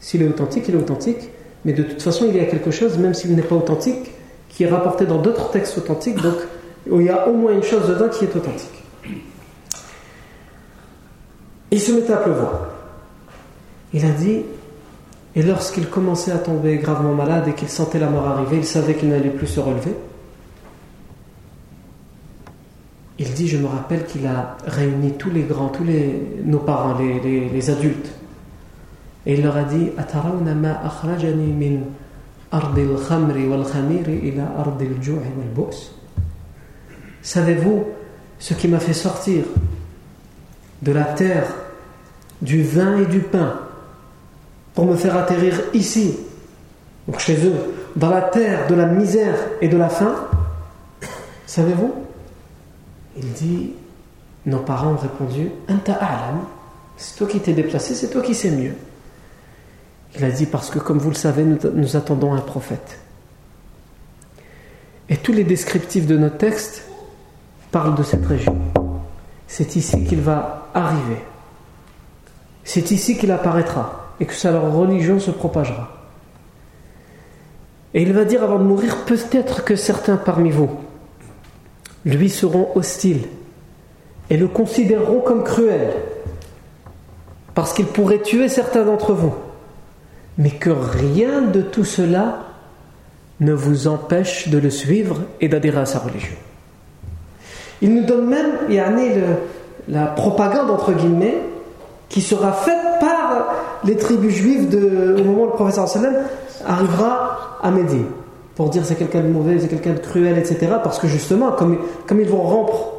S'il 0.00 0.22
est 0.22 0.28
authentique, 0.28 0.64
il 0.68 0.74
est 0.74 0.78
authentique, 0.78 1.30
mais 1.64 1.72
de 1.72 1.82
toute 1.82 2.02
façon, 2.02 2.26
il 2.28 2.36
y 2.36 2.40
a 2.40 2.46
quelque 2.46 2.70
chose, 2.70 2.98
même 2.98 3.14
s'il 3.14 3.34
n'est 3.34 3.42
pas 3.42 3.56
authentique, 3.56 4.12
qui 4.48 4.64
est 4.64 4.68
rapporté 4.68 5.06
dans 5.06 5.20
d'autres 5.20 5.50
textes 5.50 5.78
authentiques, 5.78 6.20
donc 6.22 6.36
il 6.90 7.02
y 7.02 7.08
a 7.08 7.28
au 7.28 7.32
moins 7.32 7.52
une 7.52 7.62
chose 7.62 7.88
dedans 7.88 8.08
qui 8.08 8.24
est 8.24 8.34
authentique. 8.34 8.82
Il 11.70 11.80
se 11.80 11.92
mettait 11.92 12.12
à 12.12 12.18
pleuvoir. 12.18 12.68
Il 13.92 14.04
a 14.04 14.10
dit, 14.10 14.42
et 15.34 15.42
lorsqu'il 15.42 15.88
commençait 15.88 16.32
à 16.32 16.38
tomber 16.38 16.78
gravement 16.78 17.12
malade 17.12 17.48
et 17.48 17.52
qu'il 17.52 17.68
sentait 17.68 17.98
la 17.98 18.08
mort 18.08 18.26
arriver, 18.26 18.58
il 18.58 18.64
savait 18.64 18.94
qu'il 18.94 19.10
n'allait 19.10 19.30
plus 19.30 19.46
se 19.46 19.60
relever. 19.60 19.94
Il 23.18 23.32
dit, 23.32 23.48
je 23.48 23.56
me 23.56 23.66
rappelle 23.66 24.04
qu'il 24.04 24.26
a 24.26 24.58
réuni 24.66 25.12
tous 25.12 25.30
les 25.30 25.42
grands, 25.42 25.68
tous 25.68 25.84
les, 25.84 26.22
nos 26.44 26.58
parents, 26.58 26.98
les, 26.98 27.70
adultes. 27.70 28.10
Et 29.24 29.34
il 29.34 29.42
leur 29.42 29.56
a 29.56 29.64
dit, 29.64 29.90
ma 29.96 30.04
min 30.54 30.74
khamri 33.08 33.46
wal 33.46 33.64
khamiri 33.64 34.28
ila 34.28 34.44
wal 34.56 35.70
Savez-vous 37.22 37.84
ce 38.38 38.54
qui 38.54 38.68
m'a 38.68 38.78
fait 38.78 38.92
sortir 38.92 39.44
de 40.82 40.92
la 40.92 41.04
terre 41.04 41.46
du 42.42 42.62
vin 42.62 42.98
et 42.98 43.06
du 43.06 43.20
pain 43.20 43.60
pour 44.74 44.84
me 44.84 44.94
faire 44.94 45.16
atterrir 45.16 45.58
ici, 45.72 46.18
donc 47.08 47.18
chez 47.18 47.46
eux, 47.46 47.56
dans 47.96 48.10
la 48.10 48.20
terre 48.20 48.66
de 48.68 48.74
la 48.74 48.84
misère 48.84 49.36
et 49.62 49.68
de 49.68 49.76
la 49.78 49.88
faim? 49.88 50.14
Savez-vous? 51.46 52.05
Il 53.16 53.32
dit 53.32 53.72
nos 54.46 54.60
parents 54.60 54.92
ont 54.92 54.96
répondu 54.96 55.50
Anta 55.68 55.94
a'lam, 55.94 56.44
c'est 56.96 57.16
toi 57.16 57.26
qui 57.26 57.40
t'es 57.40 57.52
déplacé, 57.52 57.94
c'est 57.94 58.08
toi 58.08 58.22
qui 58.22 58.34
sais 58.34 58.50
mieux. 58.50 58.74
Il 60.16 60.24
a 60.24 60.30
dit 60.30 60.46
parce 60.46 60.70
que, 60.70 60.78
comme 60.78 60.98
vous 60.98 61.10
le 61.10 61.16
savez, 61.16 61.44
nous 61.44 61.96
attendons 61.96 62.32
un 62.32 62.40
prophète. 62.40 63.00
Et 65.08 65.16
tous 65.16 65.32
les 65.32 65.44
descriptifs 65.44 66.06
de 66.06 66.16
notre 66.16 66.38
texte 66.38 66.84
parle 67.70 67.94
de 67.96 68.02
cette 68.02 68.24
région. 68.24 68.56
C'est 69.46 69.76
ici 69.76 70.04
qu'il 70.04 70.20
va 70.20 70.68
arriver. 70.74 71.18
C'est 72.64 72.90
ici 72.90 73.18
qu'il 73.18 73.30
apparaîtra 73.30 74.06
et 74.20 74.26
que 74.26 74.34
sa 74.34 74.58
religion 74.58 75.20
se 75.20 75.30
propagera. 75.30 75.90
Et 77.94 78.02
il 78.02 78.12
va 78.12 78.24
dire 78.24 78.42
avant 78.42 78.58
de 78.58 78.64
mourir, 78.64 79.04
peut-être 79.04 79.64
que 79.64 79.76
certains 79.76 80.16
parmi 80.16 80.50
vous 80.50 80.70
lui 82.06 82.30
seront 82.30 82.70
hostiles 82.74 83.26
et 84.30 84.36
le 84.36 84.48
considéreront 84.48 85.20
comme 85.20 85.44
cruel 85.44 85.90
parce 87.54 87.72
qu'il 87.72 87.86
pourrait 87.86 88.22
tuer 88.22 88.48
certains 88.48 88.84
d'entre 88.84 89.12
vous. 89.12 89.34
Mais 90.38 90.50
que 90.50 90.70
rien 90.70 91.42
de 91.42 91.60
tout 91.60 91.84
cela 91.84 92.40
ne 93.40 93.52
vous 93.52 93.88
empêche 93.88 94.48
de 94.48 94.58
le 94.58 94.70
suivre 94.70 95.22
et 95.40 95.48
d'adhérer 95.48 95.80
à 95.80 95.86
sa 95.86 95.98
religion. 95.98 96.36
Il 97.82 97.94
nous 97.94 98.04
donne 98.04 98.26
même 98.26 98.52
le, 98.68 99.92
la 99.92 100.06
propagande, 100.06 100.70
entre 100.70 100.92
guillemets, 100.92 101.38
qui 102.08 102.20
sera 102.20 102.52
faite 102.52 103.00
par 103.00 103.54
les 103.84 103.96
tribus 103.96 104.34
juives 104.34 104.68
de, 104.68 105.16
au 105.18 105.24
moment 105.24 105.42
où 105.42 105.46
le 105.46 105.52
professeur 105.52 105.88
sallam 105.88 106.14
arrivera 106.66 107.58
à 107.62 107.70
Médine. 107.70 108.06
Pour 108.56 108.70
dire 108.70 108.82
c'est 108.84 108.96
quelqu'un 108.96 109.20
de 109.20 109.28
mauvais, 109.28 109.58
c'est 109.60 109.68
quelqu'un 109.68 109.92
de 109.92 109.98
cruel, 109.98 110.38
etc. 110.38 110.72
Parce 110.82 110.98
que 110.98 111.06
justement, 111.06 111.52
comme, 111.52 111.78
comme 112.06 112.20
ils 112.20 112.28
vont 112.28 112.42
rompre 112.42 112.92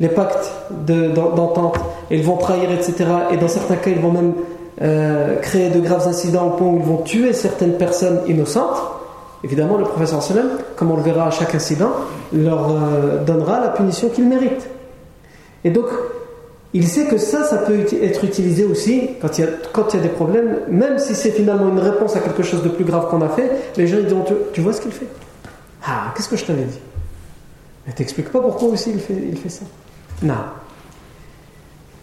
les 0.00 0.08
pactes 0.08 0.52
d'entente, 0.70 1.78
ils 2.10 2.22
vont 2.22 2.36
trahir, 2.36 2.70
etc. 2.70 2.94
Et 3.32 3.36
dans 3.36 3.48
certains 3.48 3.76
cas, 3.76 3.90
ils 3.90 4.00
vont 4.00 4.12
même 4.12 4.34
euh, 4.82 5.36
créer 5.36 5.70
de 5.70 5.80
graves 5.80 6.06
incidents 6.06 6.48
au 6.48 6.50
point 6.50 6.66
où 6.66 6.76
ils 6.78 6.84
vont 6.84 7.02
tuer 7.02 7.32
certaines 7.32 7.78
personnes 7.78 8.20
innocentes. 8.26 8.76
Évidemment, 9.44 9.78
le 9.78 9.84
professeur 9.84 10.22
sallam, 10.22 10.48
comme 10.74 10.90
on 10.90 10.96
le 10.96 11.02
verra 11.02 11.28
à 11.28 11.30
chaque 11.30 11.54
incident, 11.54 11.90
leur 12.32 12.70
euh, 12.70 13.24
donnera 13.24 13.60
la 13.60 13.68
punition 13.68 14.08
qu'ils 14.08 14.26
méritent. 14.26 14.68
Et 15.64 15.70
donc, 15.70 15.86
il 16.76 16.86
sait 16.86 17.06
que 17.06 17.16
ça, 17.16 17.42
ça 17.44 17.56
peut 17.56 17.86
être 18.02 18.22
utilisé 18.22 18.64
aussi 18.64 19.08
quand 19.22 19.38
il 19.38 19.44
y 19.46 19.48
a, 19.48 19.50
quand 19.72 19.94
il 19.94 20.02
des 20.02 20.10
problèmes, 20.10 20.60
même 20.68 20.98
si 20.98 21.14
c'est 21.14 21.30
finalement 21.30 21.70
une 21.70 21.78
réponse 21.78 22.14
à 22.16 22.20
quelque 22.20 22.42
chose 22.42 22.62
de 22.62 22.68
plus 22.68 22.84
grave 22.84 23.08
qu'on 23.08 23.22
a 23.22 23.30
fait, 23.30 23.50
les 23.78 23.86
gens 23.86 23.96
ils 23.96 24.04
disent 24.04 24.36
tu, 24.52 24.60
vois 24.60 24.74
ce 24.74 24.82
qu'il 24.82 24.92
fait? 24.92 25.06
Ah, 25.86 26.12
qu'est-ce 26.14 26.28
que 26.28 26.36
je 26.36 26.44
t'avais 26.44 26.64
dit? 26.64 26.78
Mais 27.86 27.94
t'expliques 27.94 28.28
pas 28.28 28.40
pourquoi 28.40 28.68
aussi 28.68 28.90
il 28.90 29.00
fait, 29.00 29.48
ça? 29.48 29.64
Non. 30.22 30.34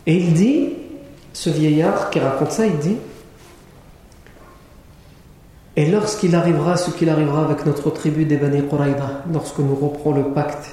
Et 0.07 0.15
il 0.15 0.33
dit, 0.33 0.73
ce 1.33 1.51
vieillard 1.51 2.09
qui 2.09 2.19
raconte 2.19 2.51
ça, 2.51 2.65
il 2.65 2.77
dit 2.79 2.97
et 5.75 5.85
lorsqu'il 5.85 6.35
arrivera 6.35 6.77
ce 6.77 6.89
qu'il 6.89 7.09
arrivera 7.09 7.45
avec 7.45 7.67
notre 7.67 7.91
tribu 7.91 8.25
des 8.25 8.37
Bani 8.37 8.63
lorsque 9.31 9.59
nous 9.59 9.75
reprendrons 9.75 10.13
le 10.13 10.33
pacte 10.33 10.71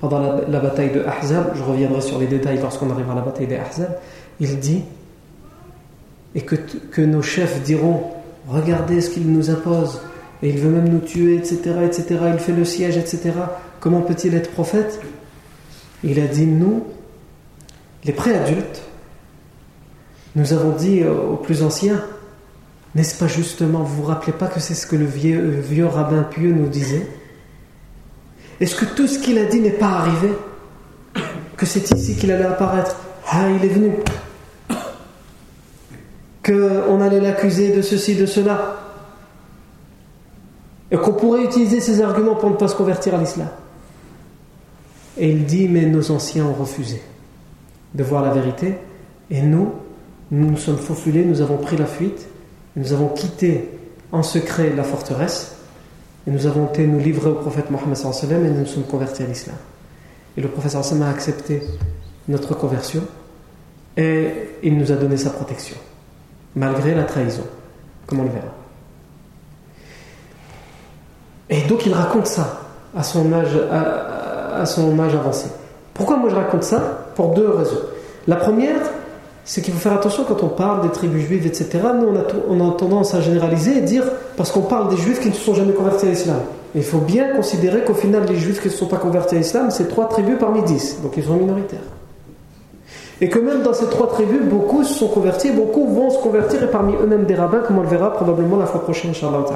pendant 0.00 0.40
la, 0.48 0.60
bataille 0.60 0.92
de 0.92 1.02
Ahzab, 1.04 1.52
je 1.54 1.62
reviendrai 1.62 2.00
sur 2.00 2.18
les 2.18 2.26
détails 2.26 2.58
lorsqu'on 2.60 2.90
arrivera 2.90 3.14
à 3.14 3.16
la 3.16 3.22
bataille 3.22 3.48
d'Ahzab, 3.48 3.98
il 4.38 4.58
dit, 4.60 4.82
et 6.34 6.42
que, 6.42 6.54
que 6.54 7.02
nos 7.02 7.22
chefs 7.22 7.62
diront, 7.62 8.04
regardez 8.46 9.00
ce 9.00 9.10
qu'il 9.10 9.30
nous 9.30 9.50
impose, 9.50 10.00
et 10.42 10.50
il 10.50 10.58
veut 10.58 10.70
même 10.70 10.88
nous 10.88 11.00
tuer, 11.00 11.36
etc., 11.36 11.58
etc., 11.84 12.20
il 12.32 12.38
fait 12.38 12.52
le 12.52 12.64
siège, 12.64 12.96
etc., 12.96 13.32
comment 13.80 14.02
peut-il 14.02 14.34
être 14.34 14.52
prophète? 14.52 15.00
Il 16.04 16.20
a 16.20 16.26
dit, 16.26 16.46
nous, 16.46 16.84
les 18.04 18.12
préadultes, 18.12 18.82
nous 20.36 20.52
avons 20.52 20.70
dit 20.70 21.02
aux 21.04 21.36
plus 21.36 21.64
anciens, 21.64 22.04
n'est-ce 22.94 23.18
pas 23.18 23.26
justement, 23.26 23.82
vous 23.82 24.02
vous 24.02 24.08
rappelez 24.08 24.32
pas 24.32 24.46
que 24.46 24.60
c'est 24.60 24.74
ce 24.74 24.86
que 24.86 24.94
le 24.94 25.06
vieux 25.06 25.86
rabbin 25.86 26.22
pieux 26.22 26.52
nous 26.52 26.68
disait? 26.68 27.08
Est-ce 28.60 28.74
que 28.74 28.84
tout 28.84 29.06
ce 29.06 29.18
qu'il 29.18 29.38
a 29.38 29.44
dit 29.44 29.60
n'est 29.60 29.70
pas 29.70 29.88
arrivé 29.88 30.30
Que 31.56 31.66
c'est 31.66 31.90
ici 31.92 32.16
qu'il 32.16 32.30
allait 32.30 32.44
apparaître 32.44 32.96
Ah, 33.30 33.48
il 33.50 33.64
est 33.64 33.72
venu. 33.72 33.92
Qu'on 36.44 37.00
allait 37.00 37.20
l'accuser 37.20 37.72
de 37.72 37.82
ceci, 37.82 38.16
de 38.16 38.26
cela. 38.26 38.76
Et 40.90 40.96
qu'on 40.96 41.12
pourrait 41.12 41.44
utiliser 41.44 41.80
ces 41.80 42.00
arguments 42.00 42.34
pour 42.34 42.50
ne 42.50 42.56
pas 42.56 42.68
se 42.68 42.74
convertir 42.74 43.14
à 43.14 43.18
l'islam. 43.18 43.48
Et 45.18 45.30
il 45.30 45.44
dit, 45.44 45.68
mais 45.68 45.84
nos 45.84 46.10
anciens 46.10 46.46
ont 46.46 46.54
refusé 46.54 47.02
de 47.94 48.02
voir 48.02 48.22
la 48.22 48.30
vérité. 48.30 48.74
Et 49.30 49.42
nous, 49.42 49.72
nous 50.30 50.50
nous 50.50 50.56
sommes 50.56 50.78
faufilés, 50.78 51.24
nous 51.24 51.40
avons 51.42 51.58
pris 51.58 51.76
la 51.76 51.86
fuite, 51.86 52.28
nous 52.76 52.92
avons 52.92 53.08
quitté 53.08 53.68
en 54.12 54.22
secret 54.22 54.72
la 54.74 54.84
forteresse, 54.84 55.57
nous 56.30 56.46
avons 56.46 56.66
été 56.66 56.86
nous 56.86 56.98
livrer 56.98 57.30
au 57.30 57.34
prophète 57.34 57.70
Mohammed 57.70 57.96
et 57.96 58.36
nous 58.36 58.60
nous 58.60 58.66
sommes 58.66 58.84
convertis 58.84 59.22
à 59.22 59.26
l'islam. 59.26 59.56
Et 60.36 60.40
le 60.40 60.48
prophète 60.48 60.72
sallam 60.72 61.02
a 61.02 61.10
accepté 61.10 61.62
notre 62.28 62.54
conversion 62.54 63.02
et 63.96 64.30
il 64.62 64.76
nous 64.76 64.92
a 64.92 64.96
donné 64.96 65.16
sa 65.16 65.30
protection, 65.30 65.76
malgré 66.54 66.94
la 66.94 67.04
trahison, 67.04 67.44
comme 68.06 68.20
on 68.20 68.24
le 68.24 68.30
verra. 68.30 68.54
Et 71.50 71.62
donc 71.62 71.86
il 71.86 71.92
raconte 71.92 72.26
ça 72.26 72.60
à 72.96 73.02
son 73.02 73.32
âge, 73.32 73.58
à, 73.70 74.64
son 74.66 74.98
âge 75.00 75.14
avancé. 75.14 75.48
Pourquoi 75.94 76.16
moi 76.16 76.30
je 76.30 76.36
raconte 76.36 76.62
ça? 76.62 77.06
Pour 77.14 77.34
deux 77.34 77.48
raisons. 77.50 77.80
La 78.26 78.36
première, 78.36 78.80
c'est 79.48 79.62
qu'il 79.62 79.72
faut 79.72 79.80
faire 79.80 79.94
attention 79.94 80.24
quand 80.28 80.42
on 80.42 80.48
parle 80.48 80.82
des 80.82 80.90
tribus 80.90 81.26
juives, 81.26 81.46
etc. 81.46 81.80
Nous, 81.98 82.06
on 82.50 82.68
a, 82.68 82.72
tendance 82.74 83.14
à 83.14 83.22
généraliser 83.22 83.78
et 83.78 83.80
dire, 83.80 84.04
parce 84.36 84.52
qu'on 84.52 84.60
parle 84.60 84.90
des 84.90 84.98
juifs 84.98 85.20
qui 85.20 85.30
ne 85.30 85.32
se 85.32 85.40
sont 85.40 85.54
jamais 85.54 85.72
convertis 85.72 86.04
à 86.04 86.10
l'islam. 86.10 86.40
Il 86.74 86.82
faut 86.82 86.98
bien 86.98 87.34
considérer 87.34 87.82
qu'au 87.82 87.94
final, 87.94 88.26
les 88.28 88.36
juifs 88.36 88.60
qui 88.60 88.68
ne 88.68 88.72
se 88.72 88.78
sont 88.78 88.88
pas 88.88 88.98
convertis 88.98 89.36
à 89.36 89.38
l'islam, 89.38 89.70
c'est 89.70 89.88
trois 89.88 90.06
tribus 90.06 90.36
parmi 90.38 90.62
dix. 90.64 91.00
Donc 91.02 91.16
ils 91.16 91.24
sont 91.24 91.36
minoritaires. 91.36 91.80
Et 93.22 93.30
que 93.30 93.38
même 93.38 93.62
dans 93.62 93.72
ces 93.72 93.86
trois 93.86 94.08
tribus, 94.08 94.42
beaucoup 94.42 94.84
se 94.84 94.92
sont 94.92 95.08
convertis, 95.08 95.50
beaucoup 95.50 95.86
vont 95.86 96.10
se 96.10 96.18
convertir, 96.18 96.62
et 96.62 96.70
parmi 96.70 96.92
eux-mêmes 96.96 97.24
des 97.24 97.34
rabbins, 97.34 97.60
comme 97.66 97.78
on 97.78 97.82
le 97.82 97.88
verra 97.88 98.12
probablement 98.12 98.58
la 98.58 98.66
fois 98.66 98.82
prochaine, 98.82 99.12
Inch'Allah 99.12 99.46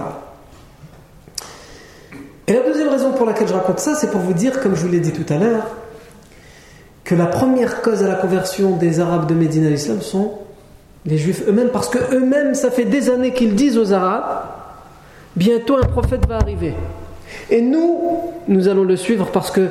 Et 2.49 2.55
la 2.55 2.61
deuxième 2.61 2.88
raison 2.88 3.12
pour 3.12 3.26
laquelle 3.26 3.47
je 3.47 3.53
raconte 3.53 3.78
ça, 3.78 3.95
c'est 3.95 4.11
pour 4.11 4.22
vous 4.22 4.32
dire, 4.32 4.59
comme 4.59 4.74
je 4.74 4.80
vous 4.80 4.90
l'ai 4.90 5.01
dit 5.01 5.12
tout 5.12 5.30
à 5.30 5.36
l'heure, 5.36 5.66
que 7.12 7.16
la 7.18 7.26
première 7.26 7.82
cause 7.82 8.02
à 8.02 8.08
la 8.08 8.14
conversion 8.14 8.76
des 8.76 8.98
Arabes 8.98 9.28
de 9.28 9.34
Médine 9.34 9.66
à 9.66 9.68
l'islam 9.68 10.00
sont 10.00 10.32
les 11.04 11.18
Juifs 11.18 11.42
eux-mêmes, 11.46 11.68
parce 11.68 11.90
que 11.90 11.98
eux-mêmes, 12.14 12.54
ça 12.54 12.70
fait 12.70 12.86
des 12.86 13.10
années 13.10 13.34
qu'ils 13.34 13.54
disent 13.54 13.76
aux 13.76 13.92
Arabes, 13.92 14.46
bientôt 15.36 15.76
un 15.76 15.86
prophète 15.86 16.26
va 16.26 16.36
arriver. 16.36 16.72
Et 17.50 17.60
nous, 17.60 18.18
nous 18.48 18.66
allons 18.66 18.84
le 18.84 18.96
suivre 18.96 19.26
parce 19.30 19.50
que 19.50 19.68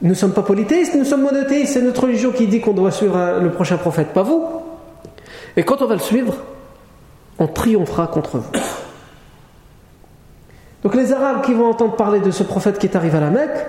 nous 0.00 0.08
ne 0.08 0.14
sommes 0.14 0.32
pas 0.32 0.40
polythéistes, 0.40 0.94
nous 0.94 1.04
sommes 1.04 1.24
monothéistes. 1.24 1.74
C'est 1.74 1.82
notre 1.82 2.04
religion 2.04 2.32
qui 2.32 2.46
dit 2.46 2.62
qu'on 2.62 2.72
doit 2.72 2.90
suivre 2.90 3.38
le 3.42 3.50
prochain 3.50 3.76
prophète, 3.76 4.14
pas 4.14 4.22
vous. 4.22 4.42
Et 5.58 5.64
quand 5.64 5.82
on 5.82 5.86
va 5.86 5.94
le 5.94 6.00
suivre, 6.00 6.36
on 7.38 7.48
triomphera 7.48 8.06
contre 8.06 8.38
vous. 8.38 8.50
Donc 10.84 10.94
les 10.94 11.12
Arabes 11.12 11.44
qui 11.44 11.52
vont 11.52 11.66
entendre 11.66 11.96
parler 11.96 12.20
de 12.20 12.30
ce 12.30 12.44
prophète 12.44 12.78
qui 12.78 12.86
est 12.86 12.96
arrivé 12.96 13.18
à 13.18 13.20
la 13.20 13.30
Mecque, 13.30 13.66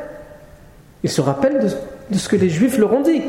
ils 1.03 1.09
se 1.09 1.19
rappellent 1.19 1.59
de, 1.59 1.69
ce 2.17 2.29
que 2.29 2.35
les 2.35 2.49
Juifs 2.49 2.77
leur 2.77 2.93
ont 2.93 3.01
dit. 3.01 3.21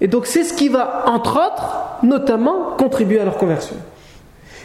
Et 0.00 0.08
donc 0.08 0.26
c'est 0.26 0.44
ce 0.44 0.52
qui 0.52 0.68
va, 0.68 1.04
entre 1.06 1.36
autres, 1.36 1.98
notamment, 2.02 2.74
contribuer 2.76 3.20
à 3.20 3.24
leur 3.24 3.36
conversion. 3.36 3.76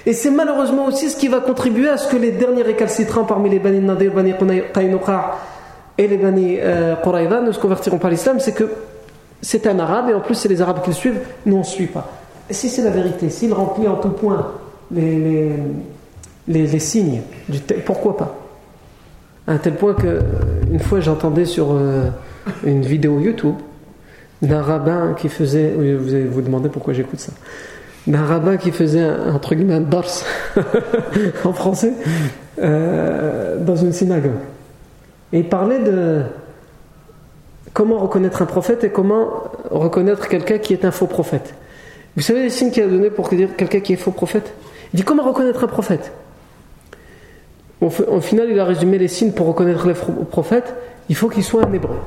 Et 0.08 0.14
c'est 0.14 0.32
malheureusement 0.32 0.86
aussi 0.86 1.10
ce 1.10 1.18
qui 1.18 1.28
va 1.28 1.42
contribuer 1.42 1.90
à 1.90 1.98
ce 1.98 2.10
que 2.10 2.16
les 2.16 2.32
derniers 2.32 2.64
récalcitrants 2.64 3.26
parmi 3.26 3.50
les 3.50 3.60
Bani 3.60 3.82
Nadir, 3.82 4.14
Bani 4.14 4.34
Qaynuqa 4.74 5.36
et 5.98 6.08
les 6.08 6.18
Bani 6.18 6.58
euh, 6.60 6.96
Quraïda 6.96 7.42
ne 7.42 7.52
se 7.52 7.60
convertiront 7.60 7.98
pas 7.98 8.08
à 8.08 8.12
l'islam, 8.12 8.40
c'est 8.40 8.54
que 8.54 8.70
c'est 9.42 9.68
un 9.68 9.78
arabe 9.80 10.10
et 10.10 10.14
en 10.14 10.22
plus 10.22 10.36
c'est 10.36 10.48
les 10.48 10.62
arabes 10.62 10.82
qui 10.82 10.92
le 10.92 10.96
suivent, 10.96 11.20
nous 11.46 11.58
on 11.58 11.60
ne 11.60 11.66
suit 11.66 11.88
pas. 11.88 12.10
Si 12.50 12.70
c'est 12.70 12.84
la 12.84 12.90
vérité, 12.90 13.30
s'il 13.30 13.52
remplit 13.54 13.88
en 13.88 13.96
tout 13.96 14.10
point 14.10 14.54
les, 14.92 15.52
les, 16.48 16.80
signes 16.80 17.22
du 17.50 17.60
pourquoi 17.86 18.16
pas? 18.16 18.36
À 19.46 19.54
un 19.54 19.58
tel 19.58 19.76
point 19.76 19.94
que 19.94 20.22
une 20.72 20.80
fois 20.80 21.02
j'entendais 21.02 21.46
sur 21.46 21.74
euh, 21.74 22.10
une 22.66 22.82
vidéo 22.82 23.20
YouTube 23.20 23.56
d'un 24.42 24.62
rabbin 24.62 25.16
qui 25.18 25.30
faisait, 25.30 25.72
vous 25.72 26.32
vous 26.32 26.42
demander 26.42 26.70
pourquoi 26.70 26.94
j'écoute 26.94 27.20
ça, 27.20 27.32
d'un 28.06 28.24
rabbin 28.24 28.58
qui 28.58 28.72
faisait 28.72 29.02
un, 29.02 29.34
entre 29.34 29.56
guillemets 29.56 29.82
en 31.44 31.54
français 31.54 31.94
euh, 32.60 33.58
dans 33.60 33.76
une 33.76 33.94
synagogue. 33.94 34.32
Et 35.34 35.40
il 35.40 35.50
parlait 35.50 35.80
de 35.80 36.22
comment 37.74 37.98
reconnaître 37.98 38.42
un 38.42 38.46
prophète 38.46 38.84
et 38.84 38.90
comment 38.90 39.52
reconnaître 39.70 40.28
quelqu'un 40.30 40.58
qui 40.58 40.74
est 40.74 40.86
un 40.86 40.92
faux 40.92 41.08
prophète. 41.08 41.54
Vous 42.16 42.22
savez 42.22 42.44
les 42.44 42.50
signes 42.50 42.72
qu'il 42.72 42.84
a 42.84 42.88
donné 42.88 43.10
pour 43.10 43.30
dire 43.30 43.56
quelqu'un 43.56 43.80
qui 43.80 43.94
est 43.94 43.98
faux 43.98 44.12
prophète? 44.12 44.54
Il 44.94 44.98
dit 44.98 45.04
comment 45.04 45.24
reconnaître 45.24 45.64
un 45.64 45.68
prophète? 45.68 46.12
Au, 47.82 47.88
au, 47.88 48.22
final, 48.22 48.48
il 48.50 48.60
a 48.60 48.66
résumé 48.66 48.98
les 48.98 49.08
signes 49.08 49.34
pour 49.34 49.46
reconnaître 49.48 49.86
les 49.86 49.94
prophètes. 50.32 50.74
Il 51.10 51.16
faut 51.16 51.30
qu'il 51.30 51.44
soit 51.44 51.66
un 51.66 51.74
hébreu. 51.74 51.98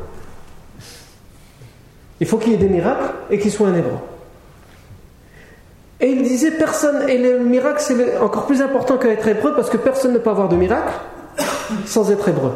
Il 2.20 2.26
faut 2.26 2.36
qu'il 2.36 2.52
y 2.52 2.54
ait 2.54 2.58
des 2.58 2.68
miracles 2.68 3.10
et 3.30 3.38
qu'il 3.38 3.50
soit 3.50 3.68
un 3.68 3.74
hébreu. 3.74 3.98
Et 6.00 6.08
il 6.10 6.22
disait 6.22 6.52
personne, 6.52 7.08
et 7.08 7.18
le 7.18 7.40
miracle 7.40 7.80
c'est 7.80 8.18
encore 8.18 8.46
plus 8.46 8.62
important 8.62 8.96
qu'être 8.96 9.26
hébreu 9.28 9.54
parce 9.54 9.68
que 9.68 9.76
personne 9.76 10.12
ne 10.12 10.18
peut 10.18 10.30
avoir 10.30 10.48
de 10.48 10.56
miracle 10.56 10.92
sans 11.86 12.10
être 12.10 12.28
hébreu. 12.28 12.52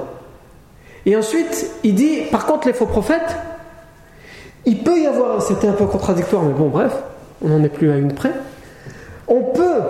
Et 1.06 1.16
ensuite, 1.16 1.70
il 1.82 1.94
dit, 1.94 2.22
par 2.30 2.46
contre, 2.46 2.66
les 2.66 2.72
faux 2.72 2.86
prophètes, 2.86 3.36
il 4.64 4.82
peut 4.82 4.98
y 4.98 5.06
avoir, 5.06 5.42
c'était 5.42 5.68
un 5.68 5.72
peu 5.74 5.84
contradictoire, 5.84 6.42
mais 6.42 6.54
bon, 6.54 6.68
bref, 6.68 6.92
on 7.44 7.48
n'en 7.48 7.62
est 7.62 7.68
plus 7.68 7.90
à 7.90 7.96
une 7.96 8.14
près. 8.14 8.32
On 9.28 9.42
peut 9.42 9.80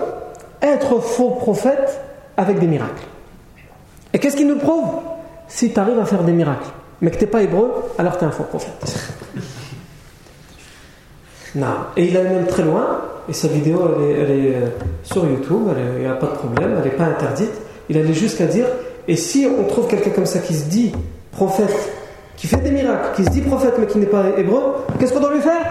être 0.61 1.01
faux 1.01 1.31
prophète 1.31 2.01
avec 2.37 2.59
des 2.59 2.67
miracles. 2.67 3.05
Et 4.13 4.19
qu'est-ce 4.19 4.37
qui 4.37 4.45
nous 4.45 4.59
prouve? 4.59 4.89
Si 5.47 5.73
tu 5.73 5.79
arrives 5.79 5.99
à 5.99 6.05
faire 6.05 6.25
des 6.25 6.33
miracles, 6.33 6.71
mais 7.01 7.13
que 7.13 7.17
tu 7.17 7.25
n'es 7.25 7.31
pas 7.31 7.43
hébreu, 7.43 7.71
alors 7.99 8.19
tu 8.19 8.25
es 8.25 8.27
un 8.27 8.33
faux 8.33 8.45
prophète. 8.45 9.23
Non. 11.55 11.67
Et 11.97 12.07
il 12.07 12.17
allait 12.17 12.31
même 12.31 12.47
très 12.47 12.63
loin, 12.63 13.01
et 13.29 13.33
sa 13.33 13.49
vidéo, 13.49 13.81
elle 14.01 14.31
est, 14.31 14.55
euh, 14.55 14.67
sur 15.03 15.25
YouTube, 15.25 15.69
il 15.97 16.03
n'y 16.03 16.07
a 16.07 16.15
pas 16.15 16.27
de 16.27 16.33
problème, 16.33 16.75
elle 16.77 16.85
n'est 16.85 16.97
pas 16.97 17.05
interdite. 17.05 17.53
Il 17.89 17.99
allait 17.99 18.15
jusqu'à 18.15 18.47
dire 18.47 18.67
et 19.07 19.17
si 19.17 19.47
on 19.47 19.65
trouve 19.65 19.87
quelqu'un 19.87 20.11
comme 20.11 20.27
ça 20.27 20.39
qui 20.39 20.55
se 20.55 20.65
dit 20.65 20.93
prophète, 21.33 21.93
qui 22.37 22.47
fait 22.47 22.57
des 22.57 22.71
miracles, 22.71 23.17
qui 23.17 23.25
se 23.25 23.31
dit 23.31 23.43
prophète 23.43 23.75
mais 23.79 23.87
qui 23.87 23.99
n'est 23.99 24.07
pas 24.07 24.25
hébreu, 24.37 24.63
qu'est-ce 24.99 25.13
qu'on 25.13 25.21
doit 25.21 25.35
lui 25.35 25.41
faire? 25.41 25.63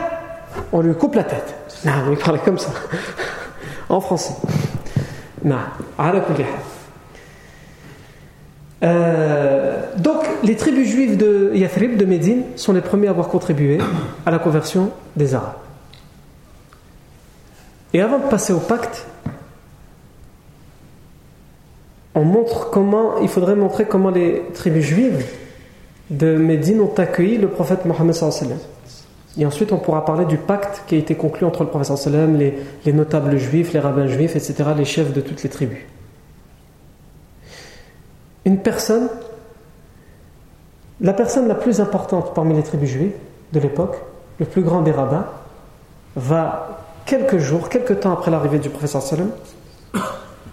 On 0.72 0.82
lui 0.82 0.94
coupe 0.94 1.16
la 1.16 1.24
tête. 1.24 1.56
Non, 1.86 1.94
on 2.06 2.10
lui 2.10 2.16
parle 2.16 2.40
comme 2.40 2.60
ça. 2.60 2.70
en 3.90 4.00
français. 4.00 4.34
Non, 5.44 5.58
euh, 8.84 9.82
donc, 9.98 10.24
les 10.44 10.56
tribus 10.56 10.90
juives 10.90 11.16
de 11.16 11.52
Yathrib, 11.54 11.96
de 11.96 12.06
Médine, 12.06 12.44
sont 12.58 12.74
les 12.74 12.82
premiers 12.82 13.08
à 13.08 13.12
avoir 13.12 13.30
contribué 13.30 13.78
à 14.26 14.32
la 14.32 14.40
conversion 14.40 14.92
des 15.16 15.34
Arabes. 15.36 15.63
Et 17.94 18.02
avant 18.02 18.20
de 18.20 18.26
passer 18.26 18.54
au 18.54 18.60
pacte, 18.60 19.06
on 22.16 22.24
montre 22.24 22.70
comment, 22.70 23.20
il 23.20 23.30
faudrait 23.30 23.56
montrer 23.56 23.86
comment 23.86 24.10
les 24.10 24.44
tribus 24.54 24.84
juives 24.84 25.26
de 26.10 26.36
Médine 26.36 26.82
ont 26.82 26.94
accueilli 26.98 27.38
le 27.38 27.48
prophète 27.48 27.86
Mohammed 27.86 28.16
et 29.38 29.46
ensuite 29.46 29.72
on 29.72 29.78
pourra 29.78 30.06
parler 30.06 30.26
du 30.26 30.38
pacte 30.38 30.84
qui 30.86 30.96
a 30.96 30.98
été 30.98 31.16
conclu 31.16 31.46
entre 31.46 31.64
le 31.64 31.70
prophète 31.70 31.90
les, 32.38 32.54
les 32.86 32.94
notables 32.94 33.38
juifs, 33.38 33.74
les 33.74 33.80
rabbins 33.80 34.08
juifs, 34.08 34.36
etc., 34.36 34.70
les 34.78 34.86
chefs 34.86 35.12
de 35.12 35.22
toutes 35.22 35.42
les 35.42 35.50
tribus. 35.50 35.80
Une 38.46 38.60
personne, 38.60 39.10
la 41.02 41.14
personne 41.14 41.48
la 41.48 41.56
plus 41.56 41.82
importante 41.82 42.36
parmi 42.36 42.54
les 42.54 42.62
tribus 42.62 42.90
juives 42.90 43.14
de 43.54 43.60
l'époque, 43.60 43.96
le 44.40 44.46
plus 44.46 44.62
grand 44.62 44.82
des 44.82 44.92
rabbins, 44.92 45.26
va 46.16 46.83
quelques 47.06 47.38
jours, 47.38 47.70
quelques 47.70 48.00
temps 48.02 48.14
après 48.14 48.32
l'arrivée 48.32 48.60
du 48.60 48.70
prophète 48.70 48.92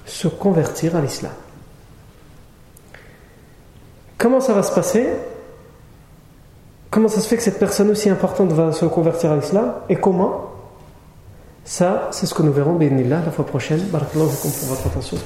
se 0.07 0.29
convertir 0.29 0.97
à 0.97 1.01
l'islam. 1.01 1.33
Comment 4.19 4.41
ça 4.41 4.53
va 4.53 4.63
se 4.63 4.75
passer? 4.75 5.09
Comment 6.91 7.09
ça 7.09 7.21
se 7.21 7.29
fait 7.29 7.37
que 7.37 7.43
cette 7.43 7.59
personne 7.59 7.91
aussi 7.91 8.11
importante 8.11 8.53
va 8.53 8.73
se 8.73 8.85
convertir 8.85 9.31
à 9.33 9.37
l'islam? 9.37 9.73
Et 9.89 9.97
comment? 9.97 10.51
Ça, 11.65 12.09
c'est 12.11 12.27
ce 12.27 12.35
que 12.35 12.43
nous 12.43 12.53
verrons, 12.53 12.79
la 12.79 13.31
fois 13.31 13.47
prochaine. 13.47 13.81
Barakallahu 13.93 14.27
pour 14.27 14.69
votre 14.69 14.87
attention. 14.89 15.17